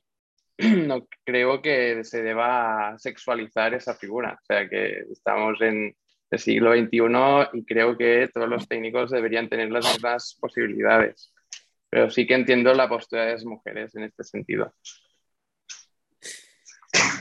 no 0.87 1.07
creo 1.23 1.61
que 1.61 2.03
se 2.03 2.21
deba 2.21 2.95
sexualizar 2.97 3.73
esa 3.73 3.95
figura. 3.95 4.37
O 4.41 4.45
sea 4.45 4.69
que 4.69 5.05
estamos 5.11 5.59
en 5.61 5.95
el 6.29 6.39
siglo 6.39 6.73
XXI 6.73 7.57
y 7.57 7.65
creo 7.65 7.97
que 7.97 8.29
todos 8.33 8.47
los 8.47 8.67
técnicos 8.67 9.11
deberían 9.11 9.49
tener 9.49 9.71
las 9.71 9.85
mismas 9.85 10.37
posibilidades. 10.39 11.33
Pero 11.89 12.09
sí 12.09 12.25
que 12.25 12.35
entiendo 12.35 12.73
la 12.73 12.87
postura 12.87 13.25
de 13.25 13.33
las 13.33 13.45
mujeres 13.45 13.95
en 13.95 14.03
este 14.03 14.23
sentido. 14.23 14.73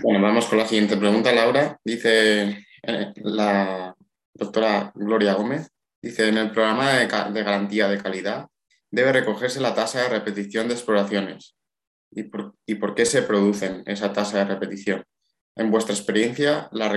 Bueno, 0.02 0.22
vamos 0.22 0.46
con 0.46 0.58
la 0.58 0.66
siguiente 0.66 0.96
pregunta, 0.96 1.32
Laura. 1.32 1.78
Dice 1.84 2.66
eh, 2.82 3.12
la 3.16 3.94
doctora 4.34 4.92
Gloria 4.94 5.34
Gómez, 5.34 5.70
dice, 6.00 6.28
en 6.28 6.38
el 6.38 6.50
programa 6.50 6.92
de, 6.92 7.06
de 7.06 7.42
garantía 7.42 7.88
de 7.88 8.02
calidad 8.02 8.46
debe 8.90 9.12
recogerse 9.12 9.60
la 9.60 9.74
tasa 9.74 10.02
de 10.02 10.08
repetición 10.08 10.68
de 10.68 10.74
exploraciones 10.74 11.56
y 12.10 12.24
por, 12.24 12.94
qué 12.94 13.06
se 13.06 13.22
producen 13.22 13.82
esa 13.86 14.12
tasa 14.12 14.38
de 14.38 14.44
repetición. 14.44 15.04
En 15.56 15.70
vuestra 15.70 15.94
experiencia, 15.94 16.68
¿la, 16.72 16.88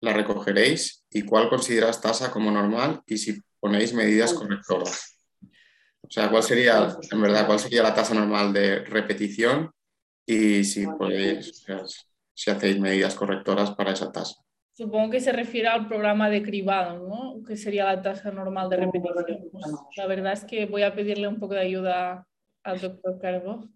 la 0.00 0.12
recogeréis 0.12 1.04
y 1.10 1.22
cuál 1.22 1.48
consideras 1.48 2.00
tasa 2.00 2.30
como 2.30 2.50
normal 2.50 3.00
y 3.06 3.18
si 3.18 3.40
ponéis 3.60 3.92
medidas 3.92 4.32
correctoras. 4.32 5.18
O 6.02 6.10
sea, 6.10 6.30
¿cuál 6.30 6.42
sería, 6.42 6.96
en 7.10 7.20
verdad, 7.20 7.46
cuál 7.46 7.58
sería 7.58 7.82
la 7.82 7.94
tasa 7.94 8.14
normal 8.14 8.52
de 8.52 8.84
repetición 8.84 9.72
y 10.24 10.62
si 10.64 10.86
podéis, 10.86 11.64
si 12.32 12.50
hacéis 12.50 12.78
medidas 12.78 13.14
correctoras 13.14 13.72
para 13.72 13.92
esa 13.92 14.12
tasa? 14.12 14.36
Supongo 14.72 15.10
que 15.10 15.20
se 15.20 15.32
refiere 15.32 15.68
al 15.68 15.88
programa 15.88 16.28
de 16.28 16.42
cribado, 16.42 17.08
¿no? 17.08 17.42
Que 17.42 17.56
sería 17.56 17.86
la 17.86 18.02
tasa 18.02 18.30
normal 18.30 18.68
de 18.68 18.76
repetición. 18.76 19.48
Pues, 19.50 19.64
la 19.96 20.06
verdad 20.06 20.34
es 20.34 20.44
que 20.44 20.66
voy 20.66 20.82
a 20.82 20.94
pedirle 20.94 21.26
un 21.26 21.40
poco 21.40 21.54
de 21.54 21.60
ayuda 21.60 22.28
al 22.66 22.80
doctor 22.80 23.18
Carlos. 23.20 23.66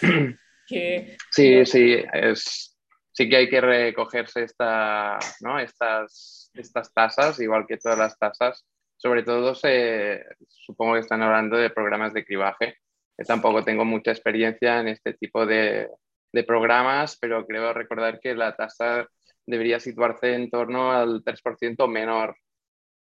Que... 0.68 1.16
Sí, 1.30 1.64
sí, 1.64 1.96
es, 2.12 2.76
sí 3.12 3.28
que 3.28 3.36
hay 3.36 3.48
que 3.48 3.60
recogerse 3.60 4.42
esta, 4.42 5.16
¿no? 5.40 5.60
estas, 5.60 6.50
estas 6.54 6.92
tasas, 6.92 7.38
igual 7.38 7.66
que 7.68 7.76
todas 7.76 7.96
las 7.96 8.18
tasas. 8.18 8.66
Sobre 8.96 9.22
todo, 9.22 9.54
se, 9.54 10.24
supongo 10.48 10.94
que 10.94 11.00
están 11.00 11.22
hablando 11.22 11.56
de 11.56 11.70
programas 11.70 12.12
de 12.14 12.24
cribaje, 12.24 12.78
que 13.16 13.24
tampoco 13.24 13.62
tengo 13.62 13.84
mucha 13.84 14.10
experiencia 14.10 14.80
en 14.80 14.88
este 14.88 15.14
tipo 15.14 15.46
de, 15.46 15.88
de 16.32 16.42
programas, 16.42 17.16
pero 17.16 17.46
creo 17.46 17.72
recordar 17.72 18.18
que 18.18 18.34
la 18.34 18.56
tasa 18.56 19.06
debería 19.46 19.78
situarse 19.78 20.34
en 20.34 20.50
torno 20.50 20.90
al 20.90 21.22
3% 21.22 21.88
menor. 21.88 22.36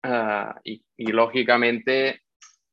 Uh, 0.02 0.58
y, 0.64 0.82
y, 0.96 1.12
lógicamente, 1.12 2.22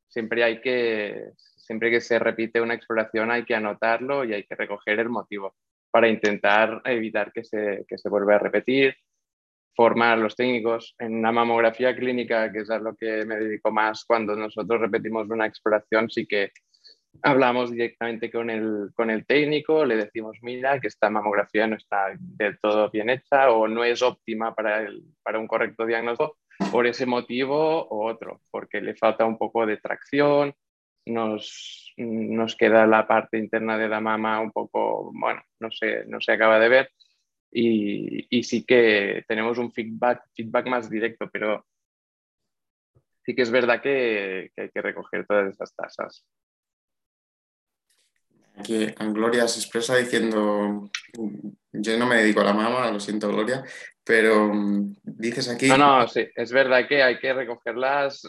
siempre 0.07 0.45
hay 0.45 0.61
que, 0.61 1.31
siempre 1.67 1.91
que 1.91 1.99
se 2.01 2.17
repite 2.17 2.61
una 2.61 2.73
exploración 2.73 3.29
hay 3.29 3.43
que 3.43 3.53
anotarlo 3.53 4.23
y 4.23 4.33
hay 4.33 4.43
que 4.45 4.55
recoger 4.55 4.99
el 4.99 5.09
motivo 5.09 5.55
para 5.91 6.07
intentar 6.07 6.81
evitar 6.85 7.31
que 7.33 7.43
se, 7.43 7.85
que 7.87 7.97
se 7.97 8.09
vuelva 8.09 8.35
a 8.35 8.39
repetir, 8.39 8.95
formar 9.75 10.13
a 10.13 10.21
los 10.21 10.35
técnicos. 10.35 10.95
En 10.97 11.15
una 11.15 11.31
mamografía 11.31 11.95
clínica, 11.95 12.51
que 12.51 12.59
es 12.59 12.69
a 12.69 12.79
lo 12.79 12.95
que 12.95 13.25
me 13.25 13.35
dedico 13.35 13.71
más 13.71 14.05
cuando 14.05 14.35
nosotros 14.35 14.79
repetimos 14.79 15.29
una 15.29 15.45
exploración, 15.45 16.09
sí 16.09 16.25
que 16.25 16.51
hablamos 17.23 17.71
directamente 17.71 18.31
con 18.31 18.49
el, 18.49 18.89
con 18.93 19.09
el 19.09 19.25
técnico, 19.25 19.85
le 19.85 19.97
decimos, 19.97 20.37
mira, 20.41 20.79
que 20.79 20.87
esta 20.87 21.09
mamografía 21.09 21.67
no 21.67 21.75
está 21.75 22.13
del 22.17 22.59
todo 22.59 22.89
bien 22.89 23.09
hecha 23.09 23.51
o 23.51 23.67
no 23.67 23.83
es 23.83 24.01
óptima 24.01 24.55
para, 24.55 24.83
el, 24.83 25.03
para 25.23 25.39
un 25.39 25.47
correcto 25.47 25.85
diagnóstico 25.85 26.37
por 26.71 26.87
ese 26.87 27.05
motivo 27.05 27.87
o 27.87 28.07
otro, 28.07 28.41
porque 28.51 28.81
le 28.81 28.95
falta 28.95 29.25
un 29.25 29.37
poco 29.37 29.65
de 29.65 29.77
tracción, 29.77 30.53
nos, 31.07 31.93
nos 31.97 32.55
queda 32.55 32.85
la 32.85 33.07
parte 33.07 33.37
interna 33.37 33.77
de 33.77 33.89
la 33.89 33.99
mama 33.99 34.39
un 34.39 34.51
poco, 34.51 35.11
bueno, 35.13 35.41
no 35.59 35.71
se, 35.71 36.05
no 36.05 36.21
se 36.21 36.31
acaba 36.31 36.59
de 36.59 36.69
ver 36.69 36.91
y, 37.51 38.27
y 38.29 38.43
sí 38.43 38.65
que 38.65 39.23
tenemos 39.27 39.57
un 39.57 39.71
feedback, 39.71 40.23
feedback 40.35 40.67
más 40.67 40.89
directo, 40.89 41.29
pero 41.31 41.65
sí 43.25 43.35
que 43.35 43.41
es 43.41 43.51
verdad 43.51 43.81
que, 43.81 44.51
que 44.55 44.63
hay 44.63 44.69
que 44.69 44.81
recoger 44.81 45.25
todas 45.25 45.53
esas 45.53 45.75
tasas. 45.75 46.25
Aquí 48.57 48.87
Gloria 49.11 49.47
se 49.47 49.59
expresa 49.59 49.95
diciendo, 49.95 50.89
yo 51.71 51.97
no 51.97 52.07
me 52.07 52.17
dedico 52.17 52.41
a 52.41 52.45
la 52.45 52.53
mama, 52.53 52.89
lo 52.91 52.99
siento 52.99 53.29
Gloria, 53.29 53.63
pero 54.03 54.51
mm, 54.53 54.95
dices 55.03 55.47
aquí... 55.49 55.67
No, 55.67 55.77
no, 55.77 56.07
sí, 56.07 56.27
es 56.35 56.51
verdad 56.51 56.87
que 56.87 57.03
hay 57.03 57.19
que 57.19 57.33
recogerlas 57.33 58.23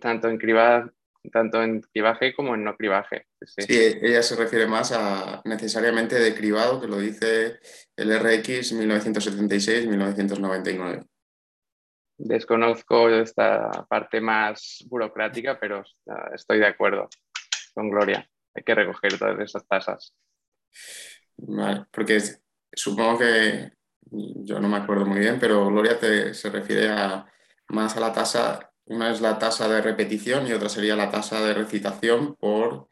tanto 0.00 0.28
en 0.28 0.36
cribado 0.36 0.90
tanto 1.30 1.62
en 1.62 1.80
cribaje 1.80 2.34
como 2.34 2.54
en 2.54 2.64
no 2.64 2.76
cribaje. 2.76 3.26
Sí. 3.40 3.64
ella 3.68 4.22
se 4.22 4.36
refiere 4.36 4.66
más 4.66 4.92
a 4.92 5.40
necesariamente 5.44 6.18
de 6.18 6.34
cribado, 6.34 6.78
que 6.80 6.86
lo 6.86 6.98
dice 6.98 7.58
el 7.96 8.18
RX 8.18 8.74
1976-1999. 8.74 11.06
Desconozco 12.16 13.08
esta 13.08 13.86
parte 13.88 14.20
más 14.20 14.84
burocrática, 14.88 15.58
pero 15.58 15.82
estoy 16.32 16.60
de 16.60 16.66
acuerdo 16.66 17.08
con 17.74 17.90
Gloria. 17.90 18.28
Hay 18.54 18.62
que 18.62 18.74
recoger 18.74 19.18
todas 19.18 19.40
esas 19.40 19.66
tasas. 19.66 20.14
Vale, 21.36 21.86
porque 21.90 22.20
supongo 22.72 23.18
que 23.18 23.72
yo 24.10 24.60
no 24.60 24.68
me 24.68 24.76
acuerdo 24.76 25.06
muy 25.06 25.18
bien, 25.18 25.38
pero 25.40 25.66
Gloria 25.66 25.98
se 26.32 26.50
refiere 26.50 26.88
a, 26.88 27.26
más 27.68 27.96
a 27.96 28.00
la 28.00 28.12
tasa 28.12 28.70
una 28.86 29.10
es 29.10 29.20
la 29.20 29.38
tasa 29.38 29.68
de 29.68 29.80
repetición 29.80 30.46
y 30.46 30.52
otra 30.52 30.68
sería 30.68 30.96
la 30.96 31.10
tasa 31.10 31.44
de 31.44 31.54
recitación 31.54 32.34
por 32.36 32.88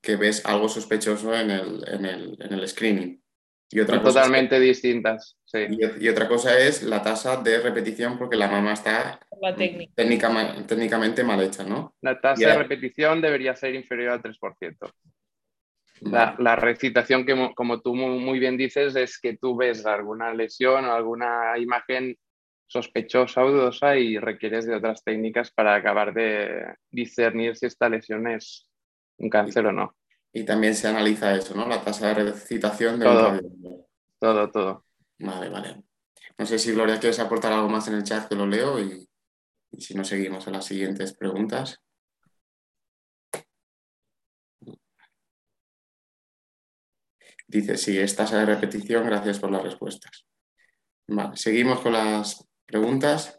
que 0.00 0.16
ves 0.16 0.44
algo 0.46 0.68
sospechoso 0.68 1.34
en 1.34 1.50
el, 1.50 1.84
en 1.88 2.04
el, 2.06 2.36
en 2.40 2.52
el 2.54 2.68
screening. 2.68 3.20
Y 3.72 3.80
otra 3.80 4.02
totalmente 4.02 4.58
distintas. 4.58 5.36
Sí. 5.44 5.58
Y, 6.00 6.08
otra 6.08 6.26
cosa 6.26 6.58
es 6.58 6.82
la 6.82 7.02
tasa 7.02 7.36
de 7.36 7.60
repetición 7.60 8.18
porque 8.18 8.36
la 8.36 8.48
mama 8.48 8.72
está 8.72 9.20
técnicamente 10.66 11.22
mal 11.22 11.40
hecha, 11.40 11.62
¿no? 11.62 11.94
La 12.00 12.20
tasa 12.20 12.48
de 12.48 12.58
repetición 12.58 13.20
debería 13.20 13.54
ser 13.54 13.76
inferior 13.76 14.10
al 14.10 14.22
3%. 14.22 14.92
La, 16.00 16.34
la, 16.38 16.56
recitación, 16.56 17.24
que 17.26 17.52
como 17.54 17.80
tú 17.80 17.94
muy 17.94 18.38
bien 18.40 18.56
dices, 18.56 18.96
es 18.96 19.20
que 19.20 19.36
tú 19.36 19.54
ves 19.54 19.86
alguna 19.86 20.32
lesión 20.34 20.86
o 20.86 20.92
alguna 20.92 21.56
imagen 21.58 22.16
sospechosa 22.70 23.44
o 23.44 23.50
dudosa 23.50 23.96
y 23.96 24.16
requieres 24.16 24.64
de 24.64 24.76
otras 24.76 25.02
técnicas 25.02 25.50
para 25.50 25.74
acabar 25.74 26.14
de 26.14 26.76
discernir 26.88 27.56
si 27.56 27.66
esta 27.66 27.88
lesión 27.88 28.28
es 28.28 28.68
un 29.18 29.28
cáncer 29.28 29.66
o 29.66 29.72
no. 29.72 29.96
Y 30.32 30.44
también 30.44 30.76
se 30.76 30.86
analiza 30.86 31.34
eso, 31.34 31.56
¿no? 31.56 31.66
La 31.66 31.82
tasa 31.82 32.14
de 32.14 32.30
recitación 32.30 33.00
de 33.00 33.06
todo, 33.06 33.40
todo, 34.20 34.50
todo. 34.52 34.84
Vale, 35.18 35.48
vale. 35.48 35.82
No 36.38 36.46
sé 36.46 36.60
si 36.60 36.70
Gloria 36.70 37.00
quieres 37.00 37.18
aportar 37.18 37.52
algo 37.52 37.68
más 37.68 37.88
en 37.88 37.94
el 37.94 38.04
chat 38.04 38.28
que 38.28 38.36
lo 38.36 38.46
leo 38.46 38.78
y, 38.78 39.04
y 39.72 39.80
si 39.80 39.94
no 39.94 40.04
seguimos 40.04 40.46
a 40.46 40.52
las 40.52 40.64
siguientes 40.64 41.12
preguntas. 41.16 41.82
Dice, 47.48 47.76
sí, 47.76 47.98
es 47.98 48.14
tasa 48.14 48.38
de 48.38 48.46
repetición, 48.46 49.04
gracias 49.04 49.40
por 49.40 49.50
las 49.50 49.64
respuestas. 49.64 50.24
Vale, 51.08 51.36
seguimos 51.36 51.80
con 51.80 51.94
las 51.94 52.48
preguntas. 52.70 53.38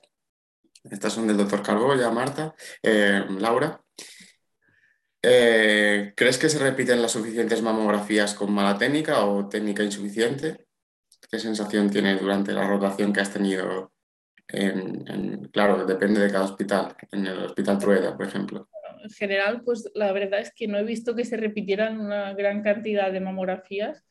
Estas 0.84 1.14
son 1.14 1.28
del 1.28 1.38
doctor 1.38 1.62
Carboya, 1.62 2.10
Marta. 2.10 2.54
Eh, 2.84 3.24
Laura, 3.40 3.82
eh, 5.24 6.14
¿crees 6.16 6.38
que 6.38 6.50
se 6.50 6.60
repiten 6.60 7.02
las 7.02 7.12
suficientes 7.12 7.62
mamografías 7.62 8.34
con 8.34 8.52
mala 8.52 8.78
técnica 8.78 9.26
o 9.26 9.48
técnica 9.48 9.84
insuficiente? 9.84 10.66
¿Qué 11.30 11.40
sensación 11.40 11.90
tienes 11.90 12.20
durante 12.20 12.52
la 12.52 12.68
rotación 12.68 13.14
que 13.14 13.22
has 13.22 13.32
tenido? 13.32 13.94
En, 14.48 15.46
claro, 15.54 15.86
depende 15.86 16.20
de 16.20 16.32
cada 16.32 16.46
hospital. 16.46 16.96
En 17.12 17.26
el 17.26 17.46
Hospital 17.46 17.78
Trueda, 17.78 18.18
por 18.18 18.26
ejemplo. 18.26 18.68
En 19.04 19.10
general, 19.12 19.62
pues 19.64 19.90
la 19.94 20.12
verdad 20.12 20.42
es 20.42 20.52
que 20.54 20.68
no 20.68 20.78
he 20.78 20.84
visto 20.84 21.16
que 21.16 21.24
se 21.24 21.38
repitieran 21.38 22.02
una 22.02 22.34
gran 22.34 22.62
cantidad 22.62 23.12
de 23.12 23.22
mamografías, 23.22 24.06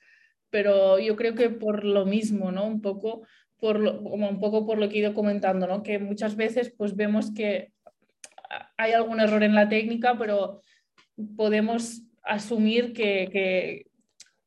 pero 0.48 0.98
yo 0.98 1.14
creo 1.16 1.34
que 1.34 1.50
por 1.50 1.84
lo 1.84 2.06
mismo, 2.06 2.50
¿no? 2.52 2.66
Un 2.66 2.80
poco 2.80 3.26
por 3.60 4.02
como 4.02 4.28
un 4.28 4.40
poco 4.40 4.66
por 4.66 4.78
lo 4.78 4.88
que 4.88 4.96
he 4.96 5.00
ido 5.00 5.14
comentando, 5.14 5.66
¿no? 5.66 5.82
que 5.82 5.98
muchas 5.98 6.36
veces 6.36 6.74
pues 6.76 6.96
vemos 6.96 7.32
que 7.32 7.72
hay 8.76 8.92
algún 8.92 9.20
error 9.20 9.42
en 9.42 9.54
la 9.54 9.68
técnica, 9.68 10.16
pero 10.18 10.60
podemos 11.36 12.02
asumir 12.22 12.92
que, 12.92 13.86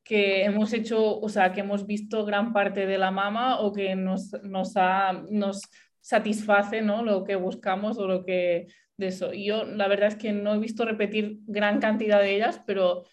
que, 0.03 0.43
hemos 0.43 0.73
hecho, 0.73 1.19
o 1.19 1.29
sea, 1.29 1.53
que 1.53 1.61
hemos 1.61 1.87
visto 1.87 2.25
gran 2.25 2.53
parte 2.53 2.85
de 2.85 2.97
la 2.97 3.11
mama 3.11 3.59
o 3.61 3.71
que 3.71 3.95
nos, 3.95 4.31
nos, 4.43 4.73
ha, 4.75 5.23
satisface 6.01 6.81
¿no? 6.81 7.03
lo 7.03 7.23
que 7.23 7.35
buscamos 7.35 7.97
o 7.97 8.05
lo 8.07 8.25
que 8.25 8.67
de 8.97 9.07
eso. 9.07 9.33
Yo 9.33 9.63
la 9.63 9.87
verdad 9.87 10.09
es 10.09 10.15
que 10.15 10.33
no 10.33 10.53
he 10.53 10.59
visto 10.59 10.85
repetir 10.85 11.39
gran 11.47 11.79
cantidad 11.79 12.19
de 12.19 12.35
ellas, 12.35 12.61
pero 12.67 13.03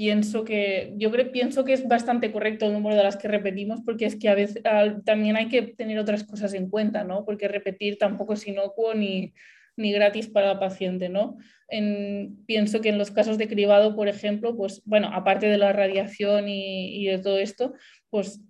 pienso 0.00 0.44
que, 0.44 0.94
yo 0.96 1.10
creo, 1.10 1.30
pienso 1.30 1.62
que 1.62 1.74
es 1.74 1.86
bastante 1.86 2.32
correcto 2.32 2.64
el 2.64 2.72
número 2.72 2.96
de 2.96 3.02
las 3.02 3.18
que 3.18 3.28
repetimos, 3.28 3.82
porque 3.84 4.06
es 4.06 4.16
que 4.16 4.30
a 4.30 4.34
veces 4.34 4.62
también 5.04 5.36
hay 5.36 5.48
que 5.48 5.60
tener 5.60 5.98
otras 5.98 6.24
cosas 6.24 6.54
en 6.54 6.70
cuenta, 6.70 7.04
¿no? 7.04 7.26
Porque 7.26 7.48
repetir 7.48 7.98
tampoco 7.98 8.32
es 8.32 8.46
inocuo 8.46 8.94
ni, 8.94 9.34
ni 9.76 9.92
gratis 9.92 10.28
para 10.28 10.52
el 10.52 10.58
paciente, 10.58 11.10
¿no? 11.10 11.36
En, 11.68 12.38
pienso 12.46 12.80
que 12.80 12.88
en 12.88 12.96
los 12.96 13.10
casos 13.10 13.36
de 13.36 13.46
cribado, 13.46 13.94
por 13.94 14.08
ejemplo, 14.08 14.56
pues 14.56 14.80
bueno, 14.86 15.10
aparte 15.12 15.48
de 15.48 15.58
la 15.58 15.74
radiación 15.74 16.48
y, 16.48 16.96
y 16.96 17.04
de 17.04 17.18
todo 17.18 17.38
esto, 17.38 17.74
pues 18.08 18.40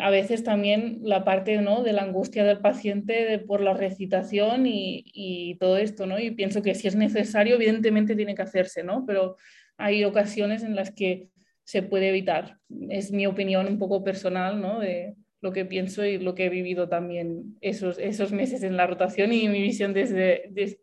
a 0.00 0.10
veces 0.10 0.44
también 0.44 1.00
la 1.02 1.24
parte 1.24 1.60
¿no? 1.60 1.82
de 1.82 1.92
la 1.92 2.02
angustia 2.02 2.44
del 2.44 2.60
paciente 2.60 3.24
de, 3.24 3.40
por 3.40 3.60
la 3.60 3.74
recitación 3.74 4.66
y, 4.68 5.02
y, 5.06 5.56
todo 5.56 5.76
esto, 5.76 6.06
¿no? 6.06 6.20
Y 6.20 6.30
pienso 6.30 6.62
que 6.62 6.76
si 6.76 6.86
es 6.86 6.94
necesario, 6.94 7.56
evidentemente 7.56 8.14
tiene 8.14 8.36
que 8.36 8.42
hacerse, 8.42 8.84
¿no? 8.84 9.04
Pero 9.04 9.36
hay 9.76 10.04
ocasiones 10.04 10.62
en 10.62 10.76
las 10.76 10.90
que 10.90 11.30
se 11.64 11.82
puede 11.82 12.08
evitar. 12.08 12.58
Es 12.90 13.10
mi 13.10 13.26
opinión 13.26 13.66
un 13.66 13.78
poco 13.78 14.04
personal, 14.04 14.60
¿no? 14.60 14.80
De 14.80 15.14
lo 15.40 15.52
que 15.52 15.64
pienso 15.64 16.04
y 16.04 16.18
lo 16.18 16.34
que 16.34 16.46
he 16.46 16.48
vivido 16.48 16.88
también 16.88 17.56
esos, 17.60 17.98
esos 17.98 18.32
meses 18.32 18.62
en 18.62 18.76
la 18.76 18.86
rotación 18.86 19.32
y 19.32 19.48
mi 19.48 19.60
visión 19.60 19.92
desde, 19.92 20.80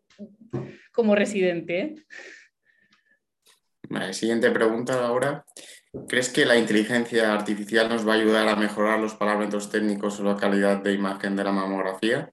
como 0.92 1.14
residente. 1.14 1.96
Vale, 3.88 4.12
siguiente 4.12 4.50
pregunta 4.50 5.04
ahora. 5.04 5.44
¿Crees 6.08 6.30
que 6.30 6.46
la 6.46 6.56
inteligencia 6.56 7.34
artificial 7.34 7.88
nos 7.88 8.06
va 8.06 8.14
a 8.14 8.16
ayudar 8.16 8.48
a 8.48 8.56
mejorar 8.56 8.98
los 8.98 9.14
parámetros 9.14 9.70
técnicos 9.70 10.18
o 10.20 10.24
la 10.24 10.36
calidad 10.36 10.82
de 10.82 10.94
imagen 10.94 11.36
de 11.36 11.44
la 11.44 11.52
mamografía? 11.52 12.32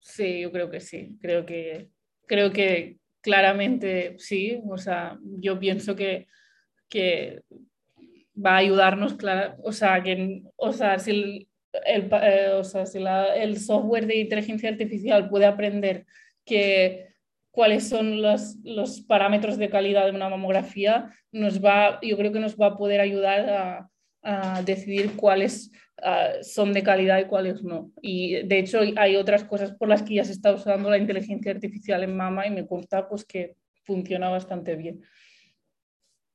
Sí, 0.00 0.40
yo 0.40 0.52
creo 0.52 0.70
que 0.70 0.80
sí. 0.80 1.16
Creo 1.20 1.46
que, 1.46 1.88
creo 2.26 2.52
que 2.52 2.99
claramente 3.20 4.16
sí. 4.18 4.60
O 4.68 4.78
sea, 4.78 5.18
yo 5.22 5.58
pienso 5.58 5.96
que, 5.96 6.26
que 6.88 7.42
va 8.34 8.52
a 8.52 8.58
ayudarnos, 8.58 9.16
o 9.62 9.72
sea, 9.72 10.02
que, 10.02 10.42
o 10.56 10.72
sea, 10.72 10.98
si 10.98 11.10
el, 11.10 11.48
eh, 11.86 12.52
o 12.54 12.64
sea, 12.64 12.86
si 12.86 12.98
el 13.36 13.58
software 13.58 14.06
de 14.06 14.18
inteligencia 14.18 14.70
artificial 14.70 15.28
puede 15.28 15.46
aprender 15.46 16.06
que 16.44 17.08
cuáles 17.50 17.88
son 17.88 18.22
los, 18.22 18.56
los, 18.64 19.00
parámetros 19.02 19.58
de 19.58 19.70
calidad 19.70 20.06
de 20.06 20.12
una 20.12 20.28
mamografía, 20.28 21.10
nos 21.32 21.62
va, 21.62 21.98
yo 22.02 22.16
creo 22.16 22.32
que 22.32 22.40
nos 22.40 22.56
va 22.56 22.68
a 22.68 22.76
poder 22.76 23.00
ayudar 23.00 23.50
a, 23.50 23.90
a 24.22 24.62
decidir 24.62 25.16
cuáles 25.16 25.70
uh, 26.02 26.42
son 26.42 26.72
de 26.72 26.82
calidad 26.82 27.18
y 27.18 27.26
cuáles 27.26 27.62
no. 27.62 27.92
Y 28.02 28.42
de 28.46 28.58
hecho 28.58 28.80
hay 28.96 29.16
otras 29.16 29.44
cosas 29.44 29.72
por 29.72 29.88
las 29.88 30.02
que 30.02 30.14
ya 30.14 30.24
se 30.24 30.32
está 30.32 30.52
usando 30.52 30.90
la 30.90 30.98
inteligencia 30.98 31.52
artificial 31.52 32.02
en 32.02 32.16
mama 32.16 32.46
y 32.46 32.50
me 32.50 32.66
consta 32.66 33.08
pues 33.08 33.24
que 33.24 33.56
funciona 33.84 34.28
bastante 34.28 34.76
bien. 34.76 35.02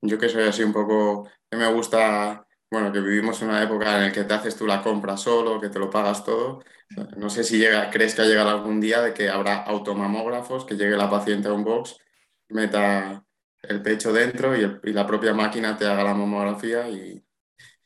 Yo 0.02 0.18
que 0.18 0.30
soy 0.30 0.44
así 0.44 0.64
un 0.64 0.74
poco, 0.74 1.28
que 1.50 1.58
me 1.58 1.72
gusta, 1.72 2.46
bueno, 2.70 2.92
que 2.92 3.00
vivimos 3.00 3.42
en 3.42 3.50
una 3.50 3.64
época 3.64 3.96
en 3.96 4.04
la 4.04 4.12
que 4.12 4.24
te 4.24 4.34
haces 4.34 4.56
tú 4.56 4.68
la 4.68 4.82
compra 4.82 5.18
solo, 5.18 5.60
que 5.60 5.70
te 5.70 5.80
lo 5.80 5.90
pagas 5.90 6.24
todo. 6.24 6.64
No 7.18 7.30
sé 7.30 7.44
si 7.44 7.58
llega, 7.58 7.90
crees 7.90 8.14
que 8.14 8.22
ha 8.22 8.26
llegado 8.26 8.50
algún 8.50 8.80
día 8.80 9.02
de 9.02 9.14
que 9.14 9.30
habrá 9.30 9.64
automamógrafos, 9.64 10.66
que 10.66 10.76
llegue 10.76 10.96
la 10.96 11.10
paciente 11.10 11.48
a 11.48 11.54
un 11.54 11.64
box, 11.64 11.98
meta 12.50 13.26
el 13.64 13.82
pecho 13.82 14.14
dentro 14.14 14.56
y, 14.56 14.80
y 14.84 14.94
la 14.94 15.08
propia 15.08 15.34
máquina 15.34 15.76
te 15.76 15.86
haga 15.86 16.04
la 16.04 16.14
mamografía 16.14 16.88
y... 16.90 17.24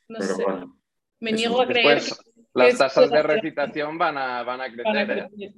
No 0.08 0.18
Pero 0.18 0.34
sé. 0.34 0.42
Bueno, 0.42 0.79
me 1.20 1.32
niego 1.32 1.60
a 1.60 1.66
creer 1.66 2.00
que 2.00 2.10
las 2.54 2.78
tasas 2.78 3.10
de 3.10 3.22
recitación 3.22 3.98
van 3.98 4.18
a, 4.18 4.42
van 4.42 4.60
a 4.60 4.72
crecer. 4.72 5.28
¿eh? 5.38 5.52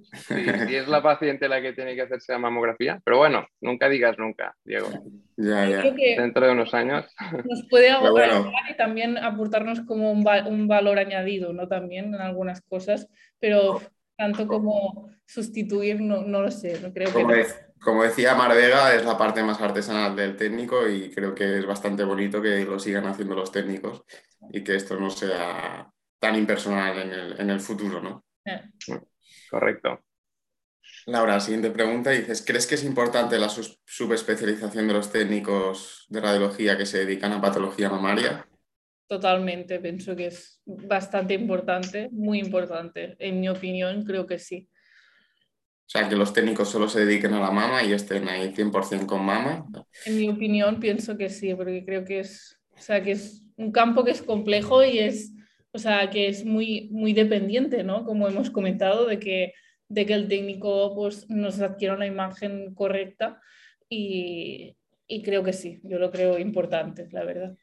Si, 0.69 0.77
es 0.77 0.89
la 0.89 1.03
paciente 1.03 1.49
la 1.49 1.63
que 1.63 1.73
tiene 1.73 1.95
que 1.95 2.03
hacerse 2.03 2.33
la 2.33 2.39
mamografía. 2.39 3.01
Pero 3.05 3.19
bueno, 3.19 3.47
nunca 3.61 3.89
digas 3.89 4.19
nunca, 4.19 4.55
Diego. 4.65 4.89
Ya, 5.37 5.67
ya. 5.69 5.83
Dentro 5.83 6.47
de 6.47 6.53
unos 6.53 6.75
años. 6.75 7.07
Nos 7.45 7.67
puede 7.69 7.91
ayudar 7.91 8.45
y 8.71 8.77
también 8.77 9.17
aportarnos 9.17 9.81
como 9.83 10.13
un, 10.13 10.25
un, 10.47 10.69
valor 10.69 10.99
añadido, 10.99 11.53
¿no? 11.53 11.69
También 11.69 12.15
en 12.15 12.21
algunas 12.21 12.61
cosas, 12.63 13.09
pero 13.41 13.81
tanto 14.17 14.47
como 14.47 15.11
sustituir, 15.27 16.01
no, 16.01 16.23
no 16.23 16.43
lo 16.43 16.51
sé. 16.51 16.79
No 16.81 16.93
creo 16.93 17.13
que... 17.13 17.47
como 17.83 18.05
decía 18.05 18.35
Mar 18.35 18.55
Vega, 18.55 18.95
es 18.95 19.05
la 19.05 19.19
parte 19.19 19.43
más 19.43 19.61
artesanal 19.61 20.15
del 20.15 20.37
técnico 20.37 20.89
y 20.89 21.11
creo 21.11 21.35
que 21.35 21.59
es 21.59 21.67
bastante 21.67 22.05
bonito 22.05 22.41
que 22.41 22.65
lo 22.65 22.79
sigan 22.79 23.07
haciendo 23.07 23.35
los 23.35 23.51
técnicos 23.51 24.05
y 24.53 24.63
que 24.63 24.77
esto 24.77 24.99
no 24.99 25.11
sea 25.11 25.93
tan 26.19 26.37
impersonal 26.37 26.99
en 26.99 27.11
el, 27.11 27.41
en 27.41 27.51
el 27.51 27.61
futuro, 27.61 28.01
¿no? 28.01 28.25
Correcto. 29.51 30.05
Laura, 31.07 31.41
siguiente 31.41 31.71
pregunta. 31.71 32.11
Dices, 32.11 32.45
¿crees 32.47 32.67
que 32.67 32.77
es 32.77 32.85
importante 32.85 33.39
la 33.39 33.49
subespecialización 33.49 34.87
de 34.87 34.95
los 34.95 35.11
técnicos 35.11 36.07
de 36.09 36.21
radiología 36.21 36.79
que 36.79 36.87
se 36.87 36.99
dedican 36.99 37.33
a 37.33 37.41
patología 37.41 37.91
mamaria? 37.91 38.47
Totalmente, 39.09 39.81
pienso 39.81 40.15
que 40.15 40.29
es 40.29 40.63
bastante 40.65 41.35
importante, 41.35 42.09
muy 42.13 42.39
importante. 42.39 43.17
En 43.19 43.41
mi 43.41 43.49
opinión, 43.49 44.05
creo 44.05 44.27
que 44.27 44.39
sí. 44.39 44.69
O 45.95 45.99
sea, 45.99 46.09
que 46.09 46.17
los 46.17 46.33
técnicos 46.33 46.71
solo 46.71 46.89
se 46.89 47.05
dediquen 47.05 47.35
a 47.35 47.41
la 47.41 47.51
mama 47.51 47.83
y 47.85 47.93
estén 47.93 48.27
ahí 48.29 48.55
100% 48.55 49.05
con 49.07 49.25
mama. 49.25 49.67
En 50.07 50.17
mi 50.17 50.29
opinión, 50.31 50.81
pienso 50.81 51.19
que 51.19 51.29
sí, 51.29 51.55
porque 51.55 51.85
creo 51.85 52.05
que 52.05 52.21
es, 52.21 52.59
o 52.75 52.81
sea, 52.81 53.03
que 53.03 53.13
es 53.13 53.43
un 53.57 53.73
campo 53.73 54.03
que 54.03 54.13
es 54.13 54.23
complejo 54.23 54.83
y 54.83 54.99
es 54.99 55.33
o 55.73 55.79
sea, 55.79 56.11
que 56.11 56.29
es 56.29 56.45
muy, 56.45 56.89
muy 56.91 57.15
dependiente, 57.15 57.83
¿no? 57.83 58.05
Como 58.05 58.29
hemos 58.29 58.51
comentado, 58.51 59.07
de 59.07 59.19
que, 59.19 59.55
de 59.89 60.07
que 60.07 60.13
el 60.13 60.29
técnico 60.29 60.95
pues, 60.95 61.29
nos 61.31 61.61
adquiera 61.61 61.95
una 61.95 62.07
imagen 62.07 62.75
correcta 62.75 63.41
y, 63.89 64.77
y 65.07 65.23
creo 65.23 65.43
que 65.43 65.55
sí, 65.55 65.81
yo 65.83 65.99
lo 65.99 66.11
creo 66.11 66.39
importante, 66.39 67.09
la 67.11 67.25
verdad. 67.25 67.57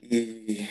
Y, 0.00 0.66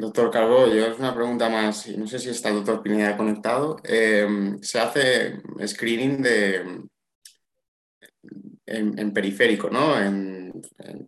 doctor 0.00 0.30
Calvo, 0.30 0.66
yo 0.68 0.86
es 0.86 0.98
una 0.98 1.14
pregunta 1.14 1.48
más, 1.48 1.88
no 1.96 2.06
sé 2.06 2.18
si 2.18 2.30
está 2.30 2.48
el 2.48 2.56
doctor 2.56 2.82
Pineda 2.82 3.16
conectado. 3.16 3.76
Em, 3.84 4.60
se 4.62 4.78
hace 4.78 5.40
screening 5.66 6.22
de, 6.22 6.82
en, 8.66 9.12
periférico, 9.12 9.70
¿no? 9.70 10.00
En, 10.00 10.52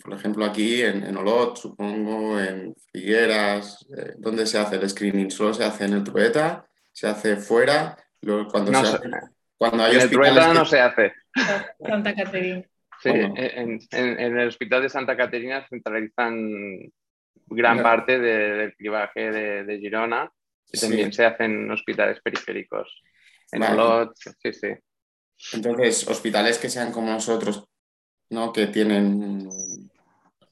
por 0.02 0.14
ejemplo, 0.14 0.44
aquí 0.44 0.82
en, 0.82 1.16
Olot, 1.16 1.56
supongo, 1.56 2.38
en 2.40 2.74
Figueras, 2.92 3.86
eh, 3.96 4.14
¿dónde 4.18 4.46
se 4.46 4.58
hace 4.58 4.76
el 4.76 4.88
screening? 4.88 5.30
¿Solo 5.30 5.54
se 5.54 5.64
hace 5.64 5.84
en 5.84 5.94
el 5.94 6.04
Trueta? 6.04 6.66
¿Se 6.92 7.06
hace 7.06 7.36
fuera? 7.36 7.96
cuando, 8.50 8.70
no, 8.70 8.84
se 8.84 8.98
cuando 9.56 9.82
hay 9.82 9.94
en 9.94 10.00
el 10.02 10.10
Trueta 10.10 10.52
no 10.52 10.64
se 10.64 10.80
hace. 10.80 11.12
Santa 11.86 12.14
Caterina. 12.14 12.64
Sí, 13.02 13.08
en, 13.08 13.80
el 14.38 14.48
hospital 14.48 14.82
de 14.82 14.90
Santa 14.90 15.16
Caterina 15.16 15.66
centralizan 15.68 16.92
gran 17.46 17.82
parte 17.82 18.18
del 18.18 18.74
clivaje 18.74 19.30
de, 19.30 19.78
Girona 19.78 20.30
y 20.72 20.78
también 20.78 21.12
se 21.12 21.24
hacen 21.24 21.70
hospitales 21.70 22.20
periféricos. 22.22 23.02
En 23.52 23.62
Olot, 23.64 24.12
sí, 24.16 24.52
sí. 24.52 24.68
Entonces, 25.52 26.06
hospitales 26.06 26.58
que 26.58 26.68
sean 26.68 26.92
como 26.92 27.10
nosotros, 27.10 27.64
¿no? 28.30 28.52
que 28.52 28.68
tienen 28.68 29.48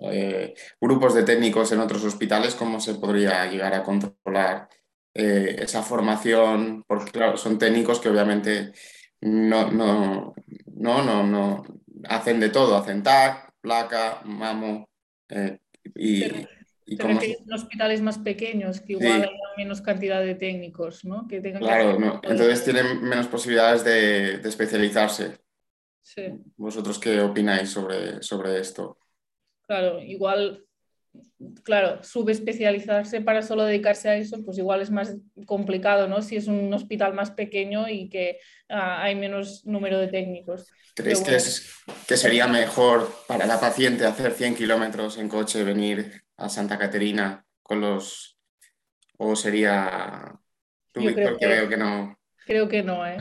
eh, 0.01 0.55
grupos 0.81 1.15
de 1.15 1.23
técnicos 1.23 1.71
en 1.73 1.81
otros 1.81 2.05
hospitales, 2.05 2.55
¿cómo 2.55 2.81
se 2.81 2.95
podría 2.95 3.47
llegar 3.47 3.75
a 3.75 3.83
controlar 3.83 4.69
eh, 5.15 5.57
esa 5.61 5.83
formación? 5.83 6.85
Porque, 6.87 7.13
claro, 7.13 7.37
son 7.37 7.59
técnicos 7.59 8.01
que 8.01 8.09
obviamente 8.09 8.73
no, 9.21 9.71
no, 9.71 10.35
no, 10.67 11.05
no, 11.05 11.23
no 11.23 11.65
hacen 12.09 12.41
de 12.41 12.49
todo, 12.49 12.77
hacen 12.77 13.03
TAC, 13.03 13.53
placa, 13.61 14.23
mamo. 14.25 14.89
Eh, 15.29 15.59
y, 15.95 16.23
pero 16.23 16.49
que 16.97 17.37
hospitales 17.53 18.01
más 18.01 18.19
pequeños, 18.19 18.81
que 18.81 18.95
igual 18.95 19.23
hay 19.23 19.31
menos 19.57 19.81
cantidad 19.81 20.23
de 20.23 20.35
técnicos, 20.35 21.05
¿no? 21.05 21.27
Que 21.29 21.41
tengan 21.41 21.61
claro, 21.61 21.99
no. 21.99 22.21
entonces 22.23 22.65
tienen 22.65 23.03
menos 23.03 23.27
posibilidades 23.27 23.85
de, 23.85 24.39
de, 24.39 24.49
especializarse. 24.49 25.39
Sí. 26.03 26.23
¿Vosotros 26.57 26.99
qué 26.99 27.21
opináis 27.21 27.71
sobre, 27.71 28.23
sobre 28.23 28.59
esto? 28.59 28.99
Claro, 29.67 30.01
igual, 30.01 30.65
claro, 31.63 32.03
subespecializarse 32.03 33.21
para 33.21 33.43
solo 33.43 33.65
dedicarse 33.65 34.09
a 34.09 34.17
eso, 34.17 34.43
pues 34.43 34.57
igual 34.57 34.81
es 34.81 34.91
más 34.91 35.15
complicado, 35.45 36.09
¿no? 36.09 36.23
Si 36.23 36.37
es 36.37 36.47
un 36.47 36.73
hospital 36.73 37.13
más 37.13 37.31
pequeño 37.31 37.89
y 37.89 38.09
que 38.09 38.39
ah, 38.71 39.03
hay 39.03 39.15
menos 39.15 39.67
número 39.67 39.99
de 39.99 40.09
técnicos. 40.09 40.73
¿Creéis 40.95 41.21
que, 41.21 41.37
es, 41.37 41.75
que 42.07 42.17
sería 42.17 42.47
mejor 42.47 43.13
para 43.27 43.47
la 43.47 43.61
paciente 43.61 44.07
hacer 44.07 44.33
100 44.33 44.57
kilómetros 44.57 45.19
en 45.19 45.29
coche, 45.29 45.63
venir 45.63 46.28
a 46.39 46.49
Santa 46.49 46.79
Caterina 46.79 47.45
con 47.63 47.81
los... 47.81 48.39
o 49.19 49.37
sería... 49.37 50.33
Tú, 50.93 51.05
creo 51.05 51.37
que, 51.37 51.47
veo 51.47 51.69
que 51.69 51.77
no. 51.77 52.19
Creo 52.47 52.69
que 52.69 52.83
no, 52.83 53.07
¿eh? 53.07 53.19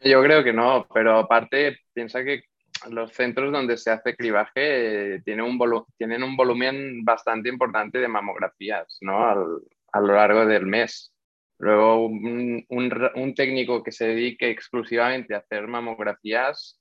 Yo 0.00 0.22
creo 0.22 0.44
que 0.44 0.52
no, 0.52 0.86
pero 0.94 1.18
aparte 1.18 1.80
piensa 1.92 2.22
que 2.22 2.44
los 2.90 3.12
centros 3.12 3.52
donde 3.52 3.76
se 3.76 3.90
hace 3.90 4.14
clivaje 4.14 5.14
eh, 5.14 5.22
tienen, 5.24 5.44
un 5.44 5.84
tienen 5.96 6.22
un 6.22 6.36
volumen 6.36 7.04
bastante 7.04 7.48
importante 7.48 7.98
de 7.98 8.06
mamografías 8.06 8.98
¿no? 9.00 9.28
a 9.28 10.00
lo 10.00 10.14
largo 10.14 10.46
del 10.46 10.66
mes. 10.66 11.12
Luego, 11.58 12.06
un, 12.06 12.64
un, 12.68 13.34
técnico 13.34 13.82
que 13.82 13.90
se 13.90 14.06
dedique 14.08 14.48
exclusivamente 14.48 15.34
a 15.34 15.38
hacer 15.38 15.66
mamografías 15.66 16.80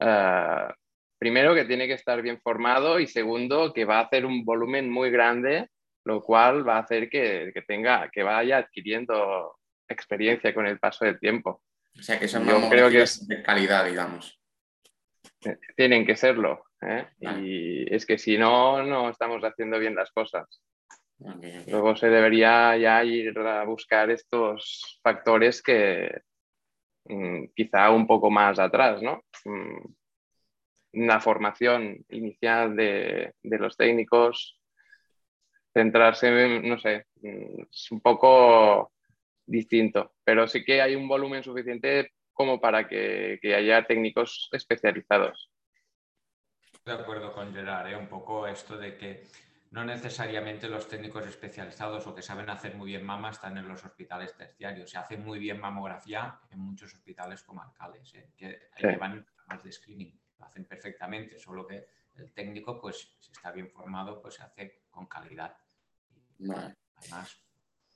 uh, 0.00 0.72
primero 1.20 1.54
que 1.54 1.66
tiene 1.66 1.86
que 1.86 1.92
estar 1.92 2.22
bien 2.22 2.40
formado 2.40 2.98
y 2.98 3.06
segundo 3.06 3.74
que 3.74 3.84
va 3.84 3.98
a 3.98 4.04
hacer 4.04 4.24
un 4.24 4.42
volumen 4.42 4.90
muy 4.90 5.10
grande, 5.10 5.68
lo 6.04 6.22
cual 6.22 6.66
va 6.66 6.76
a 6.76 6.80
hacer 6.80 7.10
que, 7.10 7.52
tenga, 7.68 8.08
que 8.10 8.22
vaya 8.22 8.56
adquiriendo 8.56 9.56
experiencia 9.86 10.54
con 10.54 10.66
el 10.66 10.78
paso 10.78 11.04
del 11.04 11.20
tiempo. 11.20 11.62
O 11.98 12.02
sea 12.02 12.18
que 12.18 12.26
son 12.26 12.46
Yo 12.46 12.70
creo 12.70 12.88
que 12.88 13.02
es 13.02 13.28
de 13.28 13.42
calidad, 13.42 13.84
digamos. 13.84 14.40
Eh, 15.44 15.58
tienen 15.76 16.06
que 16.06 16.16
serlo. 16.16 16.64
¿eh? 16.80 17.06
Y 17.20 17.94
es 17.94 18.06
que 18.06 18.16
si 18.16 18.38
no, 18.38 18.82
no 18.82 19.10
estamos 19.10 19.42
haciendo 19.42 19.78
bien 19.78 19.94
las 19.94 20.10
cosas. 20.12 20.62
Luego 21.66 21.96
se 21.96 22.08
debería 22.08 22.78
ya 22.78 23.04
ir 23.04 23.38
a 23.40 23.62
buscar 23.64 24.10
estos 24.10 24.98
factores 25.02 25.62
que 25.62 26.22
mm, 27.04 27.48
quizá 27.54 27.90
un 27.90 28.06
poco 28.06 28.30
más 28.30 28.58
atrás, 28.58 29.02
¿no? 29.02 29.22
Mm, 29.44 29.99
una 30.92 31.20
formación 31.20 32.04
inicial 32.08 32.76
de, 32.76 33.34
los 33.42 33.76
técnicos, 33.76 34.60
centrarse, 35.72 36.60
no 36.60 36.78
sé, 36.78 37.06
es 37.22 37.90
un 37.90 38.00
poco 38.00 38.92
distinto, 39.46 40.14
pero 40.24 40.46
sí 40.48 40.64
que 40.64 40.82
hay 40.82 40.94
un 40.94 41.08
volumen 41.08 41.42
suficiente 41.42 42.12
como 42.32 42.60
para 42.60 42.88
que, 42.88 43.38
haya 43.56 43.86
técnicos 43.86 44.48
especializados. 44.52 45.50
De 46.84 46.92
acuerdo 46.92 47.32
con 47.32 47.52
Gerard, 47.52 47.88
¿eh? 47.88 47.96
un 47.96 48.08
poco 48.08 48.46
esto 48.46 48.78
de 48.78 48.96
que 48.96 49.24
no 49.70 49.84
necesariamente 49.84 50.68
los 50.68 50.88
técnicos 50.88 51.26
especializados 51.26 52.06
o 52.06 52.14
que 52.14 52.22
saben 52.22 52.50
hacer 52.50 52.74
muy 52.74 52.88
bien 52.88 53.04
mama 53.04 53.30
están 53.30 53.56
en 53.58 53.68
los 53.68 53.84
hospitales 53.84 54.34
terciarios. 54.36 54.90
Se 54.90 54.98
hace 54.98 55.16
muy 55.16 55.38
bien 55.38 55.60
mamografía 55.60 56.40
en 56.50 56.60
muchos 56.60 56.92
hospitales 56.94 57.42
comarcales, 57.42 58.14
¿eh? 58.14 58.30
que 58.36 58.58
llevan 58.78 59.26
más 59.46 59.62
de 59.62 59.70
screening. 59.70 60.18
Lo 60.40 60.46
hacen 60.46 60.64
perfectamente, 60.64 61.38
solo 61.38 61.66
que 61.66 61.86
el 62.16 62.32
técnico, 62.32 62.80
pues, 62.80 63.14
si 63.20 63.30
está 63.30 63.52
bien 63.52 63.70
formado, 63.70 64.20
pues 64.20 64.34
se 64.34 64.42
hace 64.42 64.82
con 64.90 65.06
calidad. 65.06 65.56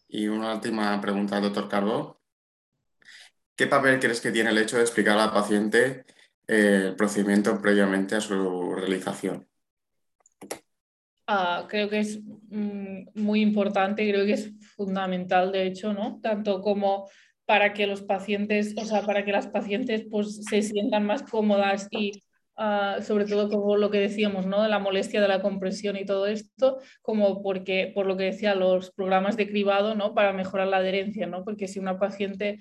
Y 0.09 0.28
una 0.28 0.55
última 0.55 1.01
pregunta, 1.01 1.40
doctor 1.40 1.68
Carbó. 1.68 2.20
¿Qué 3.57 3.66
papel 3.66 3.99
crees 3.99 4.20
que 4.20 4.32
tiene 4.32 4.51
el 4.51 4.59
hecho 4.59 4.76
de 4.76 4.82
explicar 4.82 5.18
al 5.18 5.32
paciente 5.32 6.05
eh, 6.47 6.88
el 6.88 6.97
procedimiento 6.97 7.61
previamente 7.61 8.16
a 8.16 8.20
su 8.20 8.74
realización? 8.74 9.49
Ah, 11.26 11.66
creo 11.68 11.88
que 11.88 12.01
es 12.01 12.20
mm, 12.22 13.09
muy 13.14 13.40
importante, 13.40 14.09
creo 14.09 14.26
que 14.26 14.34
es 14.34 14.53
fundamental, 14.76 15.53
de 15.53 15.66
hecho, 15.66 15.95
¿no? 15.95 16.20
Tanto 16.20 16.61
como 16.61 17.09
para 17.47 17.72
que 17.72 17.86
los 17.86 18.03
pacientes, 18.03 18.74
o 18.76 18.84
sea, 18.84 19.03
para 19.03 19.24
que 19.24 19.32
las 19.32 19.47
pacientes 19.47 20.05
pues, 20.11 20.45
se 20.45 20.62
sientan 20.62 21.07
más 21.07 21.22
cómodas 21.22 21.88
y 21.90 22.24
Ah, 22.57 22.99
sobre 23.03 23.25
todo 23.25 23.49
como 23.49 23.77
lo 23.77 23.91
que 23.91 23.99
decíamos, 23.99 24.47
¿no? 24.47 24.67
La 24.69 24.79
molestia 24.79 25.21
de 25.21 25.27
la 25.27 25.43
compresión 25.43 25.97
y 25.97 26.05
todo 26.05 26.27
esto, 26.27 26.79
como 27.03 27.43
porque, 27.43 27.91
por 27.93 28.07
lo 28.07 28.17
que 28.17 28.25
decía, 28.25 28.55
los 28.55 28.93
programas 28.93 29.37
de 29.37 29.49
cribado, 29.49 29.97
¿no? 29.97 30.15
Para 30.15 30.33
mejorar 30.33 30.69
la 30.69 30.77
adherencia, 30.77 31.27
¿no? 31.27 31.45
Porque 31.45 31.67
si 31.67 31.81
una 31.81 31.99
paciente 31.99 32.61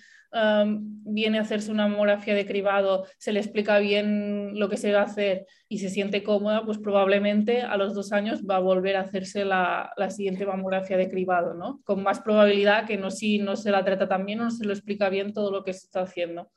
viene 0.72 1.38
a 1.38 1.42
hacerse 1.42 1.70
una 1.70 1.88
mamografía 1.88 2.34
de 2.34 2.48
cribado, 2.48 3.06
se 3.20 3.32
le 3.34 3.40
explica 3.40 3.78
bien 3.78 4.58
lo 4.58 4.68
que 4.68 4.78
se 4.78 4.92
va 4.92 5.02
a 5.02 5.04
hacer 5.04 5.46
y 5.70 5.78
se 5.78 5.90
siente 5.90 6.24
cómoda, 6.24 6.66
pues 6.66 6.80
probablemente 6.80 7.62
a 7.62 7.78
los 7.78 7.94
dos 7.94 8.12
años 8.12 8.42
va 8.50 8.56
a 8.56 8.60
volver 8.60 8.96
a 8.96 9.02
hacerse 9.02 9.46
la, 9.46 9.94
la 9.96 10.10
siguiente 10.10 10.48
mamografía 10.48 10.98
de 10.98 11.08
cribado, 11.08 11.54
¿no? 11.54 11.82
Con 11.84 12.02
más 12.02 12.20
probabilidad 12.20 12.88
que 12.88 12.98
no 12.98 13.12
si 13.12 13.38
no 13.38 13.56
se 13.56 13.70
la 13.70 13.86
trata 13.86 14.08
tan 14.08 14.26
bien 14.26 14.40
o 14.40 14.46
no 14.46 14.52
se 14.52 14.66
lo 14.66 14.74
explica 14.74 15.10
bien 15.10 15.34
todo 15.34 15.52
lo 15.52 15.64
que 15.64 15.74
se 15.74 15.86
está 15.86 16.02
haciendo. 16.02 16.52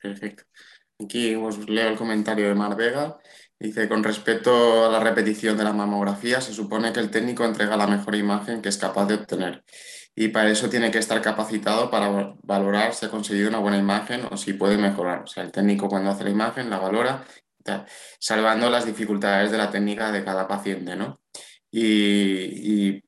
Perfecto. 0.00 0.44
Aquí 1.02 1.34
os 1.34 1.68
leo 1.68 1.88
el 1.88 1.96
comentario 1.96 2.48
de 2.48 2.54
Mar 2.54 2.76
Vega. 2.76 3.18
Dice, 3.58 3.88
con 3.88 4.02
respecto 4.02 4.86
a 4.86 4.88
la 4.88 5.00
repetición 5.00 5.56
de 5.56 5.64
la 5.64 5.72
mamografía, 5.72 6.40
se 6.40 6.54
supone 6.54 6.92
que 6.92 7.00
el 7.00 7.10
técnico 7.10 7.44
entrega 7.44 7.76
la 7.76 7.86
mejor 7.86 8.14
imagen 8.14 8.62
que 8.62 8.70
es 8.70 8.78
capaz 8.78 9.06
de 9.06 9.14
obtener 9.14 9.64
y 10.14 10.28
para 10.28 10.50
eso 10.50 10.68
tiene 10.68 10.90
que 10.90 10.98
estar 10.98 11.22
capacitado 11.22 11.90
para 11.90 12.34
valorar 12.42 12.94
si 12.94 13.06
ha 13.06 13.10
conseguido 13.10 13.48
una 13.48 13.58
buena 13.58 13.78
imagen 13.78 14.22
o 14.30 14.36
si 14.36 14.52
puede 14.52 14.76
mejorar. 14.76 15.22
O 15.22 15.26
sea, 15.26 15.44
el 15.44 15.52
técnico 15.52 15.88
cuando 15.88 16.10
hace 16.10 16.24
la 16.24 16.30
imagen 16.30 16.68
la 16.70 16.78
valora, 16.78 17.24
salvando 18.18 18.68
las 18.70 18.86
dificultades 18.86 19.50
de 19.50 19.58
la 19.58 19.70
técnica 19.70 20.12
de 20.12 20.24
cada 20.24 20.48
paciente, 20.48 20.96
¿no? 20.96 21.20
Y, 21.70 23.02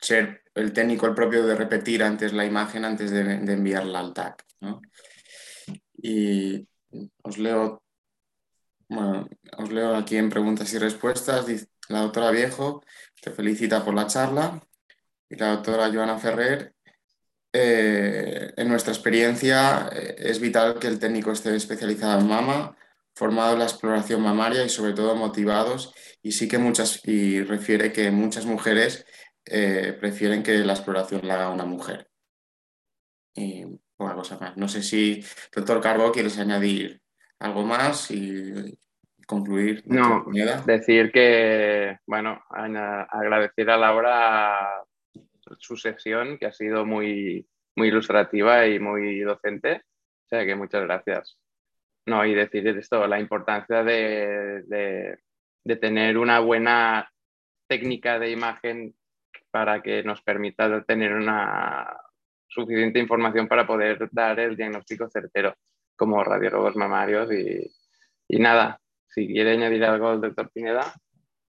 ser 0.00 0.44
el 0.54 0.72
técnico 0.72 1.06
el 1.06 1.14
propio 1.14 1.44
de 1.46 1.56
repetir 1.56 2.02
antes 2.04 2.32
la 2.32 2.44
imagen 2.44 2.84
antes 2.84 3.10
de, 3.10 3.20
enviarla 3.20 3.98
al 4.00 4.14
TAC, 4.14 4.44
¿no? 4.60 4.80
Y 6.00 6.68
os 7.22 7.38
leo, 7.38 7.82
os 9.58 9.70
leo 9.70 9.96
aquí 9.96 10.16
en 10.16 10.30
preguntas 10.30 10.72
y 10.72 10.78
respuestas. 10.78 11.46
La 11.88 12.00
doctora 12.00 12.30
Viejo 12.30 12.82
te 13.20 13.30
felicita 13.30 13.84
por 13.84 13.94
la 13.94 14.06
charla 14.06 14.60
y 15.28 15.36
la 15.36 15.56
doctora 15.56 15.90
Joana 15.92 16.18
Ferrer. 16.18 16.74
Eh, 17.52 18.52
en 18.56 18.68
nuestra 18.68 18.92
experiencia 18.92 19.88
eh, 19.90 20.16
es 20.18 20.38
vital 20.38 20.78
que 20.78 20.86
el 20.86 20.98
técnico 20.98 21.32
esté 21.32 21.56
especializado 21.56 22.20
en 22.20 22.28
mama, 22.28 22.76
formado 23.14 23.54
en 23.54 23.60
la 23.60 23.64
exploración 23.64 24.20
mamaria 24.22 24.64
y 24.64 24.68
sobre 24.68 24.92
todo 24.92 25.16
motivados 25.16 25.94
y 26.22 26.32
sí 26.32 26.46
que 26.46 26.58
muchas 26.58 27.00
y 27.04 27.42
refiere 27.42 27.90
que 27.92 28.10
muchas 28.10 28.44
mujeres 28.44 29.06
eh, 29.46 29.96
prefieren 29.98 30.42
que 30.42 30.58
la 30.58 30.74
exploración 30.74 31.26
la 31.26 31.34
haga 31.34 31.50
una 31.50 31.64
mujer. 31.64 32.10
Más. 33.98 34.56
No 34.56 34.68
sé 34.68 34.82
si, 34.82 35.24
doctor 35.54 35.80
Carbo, 35.80 36.12
quieres 36.12 36.38
añadir 36.38 37.00
algo 37.38 37.64
más 37.64 38.10
y 38.10 38.78
concluir. 39.26 39.82
No, 39.86 40.24
decir 40.66 41.10
que, 41.12 41.98
bueno, 42.06 42.42
agradecer 42.48 43.70
a 43.70 43.76
Laura 43.76 44.84
su 45.58 45.76
sesión, 45.76 46.38
que 46.38 46.46
ha 46.46 46.52
sido 46.52 46.84
muy, 46.84 47.46
muy 47.76 47.88
ilustrativa 47.88 48.66
y 48.66 48.78
muy 48.78 49.20
docente. 49.20 49.82
O 50.26 50.28
sea 50.28 50.44
que 50.44 50.54
muchas 50.54 50.82
gracias. 50.82 51.38
No, 52.06 52.24
y 52.24 52.34
decir 52.34 52.66
esto, 52.68 53.06
la 53.06 53.20
importancia 53.20 53.82
de, 53.82 54.62
de 55.64 55.76
tener 55.76 56.16
una 56.16 56.40
buena 56.40 57.10
técnica 57.66 58.18
de 58.18 58.30
imagen 58.30 58.94
para 59.50 59.82
que 59.82 60.02
nos 60.02 60.22
permita 60.22 60.82
tener 60.84 61.12
una, 61.12 61.96
suficiente 62.48 62.98
información 62.98 63.46
para 63.46 63.66
poder 63.66 64.08
dar 64.10 64.40
el 64.40 64.56
diagnóstico 64.56 65.08
certero 65.08 65.54
como 65.96 66.22
radiólogos 66.24 66.76
mamarios 66.76 67.30
y, 67.32 67.70
y 68.28 68.38
nada, 68.38 68.80
si 69.06 69.26
quiere 69.26 69.52
añadir 69.52 69.84
algo 69.84 70.12
el 70.12 70.20
doctor 70.20 70.50
Pineda. 70.50 70.92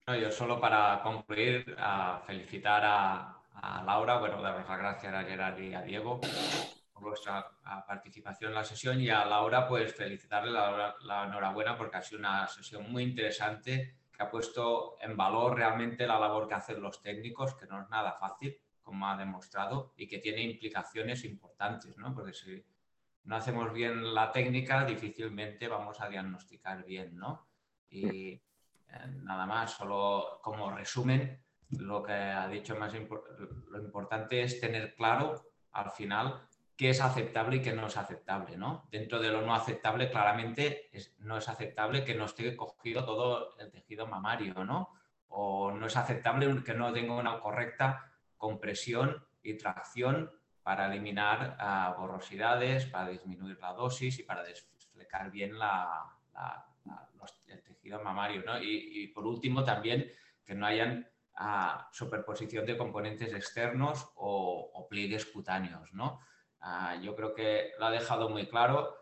No, 0.08 0.16
yo 0.16 0.32
solo 0.32 0.60
para 0.60 1.02
concluir, 1.04 1.76
a 1.78 2.22
felicitar 2.26 2.82
a, 2.86 3.42
a, 3.54 3.84
Laura, 3.84 4.20
bueno, 4.20 4.42
daros 4.42 4.68
las 4.68 4.80
gracias 4.80 5.14
a 5.14 5.24
Gerard 5.24 5.60
y 5.60 5.74
a 5.74 5.82
Diego 5.82 6.22
por 6.94 7.04
vuestra 7.04 7.46
participación 7.86 8.52
en 8.52 8.56
la 8.56 8.64
sesión 8.64 9.00
y 9.02 9.10
a 9.10 9.26
Laura, 9.26 9.68
pues 9.68 9.94
felicitarle 9.94 10.52
la, 10.52 10.96
la 11.02 11.26
enhorabuena 11.26 11.78
porque 11.78 11.98
ha 11.98 12.02
sido 12.02 12.20
una 12.20 12.48
sesión 12.48 12.90
muy 12.92 13.04
interesante 13.04 13.98
que 14.16 14.24
ha 14.24 14.32
puesto 14.32 14.98
en 15.02 15.16
valor 15.16 15.56
realmente 15.56 16.08
la 16.08 16.20
labor 16.20 16.48
que 16.48 16.56
hacen 16.56 16.82
los 16.82 17.02
técnicos, 17.02 17.56
que 17.56 17.68
no 17.68 17.82
es 17.82 17.90
nada 17.90 18.14
fácil 18.14 18.58
como 18.88 19.06
ha 19.10 19.18
demostrado, 19.18 19.92
y 19.98 20.08
que 20.08 20.20
tiene 20.20 20.42
implicaciones 20.44 21.26
importantes, 21.26 21.98
¿no? 21.98 22.16
Porque 22.16 22.32
si 22.32 22.64
no 23.26 23.36
hacemos 23.36 23.74
bien 23.74 24.16
la 24.16 24.32
técnica, 24.32 24.86
difícilmente 24.86 25.68
vamos 25.68 26.00
a 26.00 26.08
diagnosticar 26.08 26.86
bien, 26.86 27.18
¿no? 27.18 27.46
Y 27.90 28.30
eh, 28.30 28.42
nada 29.24 29.46
más, 29.46 29.72
solo 29.72 30.40
como 30.42 30.72
resumen, 30.72 31.44
lo 31.72 32.02
que 32.02 32.14
ha 32.14 32.48
dicho 32.48 32.78
más 32.78 32.94
lo 32.94 33.84
importante 33.84 34.42
es 34.42 34.62
tener 34.62 34.96
claro 34.96 35.52
al 35.74 35.92
final 35.92 36.48
qué 36.78 36.92
es 36.92 37.02
aceptable 37.02 37.58
y 37.58 37.62
qué 37.62 37.74
no 37.74 37.88
es 37.88 37.98
aceptable, 37.98 38.56
¿no? 38.56 38.88
Dentro 38.90 39.20
de 39.20 39.30
lo 39.30 39.42
no 39.42 39.54
aceptable, 39.54 40.10
claramente 40.10 40.90
no 41.18 41.38
es 41.38 41.50
aceptable 41.50 42.06
que 42.06 42.16
no 42.16 42.24
esté 42.24 42.56
cogido 42.56 43.04
todo 43.04 43.58
el 43.60 43.70
tejido 43.70 44.08
mamario, 44.08 44.64
¿no? 44.64 44.94
O 45.28 45.74
no 45.74 45.88
es 45.88 45.98
aceptable 45.98 46.64
que 46.64 46.74
no 46.74 46.94
tenga 46.94 47.16
una 47.16 47.42
correcta 47.42 48.14
compresión 48.38 49.26
y 49.42 49.58
tracción 49.58 50.32
para 50.64 50.88
eliminar 50.88 51.56
ah, 51.60 51.96
borrosidades, 51.98 52.86
para 52.88 53.10
disminuir 53.10 53.58
la 53.60 53.74
dosis 53.74 54.20
y 54.20 54.24
para 54.24 54.44
desflecar 54.44 55.32
bien 55.32 55.54
el 57.48 57.64
tejido 57.64 58.04
mamario. 58.04 58.44
Y, 58.62 59.08
por 59.08 59.26
último, 59.26 59.64
también 59.64 60.12
que 60.44 60.54
no 60.54 60.66
hayan 60.66 61.08
ah, 61.36 61.88
superposición 61.92 62.66
de 62.66 62.78
componentes 62.78 63.34
externos 63.34 64.12
o, 64.16 64.86
pliegues 64.90 65.26
cutáneos. 65.26 65.94
¿no? 65.94 66.20
Ah, 66.60 66.96
yo 67.02 67.16
creo 67.16 67.34
que 67.34 67.72
lo 67.80 67.86
ha 67.86 67.92
dejado 67.92 68.30
muy 68.30 68.48
claro 68.48 68.94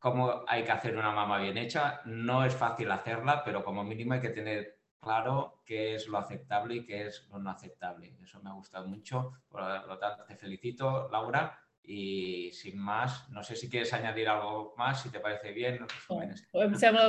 cómo 0.00 0.44
hay 0.48 0.64
que 0.64 0.72
hacer 0.72 0.96
una 0.96 1.12
mama 1.12 1.38
bien 1.38 1.56
hecha. 1.56 2.00
No 2.06 2.44
es 2.44 2.54
fácil 2.54 2.90
hacerla, 2.90 3.44
pero 3.44 3.62
como 3.62 3.84
mínimo 3.84 4.14
hay 4.14 4.20
que 4.20 4.30
tener 4.30 4.79
claro 5.00 5.62
qué 5.64 5.94
es 5.94 6.06
lo 6.06 6.18
aceptable 6.18 6.76
y 6.76 6.84
qué 6.84 7.06
es 7.06 7.26
lo 7.30 7.38
no 7.38 7.50
aceptable. 7.50 8.14
Eso 8.22 8.40
me 8.42 8.50
ha 8.50 8.54
gustado 8.54 8.86
mucho. 8.86 9.32
Por 9.48 9.62
lo 9.86 9.98
tanto, 9.98 10.24
te 10.24 10.36
felicito, 10.36 11.08
Laura. 11.10 11.58
Y 11.82 12.52
sin 12.52 12.78
más, 12.78 13.28
no 13.30 13.42
sé 13.42 13.56
si 13.56 13.68
quieres 13.68 13.92
añadir 13.94 14.28
algo 14.28 14.74
más, 14.76 15.02
si 15.02 15.08
te 15.08 15.18
parece 15.18 15.50
bien. 15.52 15.78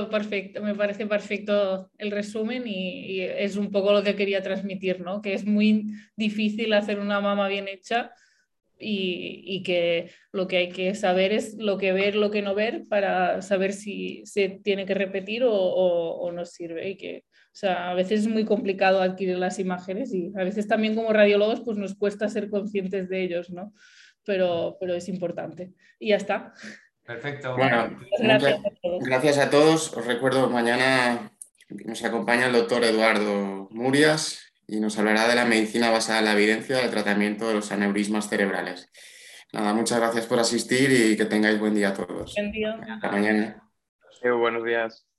perfecto, 0.10 0.64
me 0.64 0.74
parece 0.74 1.06
perfecto 1.06 1.92
el 1.98 2.10
resumen 2.10 2.64
y, 2.66 3.22
es 3.22 3.58
un 3.58 3.70
poco 3.70 3.92
lo 3.92 4.02
que 4.02 4.16
quería 4.16 4.42
transmitir, 4.42 5.02
¿no? 5.02 5.22
que 5.22 5.34
es 5.34 5.46
muy 5.46 5.94
difícil 6.16 6.74
hacer 6.74 7.00
una 7.00 7.20
mama 7.20 7.48
bien 7.50 7.68
hecha 7.68 8.14
y, 8.80 9.62
que 9.64 10.10
lo 10.32 10.48
que 10.48 10.58
hay 10.58 10.70
que 10.70 10.96
saber 10.96 11.34
es 11.34 11.58
lo 11.58 11.78
que 11.78 11.92
ver, 11.92 12.16
lo 12.16 12.32
que 12.32 12.42
no 12.42 12.56
ver 12.56 12.88
para 12.88 13.42
saber 13.42 13.74
si 13.74 14.26
se 14.26 14.50
tiene 14.64 14.86
que 14.86 14.96
repetir 14.96 15.44
o, 15.44 15.54
o, 15.54 16.22
o 16.22 16.32
no 16.32 16.46
sirve 16.46 16.90
y 16.90 16.98
que 16.98 17.26
o 17.52 17.56
sea, 17.56 17.92
a 17.92 17.94
veces 17.94 18.22
es 18.22 18.28
muy 18.28 18.46
complicado 18.46 19.02
adquirir 19.02 19.38
las 19.38 19.60
imágenes 19.60 20.14
y 20.14 20.32
a 20.38 20.44
veces 20.44 20.68
también 20.68 20.96
como 20.96 21.12
radiólogos 21.12 21.60
pues 21.60 21.78
nos 21.78 21.96
cuesta 21.96 22.30
ser 22.30 22.50
conscientes 22.50 23.10
de 23.10 23.24
ellos, 23.24 23.50
¿no? 23.50 23.74
Pero, 24.24 24.78
pero 24.80 24.94
es 24.94 25.10
importante. 25.10 25.74
Y 26.00 26.10
ya 26.10 26.16
está. 26.16 26.54
Perfecto. 27.04 27.58
Bueno, 27.58 28.00
gracias, 28.20 28.60
a 28.66 28.70
todos. 28.82 29.04
gracias 29.04 29.38
a 29.38 29.50
todos. 29.50 29.98
Os 29.98 30.06
recuerdo, 30.06 30.50
mañana 30.50 31.34
nos 31.86 32.04
acompaña 32.06 32.48
el 32.48 32.54
doctor 32.54 32.86
Eduardo 32.86 33.68
Murias 33.72 34.54
y 34.66 34.80
nos 34.80 34.98
hablará 34.98 35.28
de 35.28 35.36
la 35.36 35.46
medicina 35.46 35.90
basada 35.90 36.20
en 36.20 36.26
la 36.26 36.34
evidencia 36.34 36.78
del 36.78 36.90
tratamiento 36.90 37.50
de 37.50 37.56
los 37.56 37.72
aneurismas 37.74 38.30
cerebrales. 38.30 38.90
Nada, 39.52 39.74
muchas 39.74 40.00
gracias 40.00 40.26
por 40.26 40.40
asistir 40.40 40.90
y 40.92 41.18
que 41.18 41.26
tengáis 41.26 41.60
buen 41.60 41.76
día 41.76 41.90
a 41.90 41.94
todos. 41.94 42.34
Buen 42.34 42.52
día. 42.54 42.80
Hasta 42.88 43.12
mañana. 43.12 43.70
buenos 44.24 44.64
días. 44.64 45.06